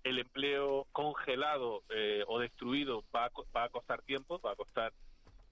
el 0.04 0.18
empleo 0.18 0.86
congelado 0.92 1.82
eh, 1.88 2.22
o 2.26 2.38
destruido 2.38 3.04
va 3.14 3.26
a, 3.26 3.30
va 3.56 3.64
a 3.64 3.68
costar 3.70 4.02
tiempo, 4.02 4.38
va 4.40 4.52
a 4.52 4.56
costar 4.56 4.92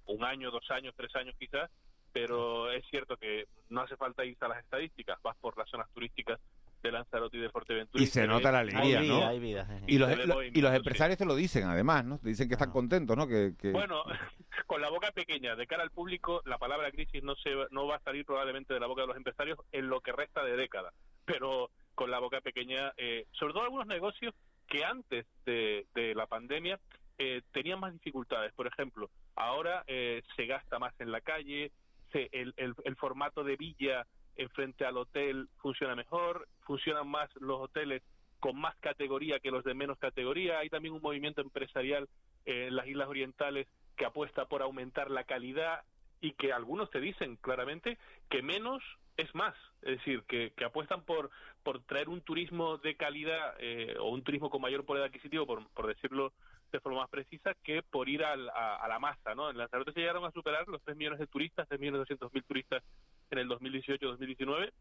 un 0.06 0.24
año, 0.24 0.50
dos 0.50 0.70
años, 0.70 0.94
tres 0.96 1.14
años 1.16 1.34
quizás, 1.38 1.70
pero 2.12 2.70
es 2.70 2.84
cierto 2.90 3.16
que 3.16 3.46
no 3.68 3.82
hace 3.82 3.96
falta 3.96 4.24
irse 4.24 4.44
a 4.44 4.48
las 4.48 4.58
estadísticas, 4.64 5.18
vas 5.22 5.36
por 5.38 5.56
las 5.58 5.68
zonas 5.68 5.88
turísticas 5.92 6.40
de 6.82 6.92
Lanzarote 6.92 7.36
y 7.36 7.40
de 7.40 7.50
Fuerteventura. 7.50 8.02
Y 8.02 8.06
se 8.06 8.26
nota 8.26 8.52
la 8.52 8.60
alegría, 8.60 9.00
Hay 9.00 9.08
¿no? 9.08 9.16
vida, 9.18 9.28
hay 9.28 9.38
vida. 9.40 9.80
Y 9.86 9.98
los, 9.98 10.08
Se 10.10 10.16
ve 10.16 10.26
lo- 10.26 10.42
y 10.42 10.60
los 10.60 10.70
sí. 10.70 10.76
empresarios 10.76 11.18
te 11.18 11.24
lo 11.26 11.34
dicen, 11.34 11.64
además, 11.64 12.04
¿no? 12.04 12.18
Te 12.18 12.28
dicen 12.28 12.48
que 12.48 12.54
están 12.54 12.70
contentos, 12.70 13.16
¿no? 13.16 13.26
Que, 13.26 13.54
que- 13.58 13.72
Bueno, 13.72 14.02
con 14.66 14.80
la 14.80 14.88
boca 14.90 15.10
pequeña, 15.12 15.56
de 15.56 15.66
cara 15.66 15.82
al 15.82 15.90
público, 15.90 16.42
la 16.46 16.58
palabra 16.58 16.90
crisis 16.90 17.22
no 17.22 17.34
se 17.36 17.54
va- 17.54 17.66
no 17.70 17.86
va 17.86 17.96
a 17.96 18.00
salir 18.00 18.24
probablemente 18.24 18.74
de 18.74 18.80
la 18.80 18.86
boca 18.86 19.02
de 19.02 19.08
los 19.08 19.16
empresarios 19.16 19.58
en 19.72 19.88
lo 19.88 20.00
que 20.00 20.12
resta 20.12 20.44
de 20.44 20.56
década, 20.56 20.92
pero 21.24 21.70
con 21.94 22.10
la 22.10 22.20
boca 22.20 22.40
pequeña, 22.40 22.92
eh, 22.96 23.26
sobre 23.32 23.52
todo 23.54 23.64
algunos 23.64 23.86
negocios 23.86 24.34
que 24.68 24.84
antes 24.84 25.26
de, 25.46 25.86
de 25.94 26.14
la 26.14 26.26
pandemia 26.26 26.78
eh, 27.18 27.42
tenían 27.52 27.80
más 27.80 27.92
dificultades. 27.92 28.52
Por 28.52 28.68
ejemplo, 28.68 29.10
ahora 29.34 29.82
eh, 29.88 30.22
se 30.36 30.46
gasta 30.46 30.78
más 30.78 30.92
en 31.00 31.10
la 31.10 31.20
calle, 31.20 31.72
se- 32.12 32.28
el, 32.32 32.54
el- 32.56 32.74
el 32.84 32.96
formato 32.96 33.42
de 33.42 33.56
villa 33.56 34.06
en 34.38 34.48
frente 34.50 34.86
al 34.86 34.96
hotel 34.96 35.48
funciona 35.58 35.94
mejor, 35.94 36.48
funcionan 36.60 37.06
más 37.08 37.28
los 37.40 37.60
hoteles 37.60 38.02
con 38.40 38.56
más 38.58 38.76
categoría 38.76 39.40
que 39.40 39.50
los 39.50 39.64
de 39.64 39.74
menos 39.74 39.98
categoría. 39.98 40.60
Hay 40.60 40.70
también 40.70 40.94
un 40.94 41.02
movimiento 41.02 41.40
empresarial 41.40 42.08
eh, 42.46 42.68
en 42.68 42.76
las 42.76 42.86
islas 42.86 43.08
orientales 43.08 43.66
que 43.96 44.06
apuesta 44.06 44.46
por 44.46 44.62
aumentar 44.62 45.10
la 45.10 45.24
calidad 45.24 45.82
y 46.20 46.32
que 46.32 46.52
algunos 46.52 46.90
te 46.90 47.00
dicen 47.00 47.36
claramente 47.36 47.98
que 48.30 48.42
menos 48.42 48.82
es 49.16 49.34
más, 49.34 49.54
es 49.82 49.98
decir, 49.98 50.22
que, 50.28 50.52
que 50.56 50.64
apuestan 50.64 51.02
por, 51.02 51.30
por 51.64 51.82
traer 51.82 52.08
un 52.08 52.20
turismo 52.20 52.78
de 52.78 52.96
calidad 52.96 53.56
eh, 53.58 53.96
o 53.98 54.10
un 54.10 54.22
turismo 54.22 54.48
con 54.48 54.62
mayor 54.62 54.84
poder 54.84 55.02
adquisitivo, 55.02 55.44
por, 55.44 55.68
por 55.70 55.88
decirlo 55.88 56.32
de 56.72 56.80
forma 56.80 57.00
más 57.00 57.10
precisa, 57.10 57.54
que 57.62 57.82
por 57.82 58.08
ir 58.08 58.24
a 58.24 58.36
la 58.36 58.98
masa. 58.98 59.34
¿no? 59.34 59.50
En 59.50 59.56
Lanzarote 59.56 59.92
se 59.92 60.00
llegaron 60.00 60.24
a 60.24 60.30
superar 60.30 60.66
los 60.68 60.82
3 60.82 60.96
millones 60.96 61.18
de 61.18 61.26
turistas, 61.26 61.68
3 61.68 61.80
millones 61.80 62.00
200 62.00 62.32
mil 62.32 62.44
turistas 62.44 62.82
en 63.30 63.38
el 63.38 63.48
2018-2019. 63.48 64.72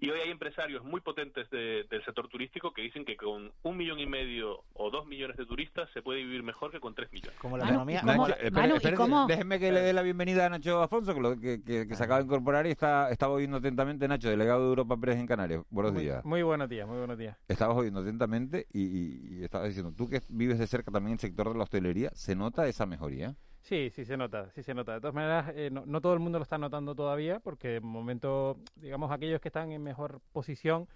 Y 0.00 0.10
hoy 0.10 0.18
hay 0.20 0.30
empresarios 0.30 0.84
muy 0.84 1.00
potentes 1.00 1.48
de- 1.50 1.84
del 1.88 2.04
sector 2.04 2.28
turístico 2.28 2.72
que 2.74 2.82
dicen 2.82 3.04
que 3.04 3.16
con 3.16 3.52
un 3.62 3.76
millón 3.76 4.00
y 4.00 4.06
medio 4.06 4.64
o 4.74 4.90
dos 4.90 5.06
millones 5.06 5.36
de 5.36 5.46
turistas 5.46 5.88
se 5.94 6.02
puede 6.02 6.22
vivir 6.24 6.42
mejor 6.42 6.72
que 6.72 6.80
con 6.80 6.94
tres 6.94 7.10
millones. 7.12 7.38
Como 7.38 7.56
la 7.56 7.64
Manu, 7.64 7.74
economía... 7.76 7.98
¿y 8.02 8.06
cómo- 8.06 8.26
Nacho, 8.28 8.40
espere- 8.40 8.50
Manu, 8.50 8.74
¿y 8.74 8.76
espere, 8.76 8.96
cómo- 8.96 9.26
déjeme 9.26 9.58
que 9.60 9.72
le 9.72 9.80
dé 9.80 9.92
la 9.92 10.02
bienvenida 10.02 10.46
a 10.46 10.48
Nacho 10.50 10.82
Afonso, 10.82 11.14
que, 11.14 11.20
lo- 11.20 11.40
que, 11.40 11.62
que- 11.62 11.86
que 11.86 11.94
se 11.94 12.02
acaba 12.04 12.18
de 12.18 12.24
incorporar 12.26 12.66
y 12.66 12.70
está, 12.70 13.08
estaba 13.10 13.34
oyendo 13.34 13.58
atentamente. 13.58 14.08
Nacho, 14.08 14.28
delegado 14.28 14.62
de 14.64 14.68
Europa 14.70 14.96
Press 14.96 15.16
en 15.16 15.26
Canarias. 15.26 15.62
Buenos 15.70 15.92
Muy- 15.92 16.02
días. 16.02 16.24
Muy 16.24 16.42
buenos 16.42 16.68
días, 16.68 16.86
muy 16.88 16.98
buenos 16.98 17.16
días. 17.16 17.38
Estabas 17.48 17.76
oyendo 17.76 18.00
atentamente 18.00 18.66
y, 18.72 18.82
y- 18.82 19.38
y 19.40 19.44
estabas 19.44 19.68
diciendo, 19.68 19.92
tú 19.96 20.08
que 20.10 20.20
vives 20.28 20.58
de 20.58 20.66
cerca 20.66 20.90
también 20.90 21.14
el 21.14 21.20
sector 21.20 21.48
de 21.50 21.56
la 21.56 21.62
hostelería, 21.64 22.10
¿se 22.14 22.34
nota 22.34 22.66
esa 22.66 22.84
mejoría? 22.84 23.36
Sí, 23.64 23.88
sí 23.88 24.04
se 24.04 24.18
nota, 24.18 24.50
sí 24.50 24.62
se 24.62 24.74
nota. 24.74 24.92
De 24.92 25.00
todas 25.00 25.14
maneras, 25.14 25.50
eh, 25.56 25.70
no, 25.70 26.00
todo 26.02 26.12
el 26.12 26.20
mundo 26.20 26.38
lo 26.38 26.42
está 26.42 26.58
notando 26.58 26.94
todavía, 26.94 27.40
porque 27.40 27.68
de 27.68 27.80
momento, 27.80 28.58
digamos, 28.76 29.10
aquellos 29.10 29.40
que 29.40 29.48
están 29.48 29.72
en 29.72 29.82
mejor 29.82 30.20
posición, 30.34 30.86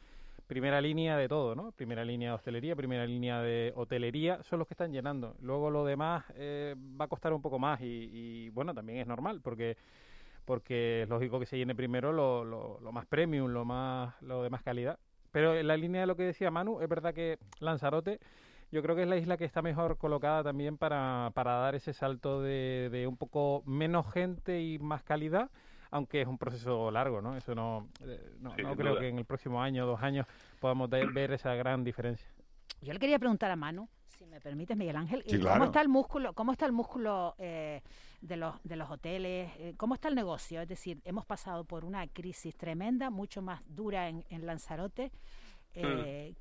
primera 0.46 0.78
línea 0.82 1.16
de 1.16 1.28
todo, 1.28 1.54
¿no? 1.54 1.72
Primera 1.72 2.04
línea 2.04 2.30
de 2.30 2.34
hostelería, 2.34 2.76
primera 2.76 3.06
línea 3.06 3.40
de 3.40 3.72
hotelería, 3.74 4.42
son 4.42 4.58
los 4.58 4.68
que 4.68 4.74
están 4.74 4.92
llenando. 4.92 5.34
Luego 5.40 5.70
lo 5.70 5.86
demás 5.86 6.26
eh, 6.34 6.74
va 7.00 7.06
a 7.06 7.08
costar 7.08 7.32
un 7.32 7.40
poco 7.40 7.58
más 7.58 7.80
y, 7.80 8.10
y, 8.12 8.50
bueno, 8.50 8.74
también 8.74 8.98
es 8.98 9.06
normal, 9.06 9.40
porque 9.42 9.78
porque 10.44 11.02
es 11.02 11.08
lógico 11.08 11.38
que 11.40 11.46
se 11.46 11.58
llene 11.58 11.74
primero 11.74 12.12
lo, 12.12 12.44
lo, 12.44 12.80
lo 12.80 12.92
más 12.92 13.06
premium, 13.06 13.50
lo 13.50 13.64
más 13.64 14.14
lo 14.22 14.42
de 14.42 14.50
más 14.50 14.62
calidad. 14.62 14.98
Pero 15.32 15.54
en 15.54 15.66
la 15.66 15.76
línea 15.76 16.02
de 16.02 16.06
lo 16.06 16.16
que 16.16 16.22
decía 16.24 16.50
Manu, 16.50 16.80
es 16.80 16.88
verdad 16.88 17.14
que 17.14 17.38
Lanzarote 17.60 18.18
yo 18.70 18.82
creo 18.82 18.94
que 18.96 19.02
es 19.02 19.08
la 19.08 19.16
isla 19.16 19.36
que 19.36 19.44
está 19.44 19.62
mejor 19.62 19.96
colocada 19.98 20.42
también 20.44 20.76
para, 20.76 21.30
para 21.34 21.54
dar 21.54 21.74
ese 21.74 21.92
salto 21.92 22.42
de, 22.42 22.88
de 22.90 23.06
un 23.06 23.16
poco 23.16 23.62
menos 23.66 24.10
gente 24.12 24.60
y 24.60 24.78
más 24.78 25.02
calidad, 25.02 25.50
aunque 25.90 26.20
es 26.20 26.28
un 26.28 26.36
proceso 26.38 26.90
largo, 26.90 27.22
¿no? 27.22 27.36
Eso 27.36 27.54
no, 27.54 27.88
eh, 28.04 28.20
no, 28.40 28.54
Sí, 28.54 28.62
no 28.62 28.68
sin 28.70 28.78
creo 28.78 28.92
duda. 28.92 29.00
que 29.00 29.08
en 29.08 29.18
el 29.18 29.24
próximo 29.24 29.62
año, 29.62 29.86
dos 29.86 30.02
años, 30.02 30.26
podamos 30.60 30.90
ver 30.90 31.32
esa 31.32 31.54
gran 31.54 31.82
diferencia. 31.84 32.28
Yo 32.82 32.92
le 32.92 32.98
quería 32.98 33.18
preguntar 33.18 33.50
a 33.50 33.56
Manu, 33.56 33.88
si 34.06 34.26
me 34.26 34.40
permites, 34.40 34.76
Miguel 34.76 34.96
Ángel, 34.96 35.22
Sí, 35.26 35.36
eh, 35.36 35.40
claro. 35.40 35.54
¿cómo 35.58 35.64
está 35.66 35.80
el 35.80 35.88
músculo, 35.88 36.32
cómo 36.34 36.52
está 36.52 36.66
el 36.66 36.72
músculo 36.72 37.34
eh, 37.38 37.80
de 38.20 38.36
los 38.36 38.54
de 38.64 38.76
los 38.76 38.90
hoteles? 38.90 39.50
Eh, 39.58 39.74
¿Cómo 39.76 39.94
está 39.94 40.08
el 40.08 40.14
negocio? 40.14 40.60
Es 40.60 40.68
decir, 40.68 41.00
hemos 41.04 41.24
pasado 41.24 41.64
por 41.64 41.84
una 41.84 42.06
crisis 42.08 42.54
tremenda, 42.56 43.10
mucho 43.10 43.40
más 43.42 43.62
dura 43.66 44.08
en, 44.08 44.24
en 44.28 44.44
Lanzarote. 44.44 45.10
Eh, 45.74 46.34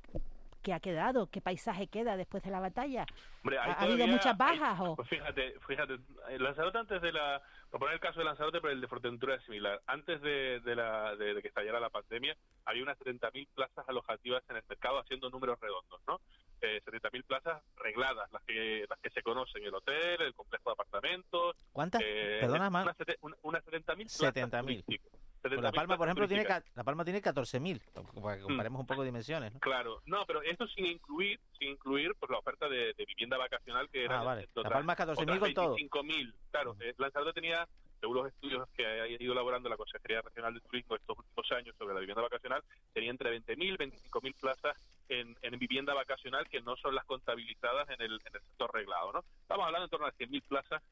¿Qué 0.68 0.74
ha 0.74 0.80
quedado? 0.80 1.28
¿Qué 1.30 1.40
paisaje 1.40 1.86
queda 1.86 2.18
después 2.18 2.42
de 2.42 2.50
la 2.50 2.60
batalla? 2.60 3.06
Hombre, 3.42 3.56
¿Ha, 3.58 3.62
ha 3.72 3.80
habido 3.84 4.06
muchas 4.06 4.26
hay- 4.26 4.36
bajas 4.58 4.78
o? 4.80 4.96
Pues 4.96 5.08
fíjate, 5.08 5.54
fíjate, 5.66 5.96
el 6.28 6.42
Lanzarote 6.42 6.76
antes 6.76 7.00
de 7.00 7.10
la, 7.10 7.40
por 7.70 7.80
poner 7.80 7.94
el 7.94 8.00
caso 8.00 8.18
de 8.18 8.26
Lanzarote, 8.26 8.60
pero 8.60 8.74
el 8.74 8.80
de 8.82 8.86
Fuerteventura 8.86 9.36
es 9.36 9.42
similar. 9.44 9.80
Antes 9.86 10.20
de, 10.20 10.60
de 10.60 10.76
la, 10.76 11.16
de, 11.16 11.32
de 11.32 11.40
que 11.40 11.48
estallara 11.48 11.80
la 11.80 11.88
pandemia, 11.88 12.36
había 12.66 12.82
unas 12.82 12.98
70.000 12.98 13.48
plazas 13.54 13.88
alojativas 13.88 14.42
en 14.50 14.56
el 14.56 14.62
mercado 14.68 14.98
haciendo 14.98 15.30
números 15.30 15.58
redondos, 15.58 16.02
¿no? 16.06 16.20
Eh, 16.60 16.82
70.000 16.84 17.24
plazas 17.24 17.62
regladas, 17.76 18.30
las 18.30 18.42
que 18.42 18.84
las 18.90 18.98
que 18.98 19.08
se 19.08 19.22
conocen, 19.22 19.64
el 19.64 19.74
hotel, 19.74 20.20
el 20.20 20.34
complejo 20.34 20.68
de 20.68 20.72
apartamentos. 20.74 21.56
¿Cuántas? 21.72 22.02
eh, 22.04 22.40
Perdona, 22.42 22.68
unas, 22.68 22.94
una- 23.22 23.36
unas 23.40 23.64
70.000 23.64 23.96
plazas 24.18 24.34
70.000. 24.34 25.00
turísticas. 25.40 25.48
Pues 25.50 25.58
70.000 25.58 25.62
la 25.62 25.72
Palma, 25.72 25.96
por 25.96 26.08
ejemplo, 26.08 26.28
tiene, 26.28 26.42
turísticas. 26.44 26.76
la 26.76 26.84
Palma 26.84 27.04
tiene 27.04 27.22
14.000, 27.22 28.22
para 28.22 28.36
que 28.36 28.42
comparemos 28.42 28.80
un 28.80 28.86
poco 28.86 29.00
de 29.02 29.06
dimensiones, 29.06 29.52
¿no? 29.54 29.60
Claro, 29.60 30.02
no, 30.06 30.24
pero 30.26 30.42
esto 30.42 30.66
sin 30.68 30.86
incluir, 30.86 31.40
sin 31.58 31.70
incluir 31.70 32.14
pues 32.18 32.30
la 32.30 32.38
oferta 32.38 32.68
de, 32.68 32.92
de 32.94 33.04
vivienda 33.06 33.36
vacacional 33.38 33.88
que 33.90 34.04
era 34.04 34.20
Ah, 34.20 34.24
vale. 34.24 34.48
La 34.54 34.70
Palma 34.70 34.92
es 34.94 34.98
14.000 34.98 35.38
con 35.38 35.54
todo. 35.54 35.76
25.000, 35.76 36.34
claro. 36.50 36.76
eh, 36.80 36.94
Lanzarote 36.98 37.32
tenía, 37.32 37.68
según 38.00 38.16
los 38.16 38.28
estudios 38.28 38.68
que 38.76 38.86
ha 38.86 39.06
ido 39.06 39.32
elaborando 39.32 39.68
la 39.68 39.76
Consejería 39.76 40.22
Regional 40.22 40.54
de 40.54 40.60
Turismo 40.60 40.96
estos 40.96 41.18
últimos 41.18 41.52
años 41.52 41.74
sobre 41.78 41.94
la 41.94 42.00
vivienda 42.00 42.22
vacacional, 42.22 42.62
tenía 42.92 43.10
entre 43.10 43.38
20.000 43.38 43.64
y 43.64 43.76
25.000 43.76 44.34
plazas 44.40 44.76
en, 45.08 45.36
en 45.42 45.58
vivienda 45.58 45.94
vacacional 45.94 46.46
que 46.48 46.60
no 46.60 46.76
son 46.76 46.94
las 46.94 47.04
contabilizadas 47.06 47.88
en 47.90 48.00
el, 48.02 48.12
en 48.26 48.34
el 48.34 48.40
sector 48.42 48.70
reglado, 48.74 49.12
¿no? 49.12 49.24
Estamos 49.42 49.66
hablando 49.66 49.84
en 49.84 49.90
torno 49.90 50.06
a 50.06 50.12
100.000 50.12 50.42
plazas 50.48 50.82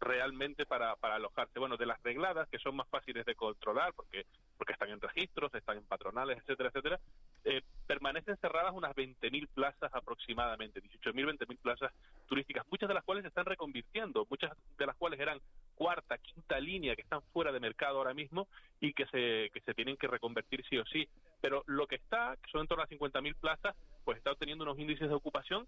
realmente 0.00 0.66
para, 0.66 0.96
para 0.96 1.16
alojarse. 1.16 1.58
Bueno, 1.58 1.76
de 1.76 1.86
las 1.86 2.02
regladas, 2.02 2.48
que 2.48 2.58
son 2.58 2.76
más 2.76 2.88
fáciles 2.88 3.24
de 3.24 3.34
controlar 3.34 3.92
porque 3.94 4.26
porque 4.56 4.72
están 4.72 4.90
en 4.90 5.00
registros, 5.00 5.54
están 5.54 5.78
en 5.78 5.84
patronales, 5.84 6.38
etcétera, 6.38 6.70
etcétera, 6.70 7.00
eh, 7.44 7.62
permanecen 7.86 8.36
cerradas 8.38 8.72
unas 8.74 8.94
20.000 8.94 9.48
plazas 9.48 9.92
aproximadamente, 9.94 10.82
18.000, 10.82 11.38
20.000 11.38 11.58
plazas 11.58 11.92
turísticas, 12.26 12.64
muchas 12.70 12.88
de 12.88 12.94
las 12.94 13.04
cuales 13.04 13.22
se 13.22 13.28
están 13.28 13.44
reconvirtiendo, 13.44 14.26
muchas 14.28 14.52
de 14.78 14.86
las 14.86 14.96
cuales 14.96 15.20
eran 15.20 15.40
cuarta, 15.74 16.18
quinta 16.18 16.58
línea 16.58 16.96
que 16.96 17.02
están 17.02 17.22
fuera 17.32 17.52
de 17.52 17.60
mercado 17.60 17.98
ahora 17.98 18.14
mismo 18.14 18.48
y 18.80 18.94
que 18.94 19.04
se, 19.06 19.50
que 19.52 19.60
se 19.64 19.74
tienen 19.74 19.96
que 19.96 20.08
reconvertir 20.08 20.64
sí 20.68 20.78
o 20.78 20.86
sí. 20.86 21.06
Pero 21.40 21.62
lo 21.66 21.86
que 21.86 21.96
está, 21.96 22.36
que 22.42 22.50
son 22.50 22.62
en 22.62 22.66
torno 22.66 22.84
a 22.84 22.88
50.000 22.88 23.34
plazas, 23.36 23.76
pues 24.04 24.18
está 24.18 24.32
obteniendo 24.32 24.64
unos 24.64 24.78
índices 24.78 25.08
de 25.08 25.14
ocupación 25.14 25.66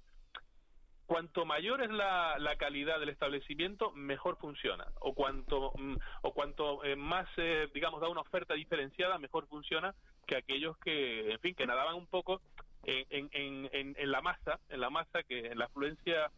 cuanto 1.09 1.47
mayor 1.47 1.83
es 1.83 1.91
la, 1.91 2.39
la, 2.39 2.57
calidad 2.57 3.01
del 3.01 3.09
establecimiento, 3.09 3.93
mejor 3.93 4.37
funciona. 4.37 4.87
O 5.01 5.15
cuanto, 5.15 5.73
mm, 5.75 5.97
o 6.21 6.35
cuanto 6.35 6.85
eh, 6.85 6.97
más, 6.97 7.27
eh, 7.39 7.67
digamos, 7.73 8.03
da 8.03 8.09
una 8.09 8.21
oferta 8.21 8.53
diferenciada, 8.53 9.19
mejor 9.19 9.47
funciona 9.49 9.95
que 10.27 10.37
aquellos 10.37 10.77
que, 10.79 11.33
en 11.33 11.41
fin, 11.41 11.55
que 11.55 11.67
nadaban 11.67 11.95
un 11.95 12.07
poco 12.07 12.43
en, 12.85 13.31
en, 13.33 13.71
en, 13.73 13.97
en 13.99 14.11
la 14.13 14.21
masa, 14.21 14.61
en 14.69 14.81
la 14.81 14.91
masa 14.91 15.23
que 15.23 15.47
en 15.47 15.59
la 15.59 15.65
afluencia, 15.65 16.31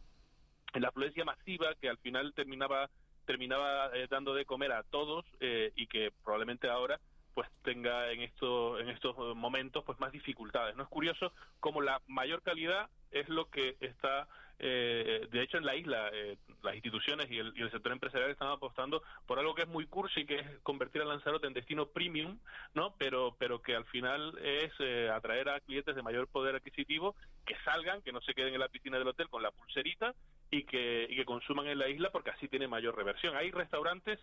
en 0.73 0.81
la 0.81 0.87
afluencia 0.87 1.25
masiva 1.25 1.75
que 1.75 1.89
al 1.89 1.97
final 1.97 2.33
terminaba 2.33 2.89
terminaba 3.25 3.91
eh, 3.93 4.07
dando 4.09 4.33
de 4.33 4.45
comer 4.45 4.71
a 4.71 4.83
todos 4.83 5.25
y 5.39 5.85
que 5.87 6.11
probablemente 6.23 6.69
ahora 6.69 6.99
pues 7.35 7.47
tenga 7.63 8.11
en 8.11 8.21
estos 8.21 8.81
en 8.81 8.89
estos 8.89 9.15
momentos 9.35 9.83
pues 9.85 9.99
más 9.99 10.11
dificultades 10.11 10.75
no 10.75 10.83
es 10.83 10.89
curioso 10.89 11.31
cómo 11.59 11.81
la 11.81 12.01
mayor 12.07 12.41
calidad 12.41 12.89
es 13.11 13.29
lo 13.29 13.49
que 13.49 13.77
está 13.79 14.27
eh, 14.63 15.27
de 15.31 15.41
hecho, 15.41 15.57
en 15.57 15.65
la 15.65 15.75
isla, 15.75 16.11
eh, 16.13 16.37
las 16.61 16.75
instituciones 16.75 17.31
y 17.31 17.39
el, 17.39 17.71
sector 17.71 17.91
empresarial 17.91 18.29
están 18.29 18.49
apostando 18.49 19.01
por 19.25 19.39
algo 19.39 19.55
que 19.55 19.63
es 19.63 19.67
muy 19.67 19.87
cursi, 19.87 20.23
que 20.27 20.35
es 20.35 20.59
convertir 20.61 21.01
a 21.01 21.05
Lanzarote 21.05 21.47
en 21.47 21.53
destino 21.53 21.87
premium, 21.87 22.37
¿no? 22.75 22.93
Pero, 22.99 23.35
pero 23.39 23.59
que 23.63 23.75
al 23.75 23.85
final 23.85 24.37
es 24.37 24.71
eh, 24.77 25.09
atraer 25.09 25.49
a 25.49 25.59
clientes 25.61 25.95
de 25.95 26.03
mayor 26.03 26.27
poder 26.27 26.53
adquisitivo 26.55 27.15
que 27.43 27.55
salgan, 27.65 28.03
que 28.03 28.11
no 28.11 28.21
se 28.21 28.35
queden 28.35 28.53
en 28.53 28.59
la 28.59 28.69
piscina 28.69 28.99
del 28.99 29.07
hotel 29.07 29.29
con 29.29 29.41
la 29.41 29.49
pulserita 29.49 30.13
y 30.51 30.63
que, 30.65 31.07
y 31.09 31.15
que 31.15 31.25
consuman 31.25 31.65
en 31.65 31.79
la 31.79 31.89
isla 31.89 32.11
porque 32.11 32.29
así 32.29 32.47
tiene 32.47 32.67
mayor 32.67 32.95
reversión. 32.95 33.35
Hay 33.35 33.49
restaurantes 33.49 34.19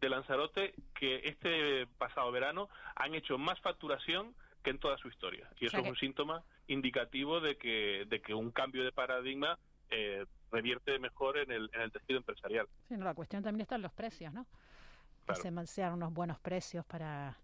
de 0.00 0.08
Lanzarote 0.08 0.72
que 0.94 1.16
este 1.24 1.88
pasado 1.98 2.30
verano 2.30 2.68
han 2.94 3.16
hecho 3.16 3.38
más 3.38 3.58
facturación 3.58 4.36
que 4.62 4.70
en 4.70 4.78
toda 4.78 4.98
su 4.98 5.08
historia. 5.08 5.50
Y 5.58 5.66
eso 5.66 5.78
es 5.78 5.88
un 5.88 5.96
síntoma 5.96 6.44
indicativo 6.68 7.40
de 7.40 7.56
que, 7.56 8.04
de 8.06 8.20
que 8.20 8.34
un 8.34 8.52
cambio 8.52 8.84
de 8.84 8.92
paradigma 8.92 9.58
eh, 9.90 10.24
revierte 10.50 10.98
mejor 10.98 11.38
en 11.38 11.50
el, 11.50 11.70
en 11.74 11.80
el 11.82 11.92
tejido 11.92 12.18
empresarial. 12.18 12.66
Sí, 12.88 12.96
la 12.96 13.14
cuestión 13.14 13.42
también 13.42 13.62
está 13.62 13.76
en 13.76 13.82
los 13.82 13.92
precios, 13.92 14.32
¿no? 14.32 14.46
Que 15.26 15.34
se 15.34 15.66
sean 15.66 15.92
unos 15.92 16.12
buenos 16.12 16.38
precios 16.40 16.84
para... 16.86 17.36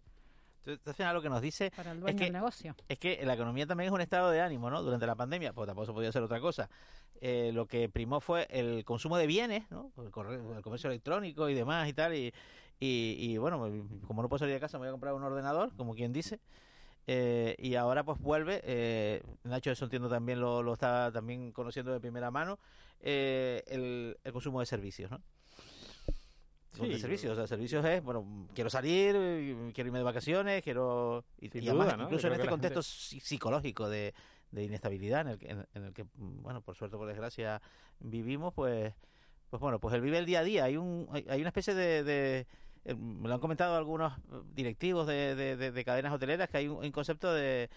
Entonces, 0.65 1.07
lo 1.13 1.23
que 1.23 1.29
nos 1.29 1.41
dice 1.41 1.71
para 1.77 1.93
el 1.93 2.01
dueño 2.01 2.17
es 2.17 2.19
que, 2.19 2.25
del 2.25 2.33
negocio. 2.33 2.75
Es 2.89 2.99
que 2.99 3.25
la 3.25 3.35
economía 3.35 3.67
también 3.67 3.87
es 3.87 3.95
un 3.95 4.01
estado 4.01 4.33
de 4.33 4.41
ánimo, 4.41 4.69
¿no? 4.69 4.83
Durante 4.83 5.07
la 5.07 5.15
pandemia, 5.15 5.53
pues 5.53 5.69
tampoco 5.69 5.87
se 5.87 5.93
podía 5.93 6.09
hacer 6.09 6.25
otra 6.25 6.41
cosa. 6.41 6.69
Eh, 7.21 7.53
lo 7.55 7.67
que 7.67 7.89
primó 7.89 8.21
fue 8.21 8.49
el 8.51 8.85
consumo 8.85 9.17
de 9.17 9.29
bienes, 9.29 9.71
¿no? 9.71 9.93
El, 9.97 10.07
el 10.57 10.63
comercio 10.63 10.91
electrónico 10.91 11.49
y 11.49 11.55
demás 11.55 11.89
y 11.89 11.93
tal. 11.93 12.15
Y, 12.15 12.35
y, 12.81 13.17
y, 13.21 13.39
bueno, 13.39 13.59
como 14.09 14.23
no 14.23 14.29
puedo 14.29 14.41
salir 14.41 14.55
de 14.55 14.61
casa, 14.61 14.79
me 14.79 14.83
voy 14.83 14.89
a 14.89 14.91
comprar 14.91 15.15
un 15.15 15.23
ordenador, 15.23 15.73
como 15.77 15.95
quien 15.95 16.13
dice. 16.13 16.41
Eh, 17.09 17.55
y 17.59 17.77
ahora 17.77 18.05
pues 18.05 18.19
vuelve, 18.19 18.61
eh, 18.65 19.23
Nacho 19.45 19.71
eso 19.71 19.85
entiendo 19.85 20.09
también 20.09 20.41
lo, 20.41 20.63
lo, 20.63 20.73
está 20.73 21.13
también 21.13 21.53
conociendo 21.53 21.93
de 21.93 22.01
primera 22.01 22.33
mano, 22.33 22.59
eh, 23.01 23.63
el, 23.69 24.19
el, 24.25 24.33
consumo 24.33 24.59
de 24.59 24.67
servicios, 24.67 25.11
¿no? 25.13 25.23
Sí, 26.75 26.89
de 26.89 26.99
servicios, 26.99 27.33
o 27.33 27.37
sea, 27.37 27.47
servicios 27.47 27.85
es, 27.85 28.03
bueno, 28.03 28.49
quiero 28.55 28.69
salir, 28.69 29.13
quiero 29.73 29.89
irme 29.89 29.99
de 29.99 30.05
vacaciones, 30.05 30.63
quiero... 30.63 31.25
Y, 31.41 31.49
además, 31.69 31.95
incluso 31.99 32.27
en 32.27 32.35
este 32.35 32.49
contexto 32.49 32.83
psicológico 32.83 33.89
de, 33.89 34.13
de 34.51 34.65
inestabilidad 34.65 35.23
en 35.23 35.29
el, 35.29 35.39
que, 35.39 35.49
en, 35.49 35.85
el 35.85 35.95
que, 35.95 36.05
bueno, 36.15 36.61
por 36.61 36.75
suerte 36.75 36.97
por 36.99 37.07
desgracia 37.07 37.63
vivimos, 38.01 38.53
pues, 38.53 38.93
pues 39.49 39.61
bueno, 39.61 39.79
pues 39.79 39.95
él 39.95 40.03
vive 40.03 40.19
el 40.19 40.27
día 40.27 40.41
a 40.41 40.45
día, 40.45 40.65
hay, 40.65 40.77
un, 40.77 41.09
hay, 41.13 41.25
hay 41.31 41.41
una 41.41 41.49
especie 41.49 41.75
de, 41.75 42.05
de 42.05 42.47
me 42.95 43.29
lo 43.29 43.35
han 43.35 43.41
comentado 43.41 43.77
algunos 43.77 44.13
eh, 44.13 44.43
directivos 44.55 45.07
de, 45.07 45.35
de, 45.57 45.85
cadenas 45.85 46.13
hoteleras 46.13 46.49
que 46.49 46.59
hay 46.59 46.69
un, 46.69 46.91
concepto 46.93 47.33
de 47.33 47.69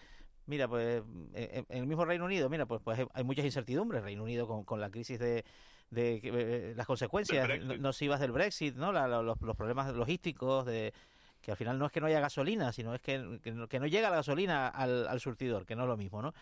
mira 0.46 0.68
pues 0.68 1.04
eh, 1.34 1.64
en, 1.70 1.78
el 1.78 1.88
mismo 1.88 2.06
Reino 2.06 2.26
Unido 2.26 2.50
mira 2.50 2.66
pues 2.66 2.82
pues 2.84 3.00
hay 3.14 3.24
muchas 3.24 3.46
incertidumbres. 3.46 4.04
Reino 4.04 4.24
Unido 4.24 4.48
con, 4.48 4.64
con 4.64 4.80
la 4.80 4.90
crisis 4.90 5.20
de, 5.20 5.46
de 5.92 6.74
las 6.76 6.86
consecuencias 6.86 7.48
nocivas 7.80 8.20
del 8.20 8.32
Brexit 8.32 8.76
no 8.76 8.92
los, 8.92 9.42
los, 9.42 9.56
problemas 9.58 9.94
logísticos 9.94 10.66
de 10.66 10.94
que 11.42 11.52
al 11.52 11.58
final 11.58 11.80
no 11.80 11.86
es 11.86 11.92
que 11.92 12.02
no 12.02 12.08
haya 12.08 12.20
gasolina 12.20 12.72
sino 12.72 12.94
es 12.94 13.02
que, 13.02 13.40
que, 13.42 13.80
no, 13.80 13.88
llega 13.88 14.10
la 14.10 14.18
gasolina 14.18 14.68
al, 14.68 15.08
al 15.08 15.20
surtidor 15.20 15.66
que 15.66 15.76
no 15.76 15.84
es 15.84 15.88
lo 15.88 15.98
mismo 15.98 16.22
no 16.22 16.34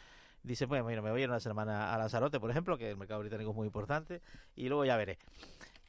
dice 0.44 0.66
bueno 0.66 0.86
mira 0.86 1.02
me 1.02 1.12
voy 1.12 1.22
a 1.22 1.24
ir 1.24 1.30
una 1.30 1.40
semana 1.40 1.94
a 1.94 1.98
Lanzarote 1.98 2.40
por 2.40 2.52
ejemplo 2.52 2.78
que 2.78 2.90
el 2.90 2.98
mercado 2.98 3.22
británico 3.22 3.52
es 3.52 3.56
muy 3.56 3.68
importante 3.68 4.22
y 4.56 4.68
luego 4.68 4.84
ya 4.86 4.98
veré 4.98 5.18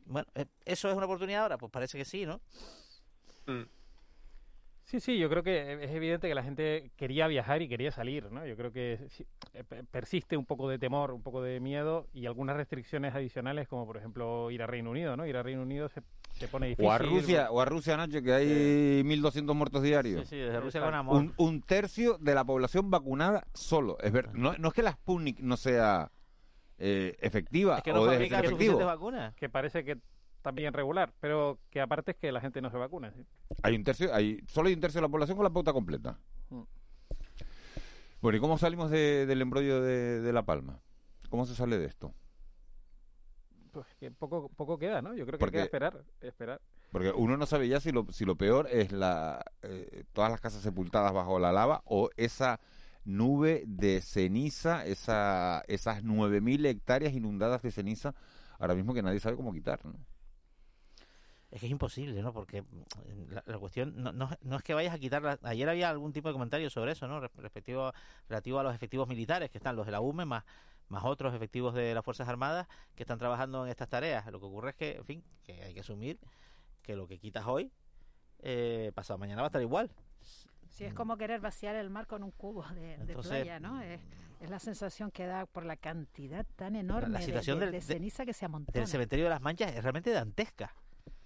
bueno, 0.08 0.26
eh, 0.34 0.46
¿eso 0.64 0.88
es 0.88 0.96
una 0.96 1.06
oportunidad 1.06 1.42
ahora? 1.42 1.58
Pues 1.58 1.70
parece 1.70 1.98
que 1.98 2.04
sí, 2.04 2.26
¿no? 2.26 2.40
Mm. 3.46 3.64
Sí, 4.84 5.00
sí, 5.00 5.18
yo 5.18 5.28
creo 5.28 5.42
que 5.42 5.84
es 5.84 5.90
evidente 5.90 6.28
que 6.28 6.34
la 6.34 6.42
gente 6.42 6.92
quería 6.96 7.26
viajar 7.26 7.60
y 7.60 7.68
quería 7.68 7.92
salir, 7.92 8.32
¿no? 8.32 8.46
Yo 8.46 8.56
creo 8.56 8.72
que 8.72 8.98
eh, 9.52 9.64
persiste 9.90 10.34
un 10.34 10.46
poco 10.46 10.66
de 10.66 10.78
temor, 10.78 11.10
un 11.10 11.22
poco 11.22 11.42
de 11.42 11.60
miedo 11.60 12.06
y 12.14 12.24
algunas 12.24 12.56
restricciones 12.56 13.14
adicionales, 13.14 13.68
como 13.68 13.86
por 13.86 13.98
ejemplo 13.98 14.50
ir 14.50 14.62
a 14.62 14.66
Reino 14.66 14.90
Unido, 14.90 15.14
¿no? 15.14 15.26
Ir 15.26 15.36
a 15.36 15.42
Reino 15.42 15.60
Unido 15.60 15.90
se, 15.90 16.00
se 16.32 16.48
pone 16.48 16.68
difícil. 16.68 16.86
O 16.86 16.92
a 16.92 16.96
Rusia, 16.96 17.50
o 17.50 17.60
a 17.60 17.66
Rusia, 17.66 17.98
Nacho, 17.98 18.22
que 18.22 18.32
hay 18.32 19.02
1.200 19.02 19.52
muertos 19.52 19.82
diarios. 19.82 20.22
Sí, 20.22 20.36
sí, 20.36 20.36
desde 20.36 20.58
Rusia 20.58 20.80
con 20.80 20.94
amor. 20.94 21.16
Un, 21.16 21.34
un, 21.36 21.60
tercio 21.60 22.16
de 22.16 22.34
la 22.34 22.46
población 22.46 22.90
vacunada 22.90 23.46
solo. 23.52 23.98
Es 24.00 24.10
ver, 24.10 24.34
no, 24.34 24.54
no 24.54 24.68
es 24.68 24.74
que 24.74 24.82
la 24.82 24.92
Sputnik 24.92 25.40
no 25.40 25.58
sea 25.58 26.10
eh, 26.78 27.16
efectiva 27.20 27.78
es 27.78 27.82
que 27.82 27.92
no 27.92 28.02
o 28.02 28.06
de 28.06 28.84
vacunas. 28.84 29.34
Que 29.34 29.48
parece 29.48 29.84
que 29.84 29.98
también 30.42 30.72
regular, 30.72 31.12
pero 31.20 31.58
que 31.70 31.80
aparte 31.80 32.12
es 32.12 32.16
que 32.16 32.32
la 32.32 32.40
gente 32.40 32.62
no 32.62 32.70
se 32.70 32.76
vacuna. 32.76 33.12
Hay 33.62 33.74
un 33.74 33.84
tercio, 33.84 34.14
hay 34.14 34.40
solo 34.46 34.68
hay 34.68 34.74
un 34.74 34.80
tercio 34.80 35.00
de 35.00 35.06
la 35.06 35.10
población 35.10 35.36
con 35.36 35.44
la 35.44 35.50
pauta 35.50 35.72
completa. 35.72 36.18
Mm. 36.50 36.62
Bueno, 38.20 38.38
¿y 38.38 38.40
cómo 38.40 38.58
salimos 38.58 38.90
del 38.90 39.40
embrollo 39.40 39.80
de, 39.80 40.32
La 40.32 40.42
Palma? 40.42 40.80
¿Cómo 41.28 41.46
se 41.46 41.54
sale 41.54 41.78
de 41.78 41.86
esto? 41.86 42.14
Pues 43.72 43.86
que 44.00 44.10
poco, 44.10 44.48
poco 44.48 44.78
queda, 44.78 45.02
¿no? 45.02 45.14
Yo 45.14 45.24
creo 45.26 45.38
que 45.38 45.44
hay 45.44 45.50
que 45.50 45.62
esperar, 45.62 46.02
esperar. 46.20 46.60
Porque 46.90 47.10
uno 47.10 47.36
no 47.36 47.46
sabe 47.46 47.68
ya 47.68 47.80
si 47.80 47.92
lo, 47.92 48.06
si 48.10 48.24
lo 48.24 48.34
peor 48.36 48.66
es 48.70 48.92
la 48.92 49.44
eh, 49.62 50.04
todas 50.12 50.30
las 50.30 50.40
casas 50.40 50.62
sepultadas 50.62 51.12
bajo 51.12 51.38
la 51.38 51.52
lava 51.52 51.82
o 51.84 52.10
esa 52.16 52.58
nube 53.08 53.64
de 53.66 54.00
ceniza, 54.00 54.84
esa, 54.84 55.64
esas 55.66 56.04
9.000 56.04 56.66
hectáreas 56.66 57.14
inundadas 57.14 57.62
de 57.62 57.70
ceniza, 57.70 58.14
ahora 58.58 58.74
mismo 58.74 58.94
que 58.94 59.02
nadie 59.02 59.18
sabe 59.18 59.36
cómo 59.36 59.52
quitar, 59.52 59.84
¿no? 59.84 59.94
Es 61.50 61.60
que 61.60 61.66
es 61.66 61.72
imposible, 61.72 62.20
¿no? 62.20 62.34
Porque 62.34 62.60
mm, 62.60 63.32
la, 63.46 63.58
cuestión 63.58 63.94
no, 63.96 64.12
no, 64.12 64.56
es 64.56 64.62
que 64.62 64.74
vayas 64.74 64.94
a 64.94 64.98
quitar... 64.98 65.38
ayer 65.42 65.68
había 65.68 65.88
algún 65.88 66.12
tipo 66.12 66.28
de 66.28 66.34
comentario 66.34 66.68
sobre 66.68 66.92
eso, 66.92 67.08
¿no? 67.08 67.20
Respectivo, 67.20 67.92
relativo 68.28 68.58
a 68.58 68.62
los 68.62 68.74
efectivos 68.74 69.08
militares, 69.08 69.50
que 69.50 69.56
están 69.56 69.74
los 69.74 69.86
de 69.86 69.92
la 69.92 70.00
UME, 70.00 70.26
más, 70.26 70.44
más 70.88 71.04
otros 71.04 71.34
efectivos 71.34 71.74
de 71.74 71.94
las 71.94 72.04
Fuerzas 72.04 72.28
Armadas 72.28 72.68
que 72.94 73.02
están 73.02 73.18
trabajando 73.18 73.64
en 73.64 73.70
estas 73.70 73.88
tareas. 73.88 74.26
Lo 74.30 74.38
que 74.40 74.46
ocurre 74.46 74.70
es 74.70 74.76
que, 74.76 74.96
en 74.96 75.04
fin, 75.06 75.24
que 75.42 75.62
hay 75.62 75.72
que 75.72 75.80
asumir 75.80 76.18
que 76.82 76.96
lo 76.96 77.08
que 77.08 77.18
quitas 77.18 77.46
hoy, 77.46 77.72
eh, 78.40 78.92
pasado 78.94 79.18
mañana 79.18 79.40
va 79.40 79.46
a 79.46 79.48
estar 79.48 79.62
igual. 79.62 79.90
Sí, 80.70 80.84
es 80.84 80.94
como 80.94 81.16
querer 81.16 81.40
vaciar 81.40 81.74
el 81.76 81.90
mar 81.90 82.06
con 82.06 82.22
un 82.22 82.30
cubo 82.30 82.64
de, 82.74 83.16
playa, 83.16 83.58
¿no? 83.58 83.80
Es, 83.80 84.00
la 84.48 84.60
sensación 84.60 85.10
que 85.10 85.26
da 85.26 85.46
por 85.46 85.64
la 85.64 85.76
cantidad 85.76 86.46
tan 86.54 86.76
enorme 86.76 87.18
de, 87.18 87.80
ceniza 87.80 88.24
que 88.24 88.32
se 88.32 88.44
amontona. 88.44 88.80
El 88.80 88.86
cementerio 88.86 89.24
de 89.24 89.30
las 89.30 89.40
Manchas 89.40 89.74
es 89.74 89.82
realmente 89.82 90.10
dantesca. 90.10 90.72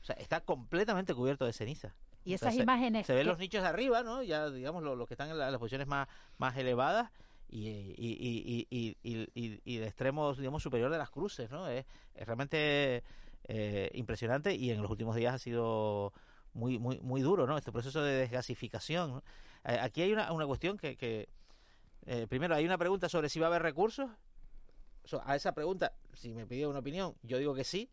O 0.00 0.04
sea, 0.04 0.16
está 0.16 0.40
completamente 0.40 1.14
cubierto 1.14 1.44
de 1.44 1.52
ceniza. 1.52 1.94
Y 2.24 2.34
esas 2.34 2.54
imágenes... 2.54 3.06
Se, 3.06 3.14
ven 3.14 3.26
los 3.26 3.38
nichos 3.38 3.62
de 3.62 3.68
arriba, 3.68 4.02
¿no? 4.02 4.22
Ya, 4.22 4.48
digamos, 4.48 4.82
los, 4.82 5.06
que 5.06 5.14
están 5.14 5.30
en, 5.30 5.38
las 5.38 5.58
posiciones 5.58 5.86
más, 5.86 6.08
más 6.38 6.56
elevadas 6.56 7.10
y, 7.48 7.68
y, 7.68 8.66
y, 8.70 8.96
y, 9.02 9.60
y, 9.64 9.76
de 9.76 9.86
extremo, 9.86 10.32
digamos, 10.34 10.62
superior 10.62 10.90
de 10.90 10.98
las 10.98 11.10
cruces, 11.10 11.50
¿no? 11.50 11.68
Es, 11.68 11.84
realmente 12.14 13.02
eh, 13.44 13.90
impresionante 13.94 14.54
y 14.54 14.70
en 14.70 14.80
los 14.80 14.90
últimos 14.90 15.16
días 15.16 15.34
ha 15.34 15.38
sido 15.38 16.12
muy, 16.52 16.78
muy, 16.78 17.00
muy 17.00 17.20
duro, 17.22 17.46
¿no? 17.46 17.56
Este 17.56 17.72
proceso 17.72 18.02
de 18.02 18.12
desgasificación. 18.12 19.22
Eh, 19.64 19.78
aquí 19.80 20.02
hay 20.02 20.12
una, 20.12 20.32
una 20.32 20.46
cuestión 20.46 20.76
que, 20.76 20.96
que 20.96 21.28
eh, 22.06 22.26
primero, 22.28 22.54
hay 22.54 22.64
una 22.64 22.78
pregunta 22.78 23.08
sobre 23.08 23.28
si 23.28 23.38
va 23.38 23.46
a 23.46 23.48
haber 23.48 23.62
recursos. 23.62 24.10
a 25.24 25.36
esa 25.36 25.52
pregunta, 25.52 25.92
si 26.14 26.34
me 26.34 26.46
pidió 26.46 26.70
una 26.70 26.80
opinión, 26.80 27.14
yo 27.22 27.38
digo 27.38 27.54
que 27.54 27.64
sí. 27.64 27.90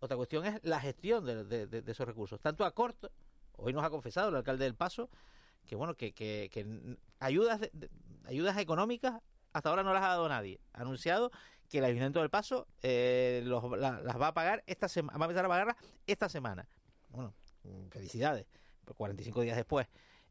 Otra 0.00 0.16
cuestión 0.16 0.44
es 0.44 0.60
la 0.64 0.80
gestión 0.80 1.24
de, 1.24 1.66
de, 1.66 1.90
esos 1.90 2.06
recursos, 2.06 2.38
tanto 2.38 2.64
a 2.66 2.72
corto, 2.72 3.10
hoy 3.56 3.72
nos 3.72 3.82
ha 3.82 3.88
confesado 3.88 4.28
el 4.28 4.36
alcalde 4.36 4.64
del 4.64 4.74
Paso, 4.74 5.08
que 5.64 5.76
bueno, 5.76 5.94
que, 5.94 6.12
que, 6.12 6.98
ayudas, 7.20 7.60
ayudas 8.24 8.58
económicas 8.58 9.22
hasta 9.54 9.70
ahora 9.70 9.82
no 9.82 9.94
las 9.94 10.02
ha 10.02 10.08
dado 10.08 10.28
nadie. 10.28 10.60
Ha 10.74 10.82
anunciado 10.82 11.30
que 11.70 11.78
el 11.78 11.84
Ayuntamiento 11.84 12.20
del 12.20 12.28
Paso 12.28 12.66
eh, 12.82 13.42
las 13.46 14.20
va 14.20 14.26
a 14.26 14.34
pagar 14.34 14.62
esta 14.66 14.88
semana, 14.88 15.16
va 15.16 15.24
a 15.24 15.28
empezar 15.28 15.46
a 15.46 15.48
pagarlas 15.48 15.76
esta 16.06 16.28
semana. 16.28 16.68
Bueno, 17.08 17.32
felicidades, 17.90 18.46
45 18.96 19.40
días 19.42 19.56
después. 19.56 19.86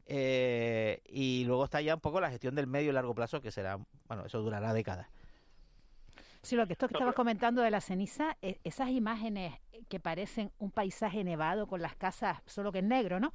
Eh, 0.06 1.00
y 1.06 1.44
luego 1.44 1.64
está 1.64 1.80
ya 1.80 1.94
un 1.94 2.00
poco 2.00 2.20
la 2.20 2.30
gestión 2.30 2.54
del 2.54 2.66
medio 2.66 2.90
y 2.90 2.92
largo 2.92 3.14
plazo, 3.14 3.40
que 3.40 3.50
será, 3.50 3.78
bueno, 4.06 4.26
eso 4.26 4.40
durará 4.40 4.72
décadas. 4.72 5.08
Sí, 6.42 6.56
lo 6.56 6.66
que 6.66 6.74
esto 6.74 6.88
que 6.88 6.94
estabas 6.94 7.14
comentando 7.14 7.62
de 7.62 7.70
la 7.70 7.80
ceniza, 7.80 8.36
e, 8.42 8.60
esas 8.64 8.90
imágenes 8.90 9.54
que 9.88 9.98
parecen 9.98 10.52
un 10.58 10.70
paisaje 10.70 11.24
nevado 11.24 11.66
con 11.66 11.80
las 11.80 11.96
casas, 11.96 12.42
solo 12.44 12.70
que 12.70 12.80
es 12.80 12.84
negro, 12.84 13.18
¿no? 13.18 13.32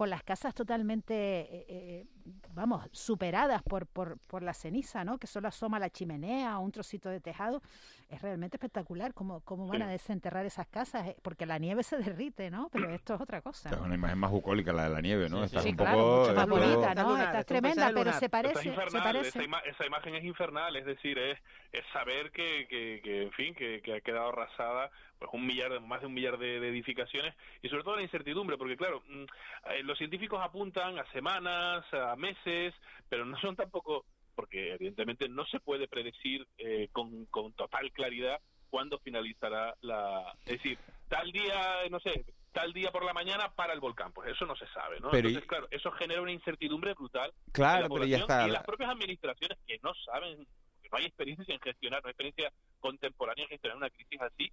Con 0.00 0.08
las 0.08 0.22
casas 0.22 0.54
totalmente, 0.54 1.14
eh, 1.14 1.66
eh, 1.68 2.06
vamos, 2.54 2.88
superadas 2.90 3.62
por, 3.62 3.86
por, 3.86 4.18
por, 4.28 4.42
la 4.42 4.54
ceniza, 4.54 5.04
¿no? 5.04 5.18
Que 5.18 5.26
solo 5.26 5.48
asoma 5.48 5.78
la 5.78 5.90
chimenea 5.90 6.58
o 6.58 6.62
un 6.62 6.72
trocito 6.72 7.10
de 7.10 7.20
tejado. 7.20 7.60
Es 8.08 8.22
realmente 8.22 8.56
espectacular 8.56 9.12
cómo, 9.12 9.42
cómo 9.42 9.66
van 9.66 9.82
a 9.82 9.88
desenterrar 9.88 10.46
esas 10.46 10.66
casas, 10.68 11.06
eh, 11.06 11.16
porque 11.20 11.44
la 11.44 11.58
nieve 11.58 11.82
se 11.82 11.98
derrite, 11.98 12.50
¿no? 12.50 12.70
Pero 12.72 12.88
esto 12.88 13.16
es 13.16 13.20
otra 13.20 13.42
cosa. 13.42 13.68
Es 13.68 13.76
una 13.76 13.94
imagen 13.94 14.16
más 14.16 14.30
bucólica 14.30 14.72
la 14.72 14.84
de 14.84 14.88
la 14.88 15.02
nieve, 15.02 15.28
¿no? 15.28 15.46
Sí, 15.46 15.58
sí, 15.58 15.68
un 15.68 15.76
claro, 15.76 15.98
poco, 15.98 16.20
mucho 16.20 16.34
más 16.34 16.48
bonita, 16.48 16.94
¿no? 16.94 17.18
Está 17.18 17.44
tremenda, 17.44 17.90
pero 17.94 18.12
se 18.14 18.30
parece, 18.30 18.68
infernal, 18.68 18.90
se 18.90 18.98
parece. 19.00 19.28
Esa, 19.28 19.42
ima 19.42 19.58
esa, 19.58 19.84
imagen 19.84 20.14
es 20.14 20.24
infernal, 20.24 20.76
es 20.76 20.86
decir, 20.86 21.18
es, 21.18 21.38
es 21.72 21.84
saber 21.92 22.30
que, 22.32 22.66
que, 22.70 23.02
que, 23.04 23.22
en 23.24 23.32
fin, 23.32 23.54
que, 23.54 23.82
que 23.82 23.96
ha 23.96 24.00
quedado 24.00 24.30
arrasada 24.30 24.90
pues 25.20 25.30
un 25.34 25.46
millar, 25.46 25.78
más 25.82 26.00
de 26.00 26.06
un 26.06 26.14
millar 26.14 26.38
de, 26.38 26.58
de, 26.58 26.68
edificaciones 26.70 27.34
y 27.62 27.68
sobre 27.68 27.84
todo 27.84 27.96
la 27.96 28.02
incertidumbre, 28.02 28.56
porque 28.56 28.76
claro, 28.76 29.02
eh, 29.10 29.82
los 29.84 29.98
científicos 29.98 30.40
apuntan 30.42 30.98
a 30.98 31.04
semanas, 31.12 31.84
a 31.92 32.16
meses, 32.16 32.74
pero 33.08 33.26
no 33.26 33.38
son 33.38 33.54
tampoco, 33.54 34.06
porque 34.34 34.72
evidentemente 34.72 35.28
no 35.28 35.44
se 35.44 35.60
puede 35.60 35.88
predecir 35.88 36.46
eh, 36.56 36.88
con, 36.90 37.26
con 37.26 37.52
total 37.52 37.92
claridad 37.92 38.40
cuándo 38.70 38.98
finalizará 39.00 39.74
la... 39.82 40.34
Es 40.46 40.54
decir, 40.54 40.78
tal 41.08 41.30
día, 41.32 41.82
no 41.90 42.00
sé, 42.00 42.24
tal 42.52 42.72
día 42.72 42.90
por 42.90 43.04
la 43.04 43.12
mañana 43.12 43.52
para 43.54 43.74
el 43.74 43.80
volcán, 43.80 44.12
pues 44.12 44.30
eso 44.30 44.46
no 44.46 44.56
se 44.56 44.66
sabe, 44.68 45.00
¿no? 45.00 45.10
Pero 45.10 45.28
Entonces, 45.28 45.46
claro, 45.46 45.68
eso 45.70 45.90
genera 45.92 46.22
una 46.22 46.32
incertidumbre 46.32 46.94
brutal. 46.94 47.30
Claro, 47.52 47.88
pero 47.90 48.06
ya 48.06 48.18
está. 48.18 48.48
Y 48.48 48.52
las 48.52 48.64
propias 48.64 48.90
administraciones 48.90 49.58
que 49.66 49.78
no 49.82 49.92
saben 50.06 50.46
no 50.90 50.98
hay 50.98 51.04
experiencia 51.04 51.54
en 51.54 51.60
gestionar, 51.60 52.02
no 52.02 52.08
hay 52.08 52.12
experiencia 52.12 52.52
contemporánea 52.80 53.44
en 53.44 53.50
gestionar 53.50 53.76
una 53.76 53.90
crisis 53.90 54.20
así 54.20 54.52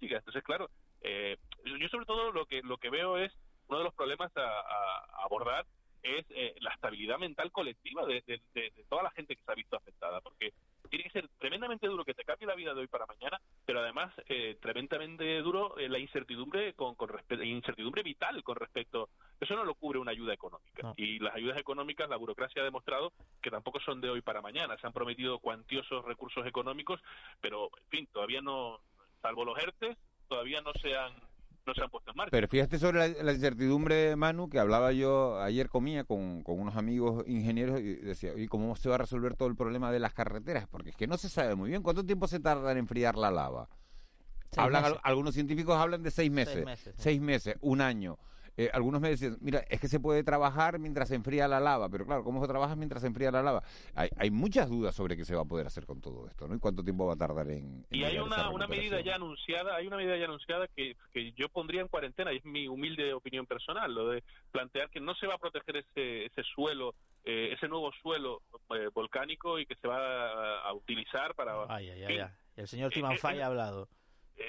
Entonces, 0.00 0.42
claro, 0.42 0.70
eh, 1.02 1.36
yo 1.64 1.88
sobre 1.88 2.06
todo 2.06 2.32
lo 2.32 2.46
que 2.46 2.62
lo 2.62 2.78
que 2.78 2.90
veo 2.90 3.18
es 3.18 3.32
uno 3.68 3.78
de 3.78 3.84
los 3.84 3.94
problemas 3.94 4.30
a, 4.36 4.40
a 4.40 5.24
abordar 5.24 5.66
es 6.06 6.24
eh, 6.30 6.54
la 6.60 6.70
estabilidad 6.70 7.18
mental 7.18 7.50
colectiva 7.50 8.06
de, 8.06 8.22
de, 8.26 8.40
de, 8.54 8.70
de, 8.70 8.84
toda 8.88 9.02
la 9.02 9.10
gente 9.10 9.34
que 9.34 9.42
se 9.42 9.50
ha 9.50 9.54
visto 9.54 9.76
afectada, 9.76 10.20
porque 10.20 10.52
tiene 10.88 11.04
que 11.04 11.10
ser 11.10 11.28
tremendamente 11.38 11.88
duro 11.88 12.04
que 12.04 12.14
te 12.14 12.24
cambie 12.24 12.46
la 12.46 12.54
vida 12.54 12.74
de 12.74 12.80
hoy 12.80 12.86
para 12.86 13.06
mañana, 13.06 13.40
pero 13.64 13.80
además 13.80 14.12
eh, 14.28 14.56
tremendamente 14.60 15.40
duro 15.42 15.76
eh, 15.78 15.88
la 15.88 15.98
incertidumbre 15.98 16.74
con, 16.74 16.94
con 16.94 17.10
incertidumbre 17.42 18.02
vital 18.02 18.42
con 18.44 18.56
respecto 18.56 19.08
eso 19.40 19.56
no 19.56 19.64
lo 19.64 19.74
cubre 19.74 19.98
una 19.98 20.12
ayuda 20.12 20.32
económica. 20.32 20.82
No. 20.82 20.94
y 20.96 21.18
las 21.18 21.34
ayudas 21.34 21.58
económicas 21.58 22.08
la 22.08 22.16
burocracia 22.16 22.62
ha 22.62 22.64
demostrado 22.64 23.12
que 23.42 23.50
tampoco 23.50 23.80
son 23.80 24.00
de 24.00 24.10
hoy 24.10 24.20
para 24.20 24.40
mañana. 24.40 24.76
Se 24.78 24.86
han 24.86 24.92
prometido 24.92 25.38
cuantiosos 25.40 26.04
recursos 26.04 26.46
económicos 26.46 27.00
pero 27.40 27.68
en 27.76 27.88
fin 27.88 28.06
todavía 28.12 28.40
no 28.40 28.80
salvo 29.22 29.44
los 29.44 29.58
ERTE 29.58 29.96
todavía 30.28 30.60
no 30.60 30.72
se 30.80 30.96
han 30.96 31.12
no 31.66 31.74
se 31.74 31.82
han 31.82 31.90
puesto 31.90 32.12
en 32.12 32.16
marcha. 32.16 32.30
Pero 32.30 32.46
fíjate 32.46 32.78
sobre 32.78 33.08
la, 33.08 33.22
la, 33.24 33.32
incertidumbre, 33.32 34.14
Manu, 34.14 34.48
que 34.48 34.60
hablaba 34.60 34.92
yo, 34.92 35.40
ayer 35.40 35.68
comía 35.68 36.04
con, 36.04 36.42
con, 36.42 36.60
unos 36.60 36.76
amigos 36.76 37.24
ingenieros 37.26 37.80
y 37.80 37.96
decía, 37.96 38.32
¿y 38.36 38.46
cómo 38.46 38.76
se 38.76 38.88
va 38.88 38.94
a 38.94 38.98
resolver 38.98 39.34
todo 39.34 39.48
el 39.48 39.56
problema 39.56 39.90
de 39.90 39.98
las 39.98 40.14
carreteras? 40.14 40.68
Porque 40.68 40.90
es 40.90 40.96
que 40.96 41.08
no 41.08 41.16
se 41.16 41.28
sabe 41.28 41.56
muy 41.56 41.70
bien 41.70 41.82
cuánto 41.82 42.04
tiempo 42.04 42.28
se 42.28 42.38
tarda 42.38 42.70
en 42.70 42.78
enfriar 42.78 43.16
la 43.16 43.32
lava. 43.32 43.68
Seis 44.52 44.58
Hablan, 44.64 44.82
meses. 44.84 44.98
algunos 45.02 45.34
científicos 45.34 45.76
hablan 45.76 46.04
de 46.04 46.10
seis 46.12 46.30
meses, 46.30 46.64
seis 46.96 47.20
meses, 47.20 47.56
un 47.60 47.80
año. 47.80 48.16
Eh, 48.56 48.70
algunos 48.72 49.00
me 49.00 49.10
decían, 49.10 49.36
mira, 49.40 49.60
es 49.68 49.80
que 49.80 49.88
se 49.88 50.00
puede 50.00 50.24
trabajar 50.24 50.78
mientras 50.78 51.08
se 51.08 51.14
enfría 51.14 51.46
la 51.46 51.60
lava, 51.60 51.88
pero 51.90 52.06
claro, 52.06 52.24
¿cómo 52.24 52.40
se 52.40 52.48
trabaja 52.48 52.74
mientras 52.74 53.02
se 53.02 53.08
enfría 53.08 53.30
la 53.30 53.42
lava? 53.42 53.62
Hay, 53.94 54.08
hay 54.16 54.30
muchas 54.30 54.70
dudas 54.70 54.94
sobre 54.94 55.16
qué 55.16 55.24
se 55.24 55.34
va 55.34 55.42
a 55.42 55.44
poder 55.44 55.66
hacer 55.66 55.84
con 55.84 56.00
todo 56.00 56.26
esto, 56.26 56.48
¿no? 56.48 56.54
Y 56.54 56.58
cuánto 56.58 56.82
tiempo 56.82 57.06
va 57.06 57.12
a 57.14 57.16
tardar 57.16 57.50
en... 57.50 57.84
en 57.84 57.86
y 57.90 58.04
hay 58.04 58.18
una, 58.18 58.48
una 58.50 58.66
medida 58.66 59.00
ya 59.00 59.16
anunciada, 59.16 59.76
hay 59.76 59.86
una 59.86 59.96
medida 59.98 60.16
ya 60.16 60.24
anunciada 60.24 60.68
que, 60.68 60.96
que 61.12 61.32
yo 61.32 61.48
pondría 61.50 61.82
en 61.82 61.88
cuarentena, 61.88 62.32
y 62.32 62.38
es 62.38 62.44
mi 62.44 62.66
humilde 62.66 63.12
opinión 63.12 63.46
personal, 63.46 63.92
lo 63.94 64.08
de 64.08 64.24
plantear 64.52 64.88
que 64.88 65.00
no 65.00 65.14
se 65.14 65.26
va 65.26 65.34
a 65.34 65.38
proteger 65.38 65.76
ese, 65.76 66.24
ese 66.24 66.42
suelo, 66.54 66.94
eh, 67.24 67.50
ese 67.52 67.68
nuevo 67.68 67.92
suelo 68.00 68.40
eh, 68.70 68.88
volcánico 68.94 69.58
y 69.58 69.66
que 69.66 69.74
se 69.76 69.86
va 69.86 69.98
a, 69.98 70.68
a 70.68 70.72
utilizar 70.72 71.34
para... 71.34 71.66
Ay, 71.68 71.90
ay, 71.90 72.04
ay. 72.04 72.26
El 72.56 72.68
señor 72.68 72.90
Eh, 72.90 72.94
Timanfay 72.94 73.38
eh, 73.38 73.42
ha 73.42 73.46
hablado. 73.48 73.88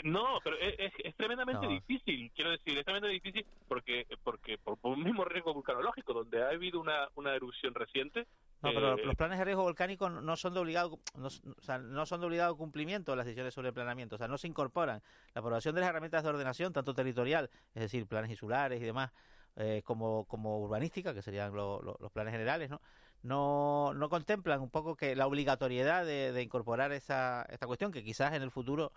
No, 0.03 0.39
pero 0.43 0.57
es, 0.59 1.15
tremendamente 1.15 1.65
No. 1.65 1.71
difícil, 1.71 2.31
quiero 2.35 2.51
decir, 2.51 2.77
es 2.77 2.83
tremendamente 2.83 3.07
difícil 3.23 3.45
porque 3.67 4.05
porque 4.23 4.57
por, 4.57 4.77
por 4.77 4.91
un 4.93 5.03
mismo 5.03 5.23
riesgo 5.23 5.53
vulcanológico, 5.53 6.13
donde 6.13 6.43
ha 6.43 6.49
habido 6.49 6.79
una, 6.79 7.07
una 7.15 7.33
erupción 7.33 7.73
reciente. 7.73 8.27
No, 8.61 8.73
pero 8.73 8.97
eh, 8.97 9.05
los 9.05 9.15
planes 9.15 9.37
de 9.39 9.45
riesgo 9.45 9.63
volcánico 9.63 10.09
no 10.09 10.35
son 10.35 10.53
de 10.53 10.59
obligado, 10.59 10.99
no, 11.15 11.27
o 11.27 11.61
sea, 11.61 11.77
no 11.77 12.05
son 12.05 12.19
de 12.21 12.27
obligado 12.27 12.57
cumplimiento 12.57 13.15
las 13.15 13.25
decisiones 13.25 13.53
sobre 13.53 13.69
el 13.69 13.73
planeamiento, 13.73 14.15
o 14.15 14.17
sea, 14.17 14.27
no 14.27 14.37
se 14.37 14.47
incorporan. 14.47 15.01
La 15.33 15.39
aprobación 15.41 15.75
de 15.75 15.81
las 15.81 15.89
herramientas 15.91 16.23
de 16.23 16.29
ordenación, 16.29 16.73
tanto 16.73 16.93
territorial, 16.93 17.49
es 17.75 17.81
decir, 17.83 18.07
planes 18.07 18.31
insulares 18.31 18.81
y 18.81 18.85
demás, 18.85 19.11
eh, 19.55 19.83
como, 19.85 20.25
como 20.25 20.59
urbanística, 20.59 21.13
que 21.13 21.21
serían 21.21 21.53
lo- 21.53 21.81
lo- 21.81 21.97
los 21.99 22.11
planes 22.11 22.31
generales, 22.31 22.69
¿no? 22.69 22.81
No, 23.23 23.93
no 23.93 24.09
contemplan 24.09 24.59
un 24.61 24.69
poco 24.69 24.95
que 24.95 25.15
la 25.15 25.27
obligatoriedad 25.27 26.05
de, 26.05 26.31
de 26.31 26.41
incorporar 26.41 26.91
esa 26.91 27.43
esta 27.49 27.65
cuestión, 27.67 27.91
que 27.91 28.03
quizás 28.03 28.33
en 28.33 28.41
el 28.43 28.51
futuro 28.51 28.91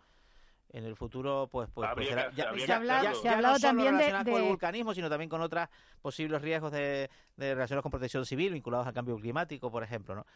en 0.72 0.84
el 0.84 0.94
futuro 0.96 1.48
pues 1.50 1.68
pues, 1.74 1.88
pues 1.94 2.08
será- 2.08 2.30
ya, 2.32 2.52
ya 2.54 2.64
Se 2.64 2.72
ha 2.72 2.78
no 2.78 3.36
hablado 3.36 3.56
solo 3.56 3.60
también 3.60 3.92
de- 3.92 4.04
relacionadas 4.04 4.24
con 4.32 4.42
el 4.42 4.48
vulcanismo 4.48 4.94
sino 4.94 5.08
también 5.10 5.28
con 5.28 5.40
otros 5.40 5.68
posibles 6.00 6.40
riesgos 6.42 6.70
de, 6.72 7.10
de 7.36 7.54
relacionados 7.54 7.82
con 7.82 7.90
protección 7.90 8.24
civil 8.24 8.52
vinculados 8.52 8.86
al 8.86 8.92
cambio 8.94 9.16
climático 9.16 9.70
por 9.70 9.82
ejemplo 9.82 10.14
no 10.14 10.26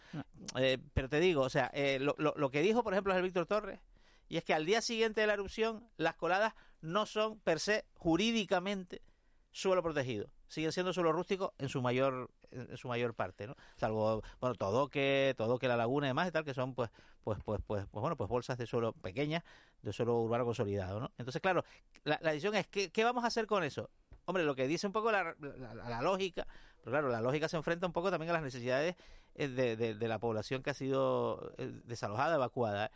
eh, 0.57 0.79
pero 0.93 1.09
te 1.09 1.21
digo, 1.21 1.43
o 1.43 1.49
sea, 1.51 1.71
eh, 1.73 1.99
lo, 2.01 2.15
lo- 2.19 2.35
lo 2.37 2.51
que 2.51 2.61
dijo, 2.63 2.83
por 2.83 2.93
ejemplo, 2.93 3.13
es 3.13 3.17
el 3.17 3.23
Víctor 3.25 3.47
Torres, 3.47 3.81
y 4.29 4.37
es 4.37 4.45
que 4.45 4.55
al 4.55 4.67
día 4.67 4.81
siguiente 4.81 5.21
de 5.21 5.27
la 5.27 5.33
erupción, 5.35 5.89
las 5.97 6.15
coladas 6.17 6.55
no 6.81 7.07
son 7.07 7.39
per 7.41 7.59
se 7.61 7.85
jurídicamente 7.95 9.03
suelo 9.51 9.83
protegido. 9.83 10.29
Siguen 10.49 10.73
siendo 10.73 10.93
suelo 10.93 11.13
rústico 11.13 11.55
en 11.59 11.69
su 11.69 11.83
mayor 11.83 12.31
en 12.51 12.77
su 12.77 12.87
mayor 12.87 13.15
parte, 13.15 13.49
¿no? 13.49 13.57
Salvo, 13.77 14.23
bueno, 14.41 14.55
todo 14.55 14.89
que 14.89 15.35
todo 15.37 15.59
que 15.59 15.67
la 15.67 15.77
laguna 15.77 16.07
y 16.07 16.11
demás 16.11 16.29
y 16.29 16.31
tal, 16.31 16.45
que 16.45 16.55
son 16.55 16.75
pues 16.75 16.91
pues 17.25 17.39
pues 17.45 17.61
pues, 17.67 17.87
pues 17.91 18.01
bueno, 18.01 18.17
pues 18.17 18.29
bolsas 18.31 18.57
de 18.59 18.67
suelo 18.67 18.93
pequeñas, 18.93 19.43
de 19.85 19.93
suelo 19.93 20.19
urbano 20.19 20.45
consolidado, 20.45 20.99
¿no? 21.01 21.13
Entonces, 21.19 21.41
claro, 21.41 21.65
la, 22.05 22.19
la 22.23 22.31
decisión 22.31 22.55
es 22.55 22.67
¿qué, 22.67 22.91
¿qué 22.91 23.05
vamos 23.05 23.23
a 23.25 23.29
hacer 23.29 23.47
con 23.47 23.63
eso? 23.63 23.91
Hombre, 24.27 24.45
lo 24.45 24.55
que 24.55 24.67
dice 24.67 24.87
un 24.87 24.93
poco 24.93 25.13
la, 25.13 25.35
la- 25.41 25.75
la 25.75 26.03
lógica, 26.03 26.47
pero 26.83 26.91
claro, 26.93 27.09
la 27.11 27.21
lógica 27.21 27.49
se 27.49 27.57
enfrenta 27.57 27.87
un 27.87 27.93
poco 27.93 28.11
también 28.11 28.31
a 28.31 28.33
las 28.35 28.43
necesidades 28.43 28.97
eh, 29.35 29.49
de, 29.49 29.77
de- 29.77 30.09
la 30.09 30.19
población 30.19 30.63
que 30.63 30.71
ha 30.71 30.75
sido 30.75 31.53
eh, 31.59 31.71
desalojada, 31.85 32.37
evacuada, 32.37 32.91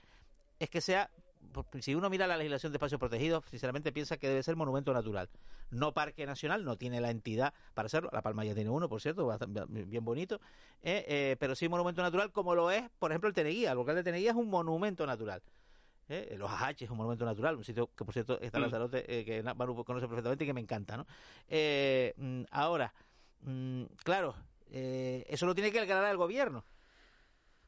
es 0.59 0.71
que 0.71 0.81
sea, 0.81 1.11
si 1.81 1.95
uno 1.95 2.09
mira 2.11 2.27
la 2.27 2.37
legislación 2.37 2.73
de 2.73 2.77
espacios 2.79 2.99
protegidos, 2.99 3.45
sinceramente 3.51 3.93
piensa 3.93 4.17
que 4.17 4.29
debe 4.29 4.43
ser 4.43 4.57
monumento 4.57 4.93
natural, 4.95 5.29
no 5.71 5.93
parque 5.93 6.25
nacional, 6.27 6.65
no 6.65 6.77
tiene 6.77 7.01
la 7.01 7.11
entidad 7.11 7.53
para 7.75 7.87
hacerlo, 7.87 8.09
La 8.13 8.23
Palma 8.23 8.45
ya 8.45 8.55
tiene 8.55 8.71
uno, 8.71 8.89
por 8.89 9.01
cierto, 9.03 9.31
bien 9.69 10.05
bonito, 10.05 10.41
eh, 10.83 11.05
eh, 11.09 11.37
pero 11.39 11.55
sí 11.55 11.69
monumento 11.69 12.03
natural 12.03 12.33
como 12.33 12.55
lo 12.55 12.71
es, 12.71 12.89
por 12.99 13.11
ejemplo, 13.13 13.29
el 13.29 13.35
Teneguía, 13.35 13.73
el 13.73 13.77
volcán 13.77 13.97
de 13.97 14.03
Teneguía 14.03 14.31
es 14.31 14.37
un 14.37 14.49
monumento 14.49 15.07
natural. 15.07 15.43
¿Eh? 16.09 16.35
Los 16.39 16.51
Ajaches 16.51 16.83
es 16.87 16.91
un 16.91 16.97
monumento 16.97 17.25
natural, 17.25 17.57
un 17.57 17.65
sitio 17.65 17.91
que 17.95 18.05
por 18.05 18.13
cierto 18.13 18.41
está 18.41 18.59
en 18.59 18.63
Mm. 18.63 18.65
Lanzarote, 18.65 19.21
eh, 19.21 19.25
que 19.25 19.43
Manu 19.43 19.85
conoce 19.85 20.07
perfectamente 20.09 20.45
y 20.45 20.47
que 20.47 20.55
me 20.55 20.61
encanta, 20.61 20.97
¿no? 20.97 21.07
Eh, 21.49 22.15
mm, 22.17 22.43
ahora, 22.51 22.93
mm, 23.43 23.83
claro, 24.05 24.35
eh, 24.71 25.25
eso 25.29 25.47
lo 25.47 25.55
tiene 25.55 25.71
que 25.73 25.81
aclarar 25.81 26.11
el 26.11 26.17
gobierno. 26.17 26.65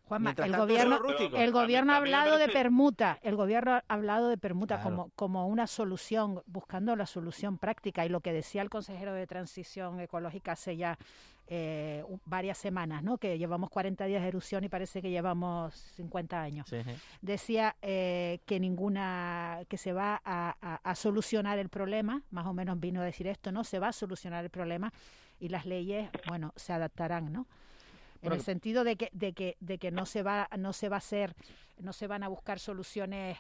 Juanma, 0.05 0.31
Mientras 0.31 0.49
el 0.49 0.57
gobierno, 0.57 1.01
el 1.37 1.53
gobierno 1.53 1.93
ha 1.93 1.97
hablado 1.99 2.37
de 2.37 2.49
permuta, 2.49 3.21
el 3.23 3.37
gobierno 3.37 3.75
ha 3.75 3.85
hablado 3.87 4.29
de 4.29 4.37
permuta 4.39 4.81
Claro. 4.81 4.91
como, 4.97 5.11
como 5.15 5.47
una 5.47 5.69
solución, 5.69 6.43
buscando 6.47 6.97
la 6.97 7.07
solución 7.07 7.59
práctica. 7.59 8.05
Y 8.05 8.09
lo 8.09 8.21
que 8.21 8.33
decía 8.33 8.63
el 8.63 8.71
consejero 8.71 9.13
de 9.15 9.29
Transición 9.29 10.01
Ecológica 10.01 10.53
hace 10.53 10.77
ya 10.77 10.99
eh, 11.53 12.05
varias 12.25 12.57
semanas, 12.59 13.03
¿no? 13.03 13.19
que 13.19 13.37
llevamos 13.37 13.69
40 13.71 14.05
días 14.07 14.23
de 14.23 14.29
erupción 14.29 14.63
y 14.65 14.69
parece 14.69 15.03
que 15.03 15.11
llevamos 15.11 15.75
50 15.97 16.41
años. 16.41 16.69
Sí, 16.69 16.83
sí. 16.85 16.91
Decía 17.21 17.75
eh, 17.83 18.39
que 18.47 18.61
ninguna, 18.61 19.63
que 19.69 19.77
se 19.77 19.93
va 19.93 20.23
a, 20.25 20.57
a- 20.63 20.81
a 20.83 20.95
solucionar 20.95 21.59
el 21.59 21.69
problema, 21.69 22.23
más 22.31 22.47
o 22.47 22.55
menos 22.55 22.79
vino 22.79 23.01
a 23.01 23.05
decir 23.05 23.27
esto, 23.27 23.51
¿no? 23.51 23.65
Se 23.65 23.81
va 23.81 23.89
a 23.89 23.93
solucionar 23.93 24.45
el 24.45 24.51
problema 24.51 24.93
y 25.41 25.49
las 25.49 25.67
leyes, 25.67 26.09
bueno, 26.29 26.53
se 26.57 26.73
adaptarán, 26.73 27.33
¿no? 27.33 27.47
en 28.23 28.33
el 28.33 28.43
sentido 28.43 28.85
de 28.85 28.97
que 28.97 29.09
de 29.13 29.33
que 29.33 29.57
de 29.61 29.79
que 29.79 29.91
no 29.91 30.05
se 30.05 30.23
va 30.23 30.47
no 30.59 30.75
se 30.75 30.91
va 30.91 30.97
a 30.97 30.99
hacer 30.99 31.35
no 31.79 31.95
se 31.95 32.07
van 32.07 32.23
a 32.23 32.29
buscar 32.29 32.59
soluciones 32.59 33.39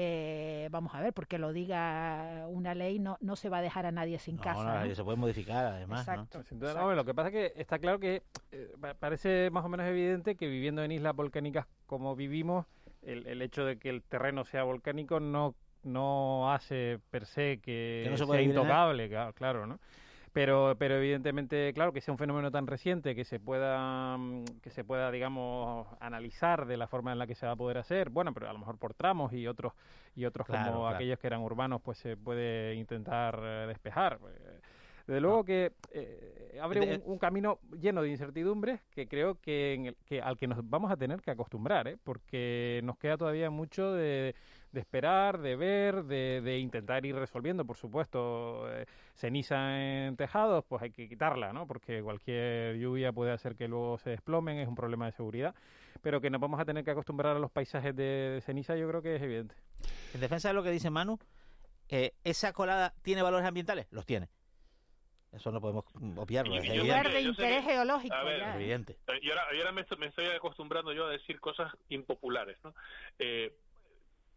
eh, 0.00 0.68
vamos 0.70 0.94
a 0.94 1.00
ver 1.00 1.12
porque 1.12 1.38
lo 1.38 1.52
diga 1.52 2.44
una 2.48 2.72
ley 2.72 3.00
no 3.00 3.16
no 3.20 3.34
se 3.34 3.48
va 3.48 3.58
a 3.58 3.62
dejar 3.62 3.84
a 3.84 3.90
nadie 3.90 4.20
sin 4.20 4.36
No, 4.36 4.42
casa 4.42 4.62
no, 4.82 4.86
¿no? 4.86 4.94
se 4.94 5.02
puede 5.02 5.16
modificar 5.16 5.66
además. 5.66 6.06
¿no? 6.06 6.12
Exacto, 6.14 6.42
Sin 6.44 6.60
duda, 6.60 6.70
exacto. 6.70 6.94
lo 6.94 7.04
que 7.04 7.14
pasa 7.14 7.28
es 7.30 7.32
que 7.52 7.60
está 7.60 7.80
claro 7.80 7.98
que 7.98 8.22
eh, 8.52 8.72
pa- 8.80 8.94
parece 8.94 9.50
más 9.50 9.64
o 9.64 9.68
menos 9.68 9.86
evidente 9.86 10.36
que 10.36 10.46
viviendo 10.46 10.84
en 10.84 10.92
islas 10.92 11.16
volcánicas 11.16 11.66
como 11.86 12.14
vivimos, 12.14 12.64
el, 13.02 13.26
el 13.26 13.42
hecho 13.42 13.64
de 13.64 13.76
que 13.76 13.88
el 13.88 14.02
terreno 14.04 14.44
sea 14.44 14.62
volcánico 14.62 15.18
no, 15.18 15.56
no 15.82 16.52
hace 16.52 17.00
per 17.10 17.26
se 17.26 17.58
que, 17.58 18.02
Que 18.04 18.10
no 18.10 18.16
se 18.16 18.24
sea 18.24 18.40
intocable, 18.40 19.10
claro, 19.34 19.66
¿no? 19.66 19.80
Pero 20.38 20.76
pero 20.78 20.94
evidentemente 20.94 21.72
claro 21.74 21.92
que 21.92 22.00
sea 22.00 22.12
un 22.12 22.18
fenómeno 22.18 22.52
tan 22.52 22.68
reciente 22.68 23.16
que 23.16 23.24
se 23.24 23.40
pueda 23.40 24.16
mm, 24.16 24.44
que 24.62 24.70
se 24.70 24.84
pueda 24.84 25.10
digamos 25.10 25.88
analizar 25.98 26.66
de 26.66 26.76
la 26.76 26.86
forma 26.86 27.10
en 27.10 27.18
la 27.18 27.26
que 27.26 27.34
se 27.34 27.44
va 27.44 27.52
a 27.52 27.56
poder 27.56 27.76
hacer 27.78 28.10
bueno 28.10 28.32
pero 28.32 28.48
a 28.48 28.52
lo 28.52 28.60
mejor 28.60 28.78
por 28.78 28.94
tramos 28.94 29.32
y 29.32 29.48
otros 29.48 29.72
y 30.14 30.26
otros 30.26 30.46
Claro, 30.46 30.70
como 30.70 30.82
claro. 30.82 30.94
aquellos 30.94 31.18
que 31.18 31.26
eran 31.26 31.40
urbanos 31.40 31.80
pues 31.82 31.98
se 31.98 32.16
puede 32.16 32.74
intentar 32.76 33.40
eh, 33.42 33.64
despejar 33.66 34.20
desde 35.08 35.20
luego 35.22 35.42
que 35.42 35.72
eh, 35.90 36.58
abre 36.62 36.80
De- 36.80 37.02
un, 37.04 37.12
un 37.12 37.18
camino 37.18 37.58
lleno 37.80 38.02
de 38.02 38.10
incertidumbres 38.10 38.80
que 38.90 39.08
creo 39.08 39.36
que, 39.40 39.72
en 39.74 39.86
el- 39.86 39.96
que 40.04 40.20
al 40.20 40.36
que 40.36 40.46
nos 40.46 40.58
vamos 40.68 40.92
a 40.92 40.96
tener 40.96 41.20
que 41.22 41.30
acostumbrar, 41.30 41.88
¿eh? 41.88 41.96
porque 42.04 42.80
nos 42.84 42.98
queda 42.98 43.16
todavía 43.16 43.48
mucho 43.50 43.92
de, 43.94 44.34
de 44.70 44.80
esperar, 44.80 45.38
de 45.38 45.56
ver, 45.56 46.04
de, 46.04 46.42
de 46.42 46.58
intentar 46.58 47.04
ir 47.06 47.16
resolviendo. 47.16 47.64
Por 47.64 47.76
supuesto, 47.76 48.70
eh, 48.70 48.84
ceniza 49.14 49.80
en 50.06 50.16
tejados, 50.16 50.64
pues 50.68 50.82
hay 50.82 50.90
que 50.90 51.08
quitarla, 51.08 51.52
¿no? 51.54 51.66
porque 51.66 52.02
cualquier 52.02 52.76
lluvia 52.76 53.10
puede 53.12 53.32
hacer 53.32 53.56
que 53.56 53.66
luego 53.66 53.96
se 53.98 54.10
desplomen, 54.10 54.58
es 54.58 54.68
un 54.68 54.74
problema 54.74 55.06
de 55.06 55.12
seguridad. 55.12 55.54
Pero 56.02 56.20
que 56.20 56.28
nos 56.30 56.40
vamos 56.40 56.60
a 56.60 56.64
tener 56.64 56.84
que 56.84 56.90
acostumbrar 56.90 57.34
a 57.34 57.40
los 57.40 57.50
paisajes 57.50 57.96
de, 57.96 58.04
de 58.04 58.40
ceniza, 58.42 58.76
yo 58.76 58.86
creo 58.88 59.00
que 59.02 59.16
es 59.16 59.22
evidente. 59.22 59.54
En 60.14 60.20
defensa 60.20 60.48
de 60.48 60.54
lo 60.54 60.62
que 60.62 60.70
dice 60.70 60.90
Manu, 60.90 61.18
eh, 61.88 62.12
¿esa 62.24 62.52
colada 62.52 62.92
tiene 63.02 63.22
valores 63.22 63.46
ambientales? 63.48 63.86
Los 63.90 64.04
tiene. 64.04 64.28
Eso 65.32 65.52
no 65.52 65.60
podemos 65.60 65.84
obviarlo, 66.16 66.56
es 66.56 66.64
yo 66.64 66.82
que- 66.82 66.88
de 67.10 67.22
yo 67.22 67.28
interés 67.30 67.64
geológico. 67.64 68.14
ver, 68.24 68.40
ya. 68.40 68.54
Evidente. 68.56 68.96
Eh, 69.08 69.18
Y 69.22 69.30
ahora, 69.30 69.44
y 69.54 69.58
ahora 69.58 69.72
me, 69.72 69.82
estoy, 69.82 69.98
me 69.98 70.06
estoy 70.06 70.26
acostumbrando 70.26 70.92
yo 70.92 71.06
a 71.06 71.10
decir 71.10 71.38
cosas 71.40 71.72
impopulares, 71.90 72.56
¿no? 72.64 72.74
Eh, 73.18 73.54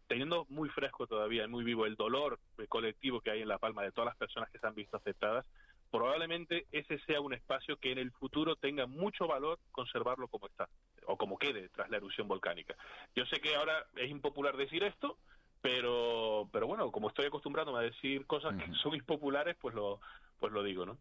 teniendo 0.06 0.44
muy 0.50 0.68
fresco 0.68 1.06
todavía, 1.06 1.48
muy 1.48 1.64
vivo 1.64 1.86
el 1.86 1.96
dolor 1.96 2.38
colectivo 2.68 3.20
que 3.22 3.30
hay 3.30 3.40
en 3.42 3.48
La 3.48 3.58
Palma 3.58 3.82
de 3.82 3.92
todas 3.92 4.08
las 4.08 4.16
personas 4.16 4.50
que 4.50 4.58
se 4.58 4.66
han 4.66 4.74
visto 4.74 4.96
afectadas, 4.98 5.46
probablemente 5.90 6.66
ese 6.72 6.98
sea 7.06 7.20
un 7.22 7.32
espacio 7.32 7.78
que 7.78 7.92
en 7.92 7.98
el 7.98 8.10
futuro 8.12 8.56
tenga 8.56 8.86
mucho 8.86 9.26
valor 9.26 9.58
conservarlo 9.70 10.28
como 10.28 10.46
está, 10.48 10.68
o 11.06 11.16
como 11.16 11.38
quede 11.38 11.70
tras 11.70 11.88
la 11.88 11.96
erupción 11.96 12.28
volcánica. 12.28 12.74
Yo 13.14 13.24
sé 13.26 13.40
que 13.40 13.54
ahora 13.54 13.86
es 13.96 14.10
impopular 14.10 14.56
decir 14.56 14.82
esto, 14.84 15.16
pero, 15.62 16.48
pero 16.52 16.66
bueno, 16.66 16.90
como 16.90 17.08
estoy 17.08 17.26
acostumbrándome 17.26 17.78
a 17.78 17.82
decir 17.82 18.26
cosas 18.26 18.54
que 18.56 18.70
son 18.74 18.94
impopulares, 18.94 19.56
pues 19.60 19.74
lo, 19.74 20.00
pues 20.42 20.52
lo 20.52 20.62
digo, 20.62 20.84
¿no? 20.84 20.98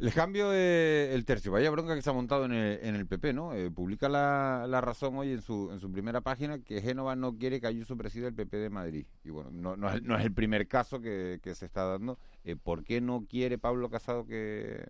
Les 0.00 0.14
cambio 0.14 0.52
eh, 0.54 1.12
el 1.12 1.24
tercio. 1.24 1.50
Vaya 1.52 1.70
bronca 1.70 1.94
que 1.94 2.02
se 2.02 2.08
ha 2.08 2.12
montado 2.12 2.44
en 2.44 2.52
el, 2.52 2.78
en 2.84 2.94
el 2.94 3.06
PP, 3.06 3.32
¿no? 3.32 3.52
Eh, 3.52 3.68
publica 3.70 4.08
la, 4.08 4.64
la 4.68 4.80
razón 4.80 5.16
hoy 5.16 5.32
en 5.32 5.42
su, 5.42 5.70
en 5.72 5.80
su 5.80 5.90
primera 5.90 6.20
página 6.20 6.60
que 6.60 6.80
Génova 6.80 7.16
no 7.16 7.36
quiere 7.36 7.60
que 7.60 7.66
Ayuso 7.66 7.96
presida 7.96 8.28
el 8.28 8.34
PP 8.34 8.56
de 8.58 8.70
Madrid. 8.70 9.06
Y 9.24 9.30
bueno, 9.30 9.50
no, 9.50 9.76
no, 9.76 9.90
es, 9.92 10.00
no 10.02 10.16
es 10.16 10.24
el 10.24 10.32
primer 10.32 10.68
caso 10.68 11.00
que, 11.00 11.40
que 11.42 11.54
se 11.56 11.66
está 11.66 11.84
dando. 11.84 12.16
Eh, 12.44 12.54
¿Por 12.54 12.84
qué 12.84 13.00
no 13.00 13.26
quiere 13.28 13.58
Pablo 13.58 13.90
Casado 13.90 14.24
que, 14.24 14.88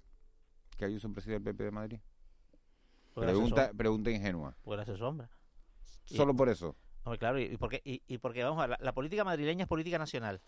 que 0.77 0.85
Ayuso 0.85 1.11
presida 1.13 1.37
el 1.37 1.43
PP 1.43 1.65
de 1.65 1.71
Madrid? 1.71 1.99
Pregunta, 3.15 4.11
ingenua. 4.11 4.55
Porque 4.63 4.77
le 4.77 4.83
hace 4.83 4.97
sombra. 4.97 5.29
Y- 6.11 6.17
Solo 6.17 6.37
por 6.37 6.49
eso. 6.51 6.77
Hombre, 7.05 7.19
claro, 7.19 7.41
y, 7.41 7.45
y 7.45 7.57
porque, 7.57 7.81
y, 7.85 8.03
y 8.07 8.19
porque 8.19 8.45
vamos 8.45 8.59
a 8.59 8.67
ver, 8.67 8.71
la, 8.79 8.79
la 8.85 8.93
política 8.93 9.25
madrileña 9.25 9.63
es 9.65 9.69
política 9.69 9.99
nacional. 9.99 10.43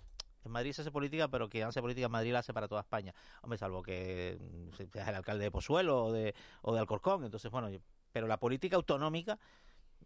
En 0.44 0.52
Madrid 0.52 0.72
se 0.72 0.82
hace 0.82 0.90
política, 0.90 1.28
pero 1.28 1.48
quien 1.48 1.66
hace 1.68 1.80
política 1.80 2.06
en 2.06 2.12
Madrid 2.12 2.32
la 2.32 2.38
hace 2.40 2.54
para 2.54 2.66
toda 2.68 2.80
España. 2.80 3.14
Hombre, 3.42 3.58
salvo 3.58 3.82
que 3.82 4.38
mm, 4.40 4.74
se- 4.76 4.88
seas 4.88 5.08
el 5.08 5.14
alcalde 5.14 5.44
de 5.44 5.50
Pozuelo 5.50 6.04
o 6.06 6.12
de, 6.12 6.34
o 6.62 6.72
de 6.74 6.80
Alcorcón. 6.80 7.24
Entonces, 7.24 7.50
bueno, 7.50 7.68
pero 8.12 8.26
la 8.26 8.38
política 8.38 8.76
autonómica 8.76 9.38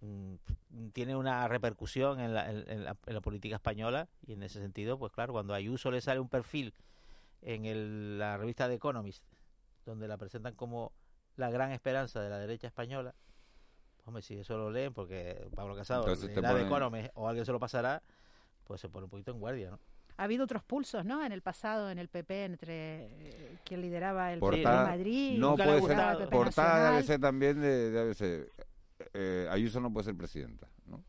mm, 0.00 0.34
tiene 0.92 1.14
una 1.16 1.46
repercusión 1.48 2.20
en 2.20 2.34
la, 2.34 2.50
en, 2.50 2.68
en 2.68 2.84
la, 2.84 2.96
en 3.06 3.14
la 3.14 3.20
política 3.20 3.56
española 3.56 4.08
y 4.26 4.32
en 4.32 4.42
ese 4.42 4.60
sentido, 4.60 4.98
pues 4.98 5.12
claro, 5.12 5.32
cuando 5.32 5.54
a 5.54 5.56
Ayuso 5.56 5.90
le 5.90 6.00
sale 6.00 6.20
un 6.20 6.28
perfil 6.28 6.74
en 7.42 7.64
el- 7.64 8.18
la 8.18 8.36
revista 8.36 8.66
The 8.68 8.74
Economist, 8.74 9.22
donde 9.86 10.08
la 10.08 10.16
presentan 10.16 10.54
como 10.54 10.92
la 11.36 11.50
gran 11.50 11.70
esperanza 11.72 12.20
de 12.20 12.30
la 12.30 12.38
derecha 12.38 12.66
española, 12.66 13.14
hombre, 14.04 14.22
si 14.22 14.34
eso 14.38 14.56
lo 14.58 14.70
leen, 14.70 14.92
porque 14.92 15.48
Pablo 15.54 15.74
Casado 15.76 16.04
The 16.26 16.40
ponen- 16.54 16.66
Economist 16.66 17.10
o 17.14 17.28
alguien 17.28 17.46
se 17.46 17.52
lo 17.52 17.60
pasará, 17.60 18.02
pues 18.64 18.80
se 18.80 18.88
pone 18.88 19.04
un 19.04 19.10
poquito 19.10 19.30
en 19.30 19.38
guardia, 19.40 19.70
¿no? 19.70 19.78
Ha 20.16 20.24
habido 20.24 20.44
otros 20.44 20.62
pulsos, 20.62 21.04
¿no? 21.04 21.24
En 21.24 21.32
el 21.32 21.42
pasado, 21.42 21.90
en 21.90 21.98
el 21.98 22.08
PP, 22.08 22.44
entre 22.44 23.06
eh, 23.06 23.58
quien 23.64 23.80
lideraba 23.80 24.32
el 24.32 24.40
PP 24.40 24.56
Portada, 24.62 24.84
de 24.84 24.90
Madrid. 24.90 25.38
no 25.38 25.56
puede 25.56 25.82
ser, 25.82 26.18
PP 26.18 26.26
portada 26.30 26.90
de. 26.92 26.98
ABC 26.98 27.20
también 27.20 27.60
de, 27.60 27.90
de 27.90 28.00
ABC. 28.00 28.48
Eh, 29.12 29.48
Ayuso 29.50 29.80
no 29.80 29.92
puede 29.92 30.04
ser 30.04 30.16
presidenta, 30.16 30.68
¿no? 30.86 31.02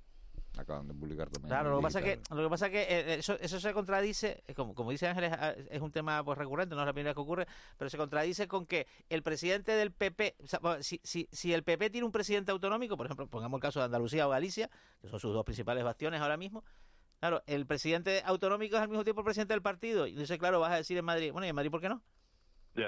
Acaban 0.58 0.88
de 0.88 0.94
publicar 0.94 1.30
también. 1.30 1.50
Claro, 1.50 1.72
lo 1.72 1.78
que 1.78 1.84
pasa 1.84 2.02
que 2.02 2.20
lo 2.30 2.44
que 2.44 2.50
pasa 2.50 2.70
que 2.70 2.82
eh, 2.82 3.16
eso, 3.16 3.38
eso 3.40 3.60
se 3.60 3.74
contradice, 3.74 4.44
eh, 4.48 4.54
como, 4.54 4.74
como 4.74 4.92
dice 4.92 5.08
Ángeles, 5.08 5.34
ah, 5.34 5.54
es 5.70 5.82
un 5.82 5.92
tema 5.92 6.24
pues 6.24 6.38
recurrente, 6.38 6.76
no 6.76 6.82
es 6.82 6.88
la 6.88 6.94
primera 6.94 7.12
vez 7.12 7.16
que 7.16 7.22
ocurre, 7.22 7.48
pero 7.78 7.90
se 7.90 7.98
contradice 7.98 8.48
con 8.48 8.66
que 8.66 8.88
el 9.10 9.22
presidente 9.22 9.74
del 9.74 9.92
PP, 9.92 10.36
o 10.44 10.48
sea, 10.48 10.60
bueno, 10.60 10.82
si, 10.82 11.02
si, 11.04 11.28
si 11.32 11.54
el 11.54 11.64
PP 11.64 11.90
tiene 11.90 12.06
un 12.06 12.12
presidente 12.12 12.52
autonómico, 12.52 12.96
por 12.96 13.06
ejemplo, 13.06 13.28
pongamos 13.28 13.58
el 13.58 13.62
caso 13.62 13.80
de 13.80 13.86
Andalucía 13.86 14.28
o 14.28 14.30
Galicia, 14.30 14.70
que 15.02 15.10
son 15.10 15.20
sus 15.20 15.34
dos 15.34 15.44
principales 15.44 15.84
bastiones 15.84 16.22
ahora 16.22 16.38
mismo, 16.38 16.64
claro, 17.30 17.44
el 17.48 17.66
presidente 17.66 18.22
autonómico 18.26 18.76
es 18.76 18.82
al 18.84 18.90
mismo 18.90 19.04
tiempo 19.04 19.22
el 19.22 19.26
presidente 19.26 19.54
del 19.54 19.62
partido, 19.62 20.06
y 20.08 20.12
entonces 20.12 20.38
claro, 20.38 20.60
vas 20.60 20.72
a 20.74 20.78
decir 20.78 20.98
en 20.98 21.06
Madrid, 21.06 21.32
bueno, 21.32 21.46
¿y 21.46 21.50
en 21.50 21.56
Madrid 21.56 21.72
por 21.72 21.82
qué 21.82 21.90
no? 21.90 22.02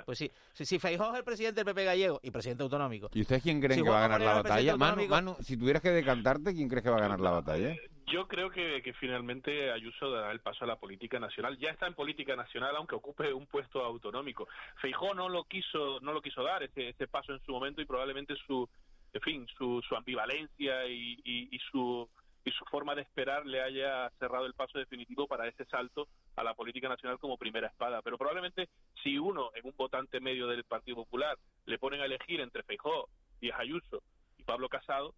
Pues 0.05 0.17
sí, 0.17 0.29
si, 0.53 0.65
si 0.65 0.79
Feijóo 0.79 1.13
es 1.13 1.19
el 1.19 1.23
presidente 1.23 1.63
del 1.63 1.65
PP 1.73 1.85
gallego 1.85 2.19
y 2.21 2.29
presidente 2.29 2.61
autonómico. 2.61 3.09
¿Y 3.13 3.21
ustedes 3.21 3.41
quién 3.41 3.61
creen 3.61 3.79
Si 3.79 3.83
que 3.85 3.89
va 3.89 3.99
a 4.03 4.07
ganar 4.09 4.19
la 4.21 4.33
batalla? 4.41 4.75
Manu, 4.75 5.37
si 5.39 5.55
tuvieras 5.55 5.81
que 5.81 5.91
decantarte, 5.91 6.53
¿quién 6.53 6.67
crees 6.67 6.83
que 6.83 6.89
va 6.89 6.97
a 6.97 7.01
ganar 7.01 7.21
la 7.21 7.31
batalla? 7.31 7.73
Yo 8.05 8.27
creo 8.27 8.49
que, 8.49 8.81
que 8.83 8.93
finalmente 8.93 9.71
Ayuso 9.71 10.11
dará 10.11 10.31
el 10.33 10.41
paso 10.41 10.65
a 10.65 10.67
la 10.67 10.75
política 10.75 11.19
nacional. 11.19 11.57
Ya 11.57 11.69
está 11.71 11.87
en 11.87 11.93
política 11.93 12.35
nacional, 12.35 12.75
aunque 12.75 12.95
ocupe 12.95 13.31
un 13.33 13.47
puesto 13.47 13.81
autonómico. 13.81 14.47
Feijó 14.81 15.13
no 15.13 15.29
lo 15.29 15.45
quiso, 15.45 15.99
no 16.01 16.11
lo 16.11 16.21
quiso 16.21 16.43
dar 16.43 16.63
ese, 16.63 16.89
ese 16.89 17.07
paso 17.07 17.33
en 17.33 17.39
su 17.45 17.53
momento 17.53 17.81
y 17.81 17.85
probablemente 17.85 18.35
su, 18.45 18.67
en 19.13 19.21
fin, 19.21 19.47
su, 19.57 19.81
su 19.87 19.95
ambivalencia 19.95 20.85
y, 20.85 21.17
y- 21.23 21.47
y 21.55 21.59
su 21.71 22.09
y 22.47 22.51
su 22.51 22.63
forma 22.63 22.95
de 22.95 23.01
esperar 23.01 23.45
le 23.45 23.61
haya 23.61 24.09
cerrado 24.19 24.45
el 24.45 24.53
paso 24.53 24.79
definitivo 24.79 25.27
para 25.27 25.49
ese 25.49 25.65
salto 25.65 26.07
a 26.37 26.43
la 26.45 26.53
política 26.53 26.87
nacional 26.87 27.19
como 27.19 27.37
primera 27.37 27.67
espada. 27.67 28.01
Pero 28.01 28.17
probablemente 28.17 28.69
si 29.03 29.19
uno 29.19 29.51
en 29.53 29.65
un 29.65 29.73
votante 29.75 30.21
medio 30.21 30.47
del 30.47 30.63
Partido 30.63 30.95
Popular 30.95 31.37
le 31.65 31.77
ponen 31.77 31.99
a 31.99 32.05
elegir 32.05 32.39
entre 32.39 32.63
Feijó 32.63 33.09
y 33.41 33.51
Ayuso 33.51 34.01
y 34.37 34.43
Pablo 34.43 34.69
Casado, 34.69 35.13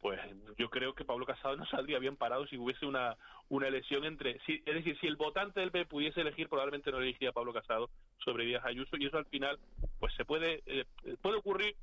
pues 0.00 0.18
yo 0.58 0.70
creo 0.70 0.92
que 0.92 1.04
Pablo 1.04 1.24
Casado 1.24 1.54
no 1.56 1.66
saldría 1.66 2.00
bien 2.00 2.16
parado 2.16 2.48
si 2.48 2.58
hubiese 2.58 2.84
una, 2.84 3.16
una 3.48 3.68
elección 3.68 4.04
entre... 4.04 4.40
Si, 4.40 4.60
es 4.66 4.74
decir, 4.74 4.98
si 4.98 5.06
el 5.06 5.14
votante 5.14 5.60
del 5.60 5.70
PP 5.70 5.86
pudiese 5.88 6.22
elegir, 6.22 6.48
probablemente 6.48 6.90
no 6.90 6.98
elegiría 6.98 7.28
a 7.28 7.32
Pablo 7.32 7.52
Casado 7.52 7.90
sobre 8.24 8.44
Díaz 8.44 8.64
Ayuso 8.64 8.96
y 8.96 9.06
eso 9.06 9.18
al 9.18 9.26
final 9.26 9.56
pues 10.00 10.12
se 10.14 10.24
puede... 10.24 10.64
eh, 10.66 10.84
puede 11.22 11.36
ocurrir 11.36 11.76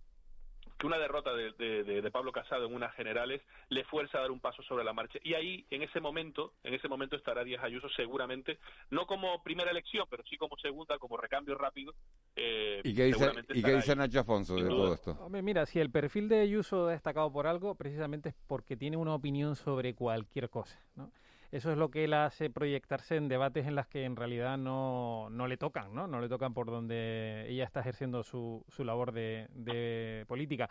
que 0.80 0.88
una 0.88 0.98
derrota 0.98 1.34
de, 1.36 1.52
de- 1.52 1.84
de- 1.84 2.02
de 2.02 2.12
Pablo 2.12 2.32
Casado 2.32 2.66
en 2.66 2.74
unas 2.74 2.96
generales 2.96 3.42
le 3.68 3.84
fuerza 3.84 4.18
a 4.18 4.22
dar 4.22 4.32
un 4.32 4.40
paso 4.40 4.64
sobre 4.64 4.84
la 4.86 4.94
marcha. 4.94 5.20
Y 5.24 5.34
ahí, 5.34 5.66
en 5.70 5.84
ese 5.84 6.00
momento, 6.00 6.54
en 6.64 6.74
ese 6.74 6.88
momento 6.88 7.18
estará 7.18 7.44
Díaz 7.44 7.64
Ayuso 7.64 7.90
seguramente, 7.90 8.58
no 8.90 9.06
como 9.06 9.44
primera 9.44 9.70
elección, 9.72 10.08
pero 10.10 10.24
sí 10.24 10.38
como 10.38 10.56
segunda, 10.58 10.98
como 10.98 11.18
recambio 11.18 11.56
rápido. 11.56 11.94
eh, 12.36 12.82
¿Y 12.84 12.96
qué 12.96 13.06
dice, 13.06 13.32
¿y 13.54 13.62
qué 13.62 13.74
dice. 13.76 13.96
Nacho 13.96 14.22
Afonso 14.22 14.56
de 14.56 14.70
todo 14.70 14.94
esto? 14.94 15.12
Hombre, 15.20 15.42
mira, 15.42 15.66
si 15.66 15.80
el 15.80 15.92
perfil 15.92 16.30
de 16.30 16.40
Ayuso 16.40 16.90
es 16.90 16.96
destacado 16.96 17.32
por 17.32 17.46
algo, 17.46 17.76
precisamente 17.76 18.30
es 18.30 18.36
porque 18.48 18.78
tiene 18.78 18.96
una 18.96 19.14
opinión 19.14 19.58
sobre 19.58 19.94
cualquier 19.94 20.50
cosa, 20.50 20.82
¿no? 20.96 21.12
Eso 21.52 21.72
es 21.72 21.78
lo 21.78 21.90
que 21.90 22.04
él 22.04 22.14
hace 22.14 22.50
proyectarse 22.52 23.16
en 23.16 23.28
debates 23.28 23.66
en 23.66 23.74
las 23.76 23.88
que 23.88 24.04
en 24.06 24.16
realidad 24.16 24.58
no, 24.58 25.30
no 25.32 25.48
le 25.48 25.58
tocan, 25.58 25.96
¿no? 25.96 26.06
No 26.08 26.22
le 26.22 26.30
tocan 26.30 26.54
por 26.54 26.68
donde 26.68 27.46
ella 27.50 27.64
está 27.64 27.80
ejerciendo 27.80 28.24
su, 28.24 28.64
su 28.68 28.84
labor 28.84 29.12
de, 29.12 29.48
de 29.54 30.26
política. 30.28 30.70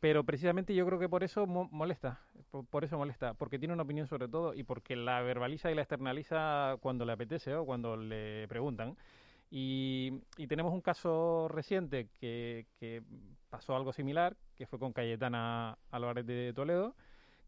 Pero 0.00 0.24
precisamente 0.24 0.74
yo 0.74 0.84
creo 0.86 0.98
que 0.98 1.08
por 1.08 1.22
eso 1.24 1.46
mo- 1.46 1.68
molesta, 1.70 2.20
por 2.70 2.84
eso 2.84 2.98
molesta, 2.98 3.34
porque 3.34 3.58
tiene 3.58 3.74
una 3.74 3.84
opinión 3.84 4.08
sobre 4.08 4.28
todo 4.28 4.52
y 4.52 4.62
porque 4.64 4.96
la 4.96 5.22
verbaliza 5.22 5.70
y 5.70 5.74
la 5.76 5.82
externaliza 5.82 6.76
cuando 6.80 7.04
le 7.04 7.12
apetece 7.12 7.54
o 7.54 7.64
cuando 7.64 7.96
le 7.96 8.46
preguntan. 8.48 8.96
Y, 9.50 10.22
y 10.36 10.48
tenemos 10.48 10.72
un 10.72 10.80
caso 10.80 11.46
reciente 11.48 12.08
que, 12.20 12.66
que 12.80 13.02
pasó 13.48 13.76
algo 13.76 13.92
similar, 13.92 14.36
que 14.56 14.66
fue 14.66 14.78
con 14.78 14.92
Cayetana 14.92 15.78
Álvarez 15.90 16.26
de 16.26 16.52
Toledo, 16.54 16.96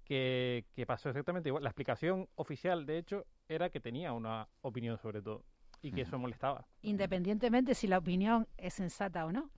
que, 0.08 0.64
que 0.74 0.86
pasó 0.86 1.10
exactamente 1.10 1.50
igual. 1.50 1.62
La 1.62 1.68
explicación 1.70 2.28
oficial, 2.36 2.86
de 2.86 2.98
hecho, 2.98 3.26
era 3.48 3.68
que 3.70 3.78
tenía 3.78 4.12
una 4.12 4.48
opinión 4.62 4.98
sobre 4.98 5.20
todo 5.22 5.44
y 5.82 5.92
que 5.92 6.00
eso 6.00 6.18
molestaba. 6.18 6.66
Independientemente 6.82 7.74
si 7.74 7.86
la 7.86 7.98
opinión 7.98 8.48
es 8.56 8.74
sensata 8.74 9.26
o 9.26 9.32
no. 9.32 9.50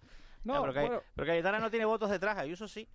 No, 0.45 0.57
Ah, 0.57 0.61
pero, 0.63 0.75
Cay- 0.75 0.87
bueno. 0.89 1.03
pero 1.15 1.27
Cayetana 1.27 1.59
no 1.61 1.71
tiene 1.71 1.85
votos 1.87 2.11
detrás, 2.11 2.37
Ayuso 2.37 2.67
sí. 2.69 2.89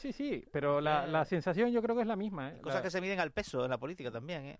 Sí, 0.00 0.12
sí, 0.12 0.44
pero 0.52 0.80
la, 0.80 1.06
la 1.06 1.24
sensación 1.24 1.70
yo 1.70 1.80
creo 1.80 1.94
que 1.96 2.02
es 2.02 2.08
la 2.08 2.16
misma. 2.16 2.50
¿eh? 2.50 2.60
Cosas 2.60 2.76
La- 2.80 2.82
que 2.82 2.90
se 2.90 3.00
miden 3.00 3.20
al 3.20 3.30
peso 3.30 3.64
en 3.64 3.70
la 3.70 3.78
política 3.78 4.10
también, 4.10 4.44
¿eh? 4.46 4.58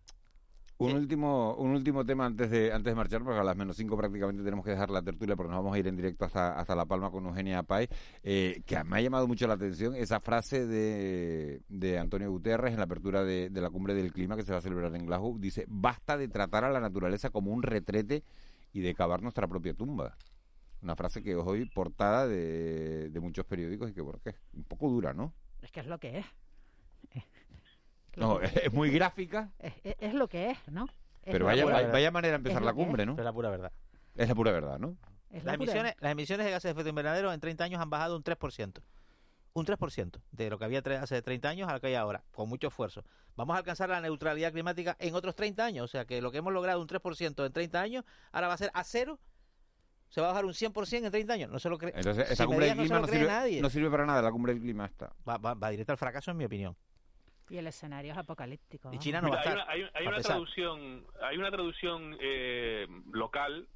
Un 0.79 0.93
último, 0.93 1.55
un 1.55 1.71
último 1.71 2.05
tema 2.05 2.27
antes 2.27 2.51
de 2.51 2.71
antes 2.71 2.91
de 2.91 2.95
marchar, 2.95 3.25
porque 3.25 3.41
a 3.41 3.45
las 3.45 3.57
menos 3.57 3.77
cinco 3.77 3.97
prácticamente 3.97 4.43
tenemos 4.43 4.63
que 4.63 4.73
dejar 4.73 4.91
la 4.91 5.01
tertulia 5.01 5.35
porque 5.35 5.51
nos 5.51 5.63
vamos 5.63 5.75
a 5.75 5.79
ir 5.79 5.87
en 5.87 5.97
directo 5.97 6.27
hasta, 6.27 6.59
hasta 6.59 6.77
La 6.77 6.85
Palma 6.85 7.11
con 7.11 7.25
Eugenia 7.25 7.63
Pay, 7.63 7.89
eh, 8.23 8.61
que 8.67 8.85
me 8.85 8.99
ha 8.99 9.01
llamado 9.01 9.27
mucho 9.27 9.47
la 9.47 9.55
atención 9.55 9.95
esa 9.95 10.21
frase 10.21 10.67
de, 10.67 11.63
de 11.69 11.99
Antonio 11.99 12.31
Guterres 12.31 12.73
en 12.73 12.79
la 12.79 12.85
apertura 12.85 13.25
de, 13.25 13.49
de 13.49 13.61
la 13.63 13.71
cumbre 13.71 13.95
del 13.95 14.13
clima 14.13 14.37
que 14.37 14.43
se 14.43 14.53
va 14.53 14.59
a 14.59 14.61
celebrar 14.61 14.95
en 14.95 15.07
Glasgow. 15.07 15.39
Dice, 15.39 15.65
basta 15.67 16.19
de 16.19 16.29
tratar 16.29 16.65
a 16.65 16.71
la 16.71 16.81
naturaleza 16.81 17.31
como 17.31 17.53
un 17.53 17.63
retrete 17.63 18.23
y 18.75 18.81
de 18.81 18.95
cavar 18.95 19.23
nuestra 19.23 19.49
propia 19.49 19.73
tumba. 19.73 20.15
Una 20.83 20.95
frase 20.95 21.23
que 21.23 21.35
hoy 21.37 21.65
portada 21.71 22.29
de, 22.29 23.09
de 23.09 23.21
muchos 23.21 23.47
periódicos 23.47 23.91
y 23.91 23.95
que 23.95 24.03
bueno, 24.03 24.19
que 24.23 24.31
es 24.31 24.37
un 24.53 24.65
poco 24.65 24.91
dura, 24.91 25.15
¿no? 25.15 25.33
Es 25.63 25.73
que 25.73 25.81
es 25.81 25.87
lo 25.87 25.99
que 25.99 26.19
es. 26.19 26.27
No, 28.21 28.41
es 28.41 28.73
muy 28.73 28.91
gráfica. 28.91 29.51
Es, 29.59 29.75
es- 29.85 29.97
es 30.01 30.15
lo 30.15 30.29
que 30.29 30.51
es, 30.51 30.59
¿no? 30.69 30.85
Es 31.23 31.33
Pero 31.33 31.45
vaya, 31.47 32.11
manera 32.11 32.33
de 32.33 32.37
empezar 32.37 32.63
la 32.63 32.73
cumbre, 32.73 33.05
¿no? 33.05 33.13
Es 33.19 33.25
la 33.25 33.33
pura 33.33 33.51
verdad. 33.51 33.73
Es 34.15 34.29
la 34.29 34.35
pura 34.35 34.53
verdad, 34.53 34.79
¿no? 34.79 34.97
Es 35.31 35.45
la 35.45 35.53
Las 35.53 35.59
pura- 35.59 35.73
emisiones, 35.73 35.95
las 36.01 36.13
emisiones 36.13 36.47
de 36.47 36.53
gases 36.53 36.69
de 36.69 36.71
efecto 36.71 36.89
invernadero 36.89 37.33
en 37.33 37.41
30 37.41 37.65
años 37.65 37.81
han 37.81 37.91
bajado 37.91 38.17
un 38.17 38.23
3%. 38.23 38.81
Un 39.53 39.65
3% 39.67 40.21
de 40.33 40.51
lo 40.51 40.59
que 40.59 40.65
había 40.67 40.83
hace 41.01 41.21
30 41.23 41.49
años 41.49 41.69
a 41.69 41.73
lo 41.75 41.81
que 41.81 41.87
hay 41.89 41.95
ahora, 41.95 42.23
con 42.33 42.49
mucho 42.49 42.69
esfuerzo. 42.69 43.05
Vamos 43.37 43.55
a 43.55 43.59
alcanzar 43.59 43.89
la 43.89 44.01
neutralidad 44.01 44.53
climática 44.53 44.97
en 45.01 45.15
otros 45.15 45.35
30 45.35 45.65
años. 45.65 45.85
O 45.85 45.89
sea 45.89 46.05
que 46.05 46.21
lo 46.23 46.31
que 46.31 46.39
hemos 46.39 46.53
logrado 46.53 46.81
un 46.81 46.87
3% 46.87 47.45
en 47.47 47.53
30 47.53 47.81
años, 47.81 48.05
ahora 48.33 48.49
va 48.49 48.55
a 48.55 48.59
ser 48.59 48.71
a 48.75 48.85
cero. 48.85 49.19
Se 50.09 50.21
va 50.21 50.29
a 50.29 50.31
bajar 50.31 50.45
un 50.45 50.53
100% 50.55 51.07
en 51.07 51.11
30 51.11 51.33
años. 51.33 51.51
No 51.51 51.59
se 51.59 51.69
lo 51.69 51.79
cree. 51.79 51.93
Entonces, 51.97 52.31
esa 52.31 52.47
cumbre 52.47 52.67
del 52.67 52.77
clima 52.79 52.97
no 53.01 53.07
no 53.07 53.13
sirve, 53.13 53.27
nadie. 53.27 53.61
no 53.61 53.71
sirve 53.71 53.91
para 53.91 54.07
nada, 54.07 54.23
la 54.23 54.31
cumbre 54.31 54.53
del 54.53 54.63
clima 54.63 54.85
está. 54.87 55.13
Va, 55.29 55.37
va, 55.39 55.55
va 55.55 55.71
directo 55.71 55.91
al 55.93 55.99
fracaso, 55.99 56.31
en 56.31 56.37
mi 56.37 56.45
opinión. 56.45 56.77
Y 57.49 57.59
el 57.59 57.67
escenario 57.67 58.13
es 58.13 58.19
apocalíptico. 58.19 58.89
Y 58.89 58.91
vamos. 58.91 59.05
China 59.05 59.21
no 59.21 59.31
va 59.31 59.41
a 59.41 59.49
Mira, 59.49 59.65
hay 59.69 59.83
una, 59.83 59.91
hay- 59.95 60.07
una 60.07 60.21
traducción, 60.21 61.07
hay 61.23 61.37
una 61.39 61.51
traducción 61.51 62.17
eh, 62.21 62.87
local 63.13 63.69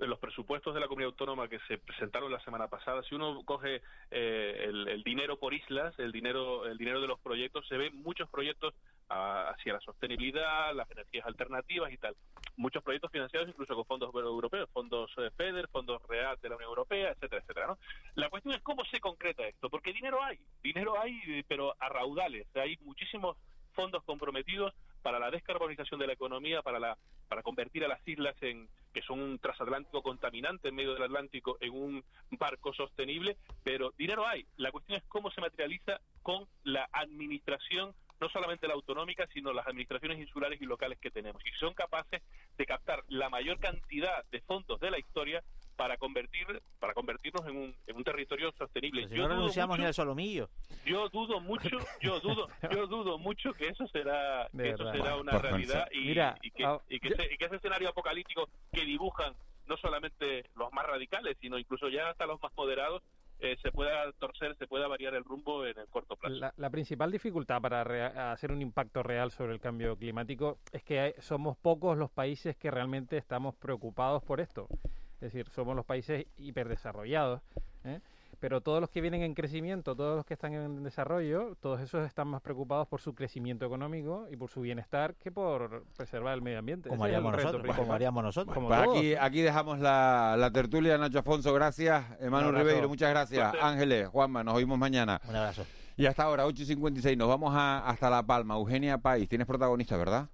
en 0.00 0.10
los 0.10 0.18
presupuestos 0.20 0.72
de 0.74 0.80
la 0.80 0.86
comunidad 0.86 1.10
autónoma 1.10 1.48
que 1.48 1.58
se 1.66 1.76
presentaron 1.78 2.30
la 2.30 2.38
semana 2.44 2.68
pasada. 2.68 3.02
Si 3.02 3.16
uno 3.16 3.42
coge 3.44 3.82
eh, 4.12 4.64
el, 4.68 4.86
el 4.86 5.02
dinero 5.02 5.38
por 5.40 5.52
islas, 5.54 5.98
el 5.98 6.12
dinero, 6.12 6.66
el 6.66 6.78
dinero 6.78 7.00
de 7.00 7.08
los 7.08 7.18
proyectos, 7.18 7.66
se 7.66 7.76
ven 7.76 8.00
muchos 8.02 8.28
proyectos 8.30 8.74
ah, 9.08 9.50
hacia 9.50 9.74
la 9.74 9.80
sostenibilidad, 9.80 10.74
las 10.74 10.90
energías 10.90 11.26
alternativas 11.26 11.92
y 11.92 11.98
tal. 11.98 12.16
Muchos 12.56 12.82
proyectos 12.82 13.10
financiados 13.10 13.48
incluso 13.48 13.74
con 13.74 13.84
fondos 13.84 14.14
europeos, 14.14 14.68
fondos 14.72 15.10
eh, 15.18 15.30
FEDER, 15.36 15.68
fondos 15.68 16.02
REAL 16.08 16.38
de 16.42 16.48
la 16.48 16.56
Unión 16.56 16.70
Europea, 16.70 17.10
etcétera, 17.10 17.42
etcétera. 17.42 17.66
¿no? 17.68 17.78
La 18.14 18.30
cuestión 18.30 18.54
es 18.54 18.62
cómo 18.62 18.84
se 18.84 19.00
concreta 19.00 19.46
esto, 19.46 19.70
porque 19.70 19.92
dinero 19.92 20.22
hay, 20.22 20.38
dinero 20.62 21.00
hay, 21.00 21.42
pero 21.48 21.74
a 21.78 21.88
raudales. 21.88 22.46
Hay 22.56 22.76
muchísimos 22.82 23.36
fondos 23.72 24.02
comprometidos 24.04 24.74
para 25.02 25.20
la 25.20 25.30
descarbonización 25.30 26.00
de 26.00 26.08
la 26.08 26.12
economía, 26.14 26.62
para 26.62 26.80
la 26.80 26.98
para 27.28 27.42
convertir 27.42 27.84
a 27.84 27.88
las 27.88 28.06
islas 28.08 28.34
en 28.40 28.68
que 28.92 29.02
son 29.02 29.20
un 29.20 29.38
transatlántico 29.38 30.02
contaminante 30.02 30.68
en 30.68 30.74
medio 30.74 30.94
del 30.94 31.02
Atlántico 31.04 31.58
en 31.60 31.72
un 31.74 32.04
barco 32.32 32.72
sostenible, 32.72 33.36
pero 33.62 33.92
dinero 33.98 34.26
hay. 34.26 34.46
La 34.56 34.72
cuestión 34.72 34.98
es 34.98 35.04
cómo 35.08 35.30
se 35.30 35.40
materializa 35.40 36.00
con 36.22 36.48
la 36.64 36.88
administración 36.90 37.94
no 38.20 38.28
solamente 38.28 38.66
la 38.66 38.74
autonómica, 38.74 39.26
sino 39.32 39.52
las 39.52 39.66
administraciones 39.66 40.18
insulares 40.18 40.60
y 40.60 40.64
locales 40.64 40.98
que 40.98 41.10
tenemos. 41.10 41.44
Y 41.46 41.50
son 41.58 41.74
capaces 41.74 42.22
de 42.56 42.66
captar 42.66 43.02
la 43.08 43.28
mayor 43.28 43.58
cantidad 43.58 44.24
de 44.30 44.40
fondos 44.42 44.80
de 44.80 44.90
la 44.90 44.98
historia 44.98 45.42
para 45.76 45.96
convertir 45.96 46.44
para 46.80 46.92
convertirnos 46.92 47.46
en 47.46 47.56
un, 47.56 47.76
en 47.86 47.96
un 47.96 48.02
territorio 48.04 48.52
sostenible. 48.58 49.08
Si 49.08 49.14
Yo 49.14 49.22
no 49.28 49.36
renunciamos 49.36 49.76
mucho- 49.76 49.82
ni 49.82 49.86
al 49.86 49.94
solomillo. 49.94 50.48
yo 50.84 51.08
dudo 51.08 51.40
mucho, 51.40 51.78
yo 52.00 52.18
dudo, 52.20 52.48
yo 52.72 52.86
dudo 52.88 53.18
mucho 53.18 53.52
que 53.52 53.68
eso 53.68 53.86
será, 53.88 54.48
que 54.56 54.70
eso 54.70 54.90
será 54.92 55.16
una 55.16 55.38
realidad 55.38 55.88
y, 55.92 56.00
Mira, 56.00 56.36
y 56.42 56.50
que, 56.50 56.64
ah, 56.64 56.78
y 56.88 56.98
que 56.98 57.08
ese, 57.08 57.32
y 57.32 57.36
que 57.36 57.44
ese 57.44 57.56
escenario 57.56 57.88
apocalíptico 57.90 58.48
que 58.72 58.84
dibujan 58.84 59.34
no 59.66 59.76
solamente 59.76 60.46
los 60.56 60.72
más 60.72 60.86
radicales, 60.86 61.36
sino 61.40 61.58
incluso 61.58 61.88
ya 61.90 62.08
hasta 62.10 62.26
los 62.26 62.42
más 62.42 62.50
moderados, 62.56 63.02
eh, 63.40 63.56
se 63.62 63.70
pueda 63.70 64.10
torcer, 64.18 64.56
se 64.56 64.66
pueda 64.66 64.88
variar 64.88 65.14
el 65.14 65.24
rumbo 65.24 65.64
en 65.64 65.78
el 65.78 65.86
corto 65.88 66.16
plazo. 66.16 66.52
La, 66.56 66.70
principal 66.70 67.10
dificultad 67.10 67.60
para 67.60 68.32
hacer 68.32 68.50
un 68.50 68.60
impacto 68.60 69.02
real 69.02 69.30
sobre 69.30 69.52
el 69.52 69.60
cambio 69.60 69.96
climático 69.96 70.58
es 70.72 70.82
que 70.82 71.14
somos 71.20 71.56
pocos 71.56 71.96
los 71.96 72.10
países 72.10 72.56
que 72.56 72.70
realmente 72.70 73.16
estamos 73.16 73.54
preocupados 73.54 74.22
por 74.24 74.40
esto. 74.40 74.66
Es 75.14 75.32
decir, 75.32 75.48
somos 75.50 75.76
los 75.76 75.84
países 75.84 76.26
hiperdesarrollados. 76.36 77.40
¿eh? 77.84 78.00
Pero 78.40 78.60
todos 78.60 78.80
los 78.80 78.88
que 78.88 79.00
vienen 79.00 79.22
en 79.22 79.34
crecimiento, 79.34 79.96
todos 79.96 80.16
los 80.16 80.24
que 80.24 80.34
están 80.34 80.54
en 80.54 80.84
desarrollo, 80.84 81.56
todos 81.60 81.80
esos 81.80 82.06
están 82.06 82.28
más 82.28 82.40
preocupados 82.40 82.86
por 82.86 83.00
su 83.00 83.12
crecimiento 83.14 83.66
económico 83.66 84.26
y 84.30 84.36
por 84.36 84.48
su 84.48 84.60
bienestar 84.60 85.16
que 85.16 85.32
por 85.32 85.84
preservar 85.96 86.34
el 86.34 86.42
medio 86.42 86.60
ambiente. 86.60 86.88
Como 86.88 87.02
haríamos 87.04 87.34
reto 87.34 87.52
nosotros, 87.52 87.76
como 87.76 87.92
haríamos 87.92 88.22
nosotros. 88.22 88.54
Como 88.54 88.68
Pues 88.68 88.82
todos. 88.84 88.96
aquí, 88.96 89.14
aquí 89.16 89.40
dejamos 89.42 89.80
la, 89.80 90.36
la 90.38 90.52
tertulia, 90.52 90.96
Nacho 90.98 91.18
Afonso, 91.18 91.52
gracias. 91.52 92.04
Emanuel. 92.20 92.54
Ribeiro, 92.54 92.88
muchas 92.88 93.10
gracias. 93.10 93.54
Ángeles, 93.60 94.08
Juanma, 94.08 94.44
nos 94.44 94.54
oímos 94.54 94.78
mañana. 94.78 95.20
Un 95.28 95.34
abrazo. 95.34 95.66
Y 95.96 96.06
hasta 96.06 96.22
ahora, 96.22 96.46
8 96.46 96.62
y 96.62 96.66
56, 96.66 97.18
nos 97.18 97.26
vamos 97.28 97.52
a, 97.56 97.80
hasta 97.88 98.08
La 98.08 98.22
Palma. 98.22 98.54
Eugenia 98.54 98.98
País, 98.98 99.28
tienes 99.28 99.48
protagonista, 99.48 99.96
¿verdad? 99.96 100.28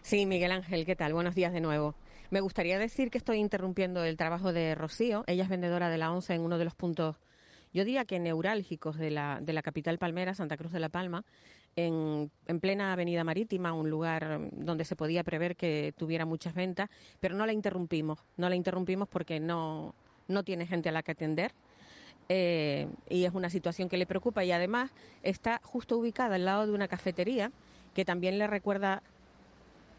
Sí, 0.00 0.24
Miguel 0.24 0.50
Ángel, 0.52 0.86
¿qué 0.86 0.96
tal? 0.96 1.12
Buenos 1.12 1.34
días 1.34 1.52
de 1.52 1.60
nuevo. 1.60 1.94
Me 2.30 2.40
gustaría 2.40 2.78
decir 2.78 3.10
que 3.10 3.18
estoy 3.18 3.38
interrumpiendo 3.38 4.04
el 4.04 4.16
trabajo 4.16 4.52
de 4.52 4.74
Rocío. 4.74 5.24
Ella 5.26 5.44
es 5.44 5.48
vendedora 5.48 5.88
de 5.88 5.98
la 5.98 6.12
ONCE 6.12 6.34
en 6.34 6.42
uno 6.42 6.58
de 6.58 6.64
los 6.64 6.74
puntos, 6.74 7.16
yo 7.72 7.84
diría 7.84 8.04
que 8.04 8.18
neurálgicos 8.18 8.96
de 8.98 9.10
la, 9.10 9.38
de 9.40 9.52
la 9.52 9.62
capital 9.62 9.98
palmera, 9.98 10.34
Santa 10.34 10.56
Cruz 10.56 10.72
de 10.72 10.80
la 10.80 10.88
Palma, 10.88 11.24
en, 11.76 12.30
en 12.46 12.60
plena 12.60 12.92
avenida 12.92 13.22
marítima, 13.22 13.72
un 13.72 13.88
lugar 13.88 14.40
donde 14.52 14.84
se 14.84 14.96
podía 14.96 15.22
prever 15.22 15.54
que 15.54 15.94
tuviera 15.96 16.26
muchas 16.26 16.54
ventas, 16.54 16.90
pero 17.20 17.36
no 17.36 17.46
la 17.46 17.52
interrumpimos. 17.52 18.18
No 18.36 18.48
la 18.48 18.56
interrumpimos 18.56 19.08
porque 19.08 19.38
no, 19.38 19.94
no 20.26 20.42
tiene 20.42 20.66
gente 20.66 20.88
a 20.88 20.92
la 20.92 21.04
que 21.04 21.12
atender. 21.12 21.52
Eh, 22.28 22.88
y 23.08 23.24
es 23.24 23.34
una 23.34 23.50
situación 23.50 23.88
que 23.88 23.96
le 23.96 24.06
preocupa 24.06 24.44
y 24.44 24.52
además 24.52 24.90
está 25.22 25.60
justo 25.62 25.96
ubicada 25.96 26.36
al 26.36 26.44
lado 26.44 26.66
de 26.66 26.72
una 26.72 26.88
cafetería 26.88 27.50
que 27.94 28.04
también 28.04 28.38
le 28.38 28.46
recuerda 28.46 29.02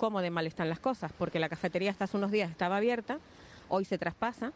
cómo 0.02 0.24
de 0.24 0.32
mal 0.32 0.48
están 0.48 0.68
las 0.68 0.80
cosas, 0.80 1.12
porque 1.16 1.38
la 1.38 1.48
cafetería 1.48 1.92
hasta 1.92 2.06
hace 2.06 2.18
unos 2.18 2.32
días 2.32 2.50
estaba 2.50 2.78
abierta, 2.78 3.20
hoy 3.70 3.86
se 3.86 4.00
traspasa 4.00 4.52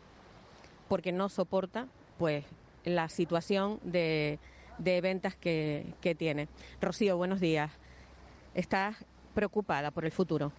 porque 0.89 1.11
no 1.11 1.29
soporta 1.29 1.85
pues 2.17 2.45
la 2.83 3.09
situación 3.09 3.79
de, 3.83 4.39
de 4.79 5.01
ventas 5.01 5.35
que, 5.35 5.85
que 6.01 6.15
tiene. 6.15 6.47
Rocío, 6.81 7.15
buenos 7.15 7.39
días. 7.39 7.69
¿Estás 8.55 8.95
preocupada 9.35 9.91
por 9.91 10.05
el 10.05 10.11
futuro? 10.11 10.51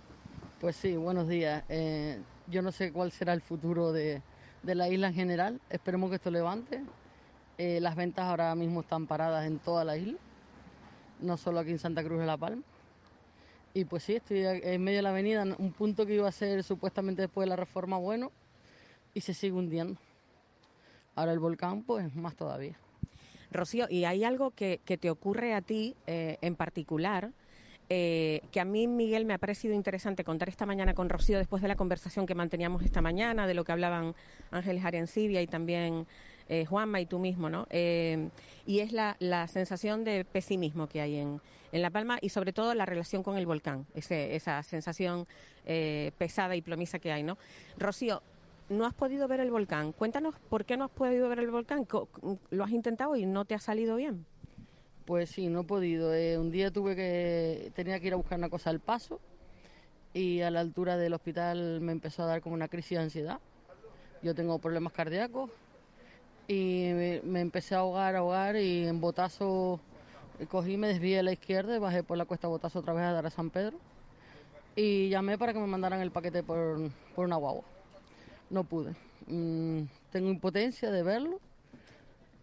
Pues 0.61 0.77
sí, 0.77 0.95
buenos 0.95 1.27
días. 1.27 1.65
Eh, 1.69 2.21
yo 2.47 2.63
no 2.63 2.71
sé 2.71 2.93
cuál 2.93 3.11
será 3.11 3.33
el 3.33 3.41
futuro 3.41 3.91
de, 3.91 4.23
de 4.63 4.75
la 4.77 4.89
isla 4.89 5.09
en 5.09 5.15
general. 5.15 5.61
Esperemos 5.69 6.11
que 6.11 6.17
esto 6.17 6.31
levante. 6.31 6.85
Eh, 7.59 7.81
las 7.81 7.97
ventas 7.97 8.27
ahora 8.27 8.55
mismo 8.55 8.83
están 8.83 9.09
paradas 9.09 9.47
en 9.47 9.59
toda 9.59 9.83
la 9.83 9.97
isla, 9.97 10.19
no 11.21 11.37
solo 11.37 11.59
aquí 11.59 11.73
en 11.73 11.81
Santa 11.81 12.05
Cruz 12.05 12.21
de 12.21 12.27
la 12.27 12.37
Palma. 12.37 12.63
Y 13.77 13.85
pues 13.85 14.05
sí, 14.05 14.15
estoy 14.15 14.39
en 14.43 14.83
medio 14.83 15.01
de 15.01 15.03
la 15.03 15.11
avenida, 15.11 15.45
un 15.59 15.71
punto 15.71 16.07
que 16.07 16.15
iba 16.15 16.27
a 16.27 16.33
ser 16.33 16.65
supuestamente 16.65 17.21
después 17.21 17.45
de 17.45 17.51
la 17.51 17.57
reforma 17.57 17.99
bueno 17.99 18.33
y 19.13 19.21
se 19.21 19.35
sigue 19.35 19.53
hundiendo. 19.53 20.01
Ahora 21.15 21.33
el 21.33 21.41
volcán, 21.41 21.83
pues 21.83 22.15
más 22.15 22.35
todavía. 22.37 22.79
Rocío, 23.51 23.87
¿y 23.91 24.05
hay 24.05 24.25
algo 24.25 24.53
que, 24.53 24.81
que 24.87 24.97
te 24.97 25.11
ocurre 25.11 25.53
a 25.53 25.61
ti 25.61 25.95
eh, 26.07 26.39
en 26.41 26.57
particular? 26.57 27.33
eh, 27.89 28.41
que 28.51 28.61
a 28.61 28.65
mí, 28.65 28.89
Miguel, 28.89 29.25
me 29.27 29.35
ha 29.35 29.39
parecido 29.39 29.75
interesante 29.75 30.25
contar 30.25 30.49
esta 30.49 30.67
mañana 30.67 30.95
con 30.95 31.09
Rocío 31.09 31.39
después 31.39 31.63
de 31.63 31.69
la 31.69 31.77
conversación 31.77 32.27
que 32.27 32.35
manteníamos 32.35 32.83
esta 32.83 33.01
mañana, 33.01 33.47
de 33.47 33.55
lo 33.55 33.65
que 33.65 33.73
hablaban 33.73 34.15
Ángeles 34.51 34.85
Arencibia 34.85 35.41
y 35.41 35.47
también 35.47 36.07
eh, 36.49 36.65
Juanma 36.65 37.01
y 37.01 37.07
tú 37.07 37.19
mismo, 37.19 37.49
¿no? 37.49 37.67
Eh, 37.71 38.29
y 38.67 38.81
es 38.81 38.93
la, 38.93 39.17
la 39.21 39.47
sensación 39.47 40.05
de 40.05 40.25
pesimismo 40.25 40.89
que 40.89 41.01
hay 41.01 41.17
en, 41.17 41.41
en 41.73 41.83
La 41.83 41.91
Palma 41.91 42.19
y 42.21 42.29
sobre 42.31 42.53
todo 42.53 42.75
la 42.75 42.87
relación 42.87 43.23
con 43.23 43.37
el 43.37 43.47
volcán, 43.47 43.87
ese, 43.95 44.35
esa 44.37 44.63
sensación 44.63 45.27
eh, 45.65 46.13
pesada 46.19 46.57
y 46.57 46.63
plomiza 46.63 46.99
que 46.99 47.13
hay, 47.13 47.23
¿no? 47.23 47.39
Rocío, 47.79 48.23
no 48.69 48.85
has 48.87 48.95
podido 48.95 49.29
ver 49.29 49.41
el 49.41 49.51
volcán. 49.51 49.93
Cuéntanos 49.93 50.35
por 50.49 50.65
qué 50.65 50.77
no 50.77 50.85
has 50.85 50.91
podido 50.91 51.29
ver 51.29 51.39
el 51.39 51.51
volcán. 51.51 51.87
¿Lo 52.51 52.65
has 52.65 52.71
intentado 52.71 53.17
y 53.17 53.27
no 53.27 53.45
te 53.45 53.55
ha 53.55 53.61
salido 53.61 53.97
bien? 53.97 54.27
Pues 55.05 55.31
sí, 55.31 55.49
no 55.49 55.61
he 55.61 55.65
podido. 55.65 56.13
Eh, 56.15 56.37
un 56.39 56.51
día 56.51 56.71
tuve 56.71 56.97
que 56.97 57.71
tenía 57.75 58.01
que 58.01 58.09
ir 58.09 58.13
a 58.13 58.17
buscar 58.17 58.39
una 58.39 58.49
cosa 58.49 58.71
al 58.71 58.81
paso 58.81 59.21
y 60.13 60.41
a 60.41 60.51
la 60.51 60.61
altura 60.61 60.97
del 60.97 61.15
hospital 61.15 61.81
me 61.81 61.93
empezó 61.93 62.25
a 62.25 62.27
dar 62.27 62.41
como 62.41 62.55
una 62.55 62.69
crisis 62.69 62.99
de 62.99 63.05
ansiedad. 63.05 63.39
Yo 64.23 64.35
tengo 64.35 64.59
problemas 64.59 64.93
cardíacos 64.93 65.51
y 66.49 66.91
me, 66.93 67.21
me 67.23 67.41
empecé 67.41 67.77
a 67.77 67.79
ahogar, 67.79 68.17
a 68.17 68.19
ahogar 68.19 68.57
y 68.57 68.87
en 68.87 69.01
botazo 69.01 69.81
cogí, 70.49 70.77
me 70.77 70.89
desvié 70.89 71.21
a 71.21 71.23
la 71.23 71.33
izquierda 71.33 71.79
bajé 71.79 72.03
por 72.03 72.19
la 72.19 72.25
cuesta 72.27 72.49
botazo 72.49 72.81
otra 72.81 72.93
vez 72.93 73.05
a 73.05 73.13
dar 73.13 73.27
a 73.27 73.31
San 73.31 73.51
Pedro 73.51 73.79
y 74.75 75.09
llamé 75.09 75.39
para 75.39 75.53
que 75.53 75.59
me 75.59 75.67
mandaran 75.67 76.01
el 76.01 76.11
paquete 76.11 76.43
por, 76.43 76.91
por 77.15 77.25
una 77.25 77.37
guagua. 77.37 77.65
No 78.51 78.65
pude. 78.65 78.95
Mm, 79.27 79.83
tengo 80.13 80.31
impotencia 80.31 80.91
de 80.91 81.03
verlo 81.03 81.41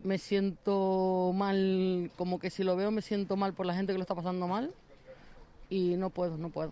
me 0.03 0.17
siento 0.17 1.31
mal, 1.33 2.11
como 2.17 2.37
que 2.39 2.49
si 2.49 2.63
lo 2.63 2.75
veo 2.75 2.91
me 2.91 3.01
siento 3.01 3.37
mal 3.37 3.53
por 3.53 3.65
la 3.65 3.73
gente 3.73 3.93
que 3.93 3.97
lo 3.97 4.01
está 4.03 4.15
pasando 4.15 4.47
mal 4.47 4.73
y 5.69 5.95
no 5.95 6.09
puedo, 6.09 6.37
no 6.37 6.49
puedo. 6.49 6.71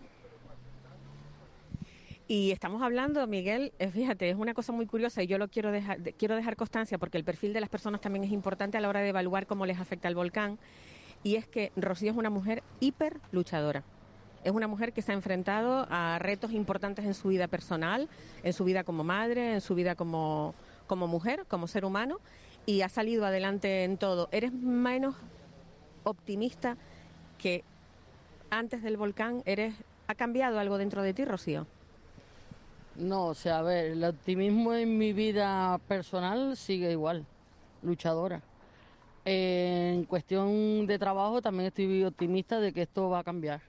Y 2.28 2.50
estamos 2.50 2.82
hablando, 2.82 3.26
Miguel, 3.26 3.72
eh, 3.78 3.90
fíjate, 3.90 4.30
es 4.30 4.36
una 4.36 4.54
cosa 4.54 4.72
muy 4.72 4.86
curiosa 4.86 5.22
y 5.22 5.26
yo 5.26 5.38
lo 5.38 5.48
quiero 5.48 5.72
dejar, 5.72 6.00
de- 6.00 6.12
quiero 6.12 6.36
dejar 6.36 6.56
constancia 6.56 6.98
porque 6.98 7.18
el 7.18 7.24
perfil 7.24 7.52
de 7.52 7.60
las 7.60 7.68
personas 7.68 8.00
también 8.00 8.24
es 8.24 8.32
importante 8.32 8.78
a 8.78 8.80
la 8.80 8.88
hora 8.88 9.00
de 9.00 9.08
evaluar 9.08 9.46
cómo 9.46 9.66
les 9.66 9.78
afecta 9.78 10.08
el 10.08 10.14
volcán. 10.14 10.58
Y 11.24 11.36
es 11.36 11.46
que 11.46 11.72
Rocío 11.76 12.10
es 12.10 12.16
una 12.16 12.30
mujer 12.30 12.62
hiper 12.80 13.20
luchadora, 13.30 13.84
Es 14.44 14.50
una 14.50 14.66
mujer 14.66 14.92
que 14.92 15.02
se 15.02 15.12
ha 15.12 15.14
enfrentado 15.14 15.86
a 15.88 16.18
retos 16.18 16.52
importantes 16.52 17.04
en 17.04 17.14
su 17.14 17.28
vida 17.28 17.46
personal, 17.46 18.08
en 18.42 18.52
su 18.52 18.64
vida 18.64 18.82
como 18.82 19.04
madre, 19.04 19.54
en 19.54 19.60
su 19.60 19.76
vida 19.76 19.94
como, 19.94 20.54
como 20.88 21.06
mujer, 21.06 21.44
como 21.46 21.68
ser 21.68 21.84
humano, 21.84 22.18
y 22.66 22.82
ha 22.82 22.88
salido 22.88 23.24
adelante 23.24 23.84
en 23.84 23.98
todo. 23.98 24.28
¿Eres 24.32 24.52
menos 24.52 25.14
optimista 26.02 26.76
que 27.38 27.62
antes 28.50 28.82
del 28.82 28.96
volcán? 28.96 29.42
¿Eres, 29.44 29.74
¿Ha 30.08 30.14
cambiado 30.16 30.58
algo 30.58 30.76
dentro 30.76 31.02
de 31.02 31.14
ti, 31.14 31.24
Rocío? 31.24 31.66
No, 32.96 33.26
o 33.26 33.34
sea, 33.34 33.58
a 33.58 33.62
ver, 33.62 33.92
el 33.92 34.04
optimismo 34.04 34.74
en 34.74 34.98
mi 34.98 35.12
vida 35.12 35.78
personal 35.88 36.56
sigue 36.56 36.90
igual, 36.90 37.24
luchadora. 37.82 38.42
En 39.24 40.04
cuestión 40.04 40.86
de 40.86 40.98
trabajo 40.98 41.40
también 41.40 41.68
estoy 41.68 42.04
optimista 42.04 42.58
de 42.58 42.72
que 42.72 42.82
esto 42.82 43.08
va 43.08 43.20
a 43.20 43.24
cambiar. 43.24 43.60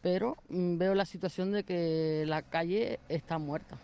Pero 0.00 0.36
mm, 0.48 0.78
veo 0.78 0.94
la 0.94 1.04
situación 1.04 1.50
de 1.52 1.64
que 1.64 2.24
la 2.26 2.42
calle 2.42 3.00
está 3.08 3.38
muerta. 3.38 3.76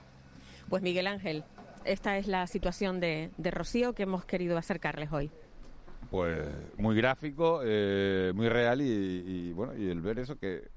Pues 0.69 0.83
Miguel 0.83 1.09
Ángel, 1.09 1.43
esta 1.85 2.19
es 2.19 2.29
la 2.29 2.47
situación 2.47 3.01
de, 3.01 3.31
de 3.37 3.51
Rocío 3.51 3.95
que 3.95 4.05
hemos 4.05 4.25
querido 4.25 4.57
acercarles 4.57 5.11
hoy. 5.11 5.31
Pues 6.11 6.47
muy 6.77 6.97
gráfico, 6.97 7.63
eh, 7.65 8.33
muy 8.35 8.49
real 8.49 8.81
y, 8.81 8.85
y, 8.85 9.53
bueno, 9.53 9.77
y 9.77 9.89
el 9.89 10.01
ver 10.01 10.19
eso 10.19 10.37
que 10.39 10.69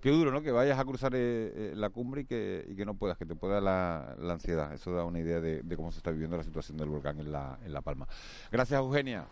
qué 0.00 0.10
duro, 0.10 0.30
¿no? 0.30 0.42
Que 0.42 0.52
vayas 0.52 0.78
a 0.78 0.84
cruzar 0.84 1.14
eh, 1.14 1.18
eh, 1.54 1.72
la 1.74 1.90
cumbre 1.90 2.22
y 2.22 2.24
que, 2.24 2.66
y 2.68 2.76
que 2.76 2.84
no 2.84 2.94
puedas, 2.94 3.18
que 3.18 3.26
te 3.26 3.34
pueda 3.34 3.60
la, 3.60 4.16
la 4.18 4.34
ansiedad. 4.34 4.72
Eso 4.72 4.92
da 4.92 5.04
una 5.04 5.18
idea 5.18 5.40
de, 5.40 5.62
de, 5.62 5.76
cómo 5.76 5.92
se 5.92 5.98
está 5.98 6.10
viviendo 6.10 6.36
la 6.36 6.42
situación 6.42 6.78
del 6.78 6.88
volcán 6.88 7.18
en 7.20 7.32
La, 7.32 7.58
en 7.64 7.72
la 7.72 7.82
Palma. 7.82 8.06
Gracias, 8.50 8.78
Eugenia. 8.78 9.26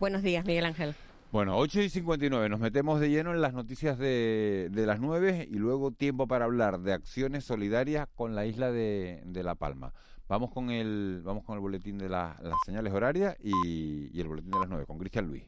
Buenos 0.00 0.22
días, 0.22 0.44
Miguel 0.44 0.66
Ángel. 0.66 0.94
Bueno, 1.30 1.58
8 1.58 1.82
y 1.82 1.90
59, 1.90 2.48
nos 2.48 2.58
metemos 2.58 3.00
de 3.00 3.10
lleno 3.10 3.34
en 3.34 3.42
las 3.42 3.52
noticias 3.52 3.98
de, 3.98 4.68
de 4.70 4.86
las 4.86 4.98
9 4.98 5.46
y 5.50 5.56
luego 5.56 5.90
tiempo 5.90 6.26
para 6.26 6.46
hablar 6.46 6.80
de 6.80 6.94
acciones 6.94 7.44
solidarias 7.44 8.08
con 8.14 8.34
la 8.34 8.46
isla 8.46 8.72
de, 8.72 9.20
de 9.26 9.42
La 9.42 9.54
Palma. 9.54 9.92
Vamos 10.26 10.50
con 10.50 10.70
el, 10.70 11.20
vamos 11.24 11.44
con 11.44 11.54
el 11.54 11.60
boletín 11.60 11.98
de 11.98 12.08
la, 12.08 12.38
las 12.42 12.54
señales 12.64 12.92
horarias 12.94 13.36
y, 13.42 14.10
y 14.16 14.20
el 14.20 14.28
boletín 14.28 14.52
de 14.52 14.58
las 14.58 14.68
9 14.70 14.86
con 14.86 14.98
Cristian 14.98 15.26
Luis. 15.26 15.44